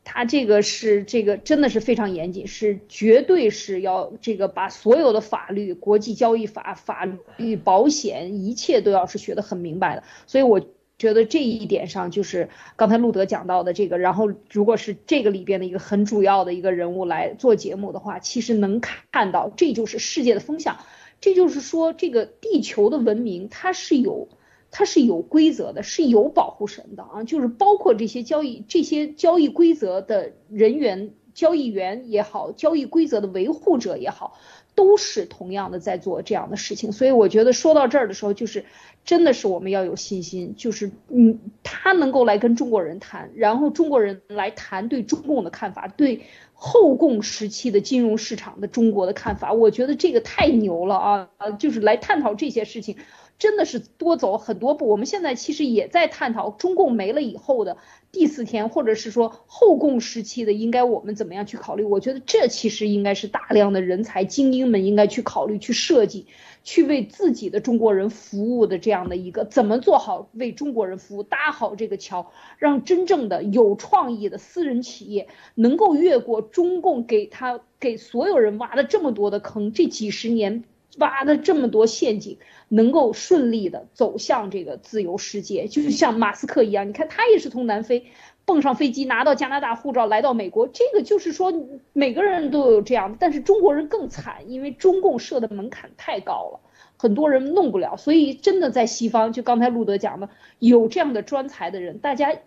[0.04, 7.06] 他这个是这个真的是非常严谨，是绝对是要这个把所有的法律、国际交易法、法
[7.38, 10.60] 律、保险一切都要是学得很明白的，所以我。
[10.96, 20.78] 觉得这一点上就是刚才路德讲到的这个，然后如果是这个里边的一个很主要的一个人物来做节目的话，其实能看到这就是世界的风向，
[21.20, 24.28] 这就是说这个地球的文明它是有
[24.70, 34.38] 它是有规则的，是有保护神的啊，就是包括这些交易这些交易规则的人员、交易员也好，交易规则的维护者也好。
[34.74, 38.64] 都是同样的在做这样的事情，所以我觉得说到这儿的时候，就是
[39.04, 46.22] 真的是我们要有信心，就是嗯，他能够来跟中国人谈，然后中国人来谈对中共的看法，对
[46.54, 52.96] 后共时期的金融市场的中国的看法，我觉得这个太牛了啊呃，就是来探讨这些事情。
[53.44, 54.88] 真的是多走很多步。
[54.88, 57.76] 我们现在其实也在探讨中共没了以后的
[58.10, 61.84] 第四天，或者是说后共时期的应该我们怎么样去考虑？
[61.84, 66.26] 我觉得这其实应该是大量的人才精英们应该去考虑、去设计、
[66.62, 80.64] 去为自己的中国人服务的这样的一个怎么做好为中国人服务、搭好这个桥，让真正的有创意的私人企业能够越过中共给他给所有人挖了这么多的坑，这几十年。
[80.98, 82.38] 挖的这么多陷阱，
[82.68, 88.06] 能够顺利的走向这个自由世界，就是像马斯克一样，你看他也是从南非
[88.44, 91.52] 蹦上飞机，拿到加拿大护照来到美国，这个就是说
[91.92, 96.60] 每个人都有这样的，但是中国人更惨，因为中共设的门槛太高了，
[96.96, 102.38] 很多人弄不了，所以真的在西方，就刚才路德讲的，有这样的专才的人，大家一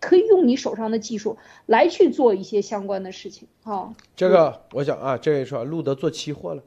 [0.00, 1.36] 可以用你手上的技术
[1.66, 3.94] 来去做一些相关的事情啊。
[4.16, 6.62] 这个我想啊，这个说路德做期货了。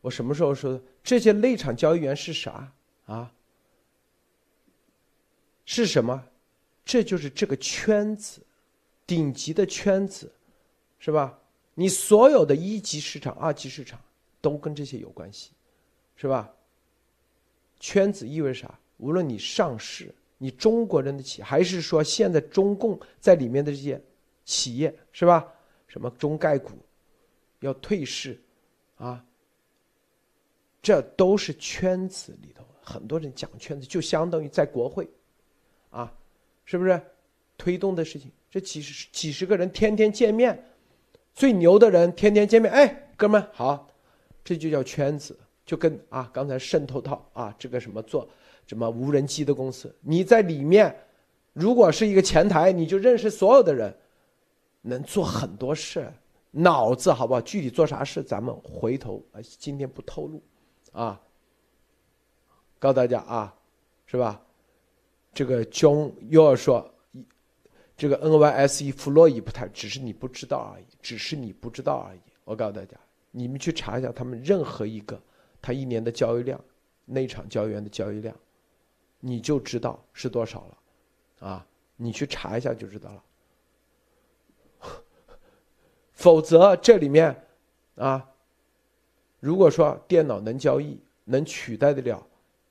[0.00, 0.82] 我什么时候说的？
[1.02, 2.72] 这些内场交易员是啥
[3.06, 3.32] 啊？
[5.64, 6.24] 是什么？
[6.84, 8.40] 这就是这个圈子，
[9.06, 10.32] 顶级的圈子，
[10.98, 11.38] 是吧？
[11.74, 14.00] 你所有的一级市场、二级市场
[14.40, 15.52] 都跟这些有关系，
[16.16, 16.50] 是吧？
[17.78, 18.78] 圈子意味着啥？
[18.96, 24.02] 无论你上市，你中国人的企业，还是说现在中共在里面的这些
[24.44, 25.46] 企业，是吧？
[25.86, 26.72] 什么中概股
[27.60, 28.40] 要退市
[28.96, 29.24] 啊？
[30.82, 35.08] 这都是圈子里头，很多人讲圈子，就相当于在国会，
[35.90, 36.12] 啊，
[36.64, 37.00] 是不是
[37.58, 38.30] 推动的事情？
[38.50, 40.64] 这几十几十个人天天见面，
[41.34, 43.86] 最牛的人天天见面，哎，哥们好，
[44.42, 48.28] 这就叫圈子，就跟啊刚才渗透到啊这个什么做
[48.66, 50.96] 什么无人机的公司，你在里面，
[51.52, 53.94] 如果是一个前台，你就认识所有的人，
[54.80, 56.10] 能做很多事，
[56.50, 57.40] 脑子好不好？
[57.42, 60.42] 具体做啥事，咱们回头啊，今天不透露。
[60.92, 61.20] 啊，
[62.78, 63.54] 告诉大家啊，
[64.06, 64.42] 是吧？
[65.32, 66.92] 这个 John 又要说，
[67.96, 72.20] 这个 NYSE 弗洛伊不太，只是你不知道而已，只是你不知道而已。
[72.44, 72.96] 我告诉大家，
[73.30, 75.20] 你们去查一下他们任何一个
[75.62, 76.60] 他一年的交易量，
[77.04, 78.34] 内场交易员的交易量，
[79.20, 81.48] 你就知道是多少了。
[81.48, 83.24] 啊，你去查一下就知道了。
[86.12, 87.46] 否则这里面
[87.94, 88.26] 啊。
[89.40, 92.24] 如果说电脑能交易，能取代得了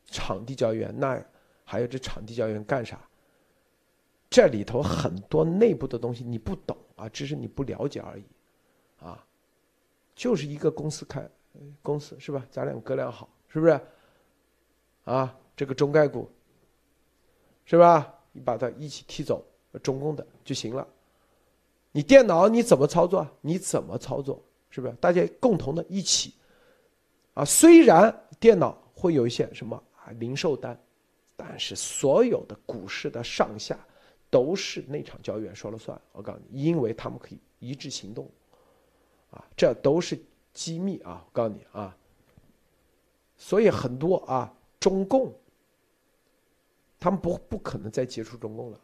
[0.05, 1.21] 场地交易员，那
[1.65, 2.99] 还有这场地交易员干啥？
[4.29, 8.23] 这里头很多内部的东西你不懂啊，只是你不了解而已，
[8.99, 9.25] 啊，
[10.13, 11.27] 就是一个公司开
[11.81, 12.45] 公司是吧？
[12.51, 13.81] 咱俩哥俩好是不是？
[15.05, 16.29] 啊，这个中概股
[17.65, 18.13] 是吧？
[18.31, 19.43] 你把它一起踢走，
[19.81, 20.87] 中共的就行了。
[21.91, 23.27] 你电脑你怎么操作？
[23.41, 24.39] 你怎么操作？
[24.69, 24.93] 是不是？
[25.01, 26.35] 大家共同的一起。
[27.39, 30.77] 啊，虽然电脑会有一些什么啊零售单，
[31.37, 33.79] 但是所有的股市的上下
[34.29, 35.97] 都是那场交易员说了算。
[36.11, 38.29] 我告诉你，因为他们可以一致行动，
[39.31, 40.19] 啊，这都是
[40.51, 41.23] 机密啊！
[41.25, 41.95] 我告诉你啊，
[43.37, 45.33] 所以很多啊，中共
[46.99, 48.77] 他们不不可能再接触中共了，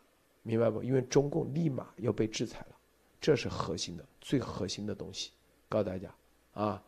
[0.43, 0.81] 明白不？
[0.81, 2.75] 因为中共立马要被制裁了，
[3.19, 5.31] 这是核心的、最核心的东西。
[5.67, 6.09] 告诉大家
[6.53, 6.81] 啊。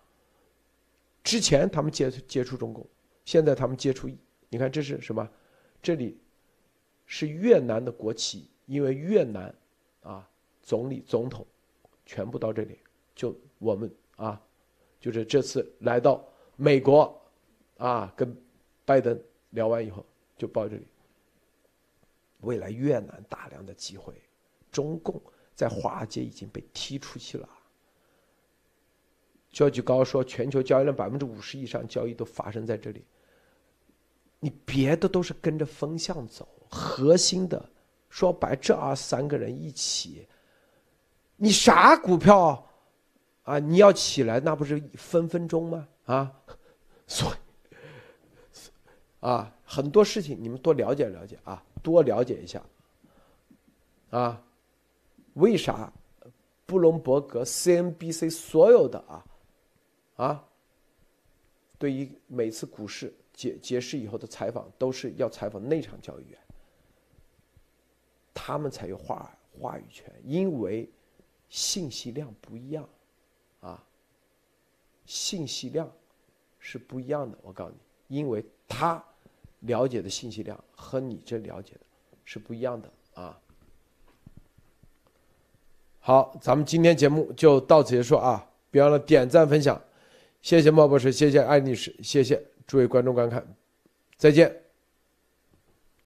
[1.28, 2.88] 之前他们接接触中共，
[3.26, 4.10] 现在他们接触，
[4.48, 5.30] 你看这是什么？
[5.82, 6.18] 这里
[7.06, 9.54] 是越南的国旗，因为越南
[10.04, 10.26] 啊，
[10.64, 11.46] 总理、总统
[12.06, 12.80] 全部到这里，
[13.14, 14.42] 就我们啊，
[15.02, 16.26] 就是这次来到
[16.56, 17.22] 美国
[17.76, 18.34] 啊，跟
[18.86, 20.06] 拜登聊完以后
[20.38, 20.86] 就报这里。
[22.40, 24.14] 未来越南大量的机会，
[24.72, 25.22] 中共
[25.54, 27.50] 在华尔街已经被踢出去了。
[29.58, 33.04] 交易高说，全球交易量百分之五十以上交易都发生在这里。
[34.40, 37.68] 你别的都是跟着风向走，核心的
[38.08, 40.28] 说白，这二三个人一起，
[41.38, 42.64] 你啥股票
[43.46, 43.58] 啊？
[43.58, 45.88] 你要起来，那不是分分钟吗？
[46.06, 46.32] 啊，
[47.08, 47.34] 所以
[49.22, 52.62] 啊，很多事情你们多了解了解啊，多了解一下
[54.12, 54.40] 啊。
[55.34, 55.92] 为啥
[56.68, 59.26] 布隆伯格、CNBC 所有的啊？
[60.18, 60.44] 啊，
[61.78, 66.40] 对于每次股市结结市以后的采访，都是要采访内场交易员，
[68.34, 70.90] 他们才有话话语权，因为
[71.50, 72.90] 信息量不一样，
[73.62, 73.84] 啊，
[75.06, 75.90] 信息量
[76.58, 77.38] 是不一样的。
[77.44, 77.72] 我告诉
[78.08, 79.04] 你，因为他
[79.60, 81.82] 了解的信息量和你这了解的
[82.26, 83.40] 是不一样的啊。
[86.00, 88.50] 好，咱们今天节目就到此结束啊！
[88.72, 89.80] 别忘了点赞分享。
[90.48, 93.46] 谢谢莫博士，谢谢艾女士，谢谢诸位观众观看，
[94.16, 94.67] 再见。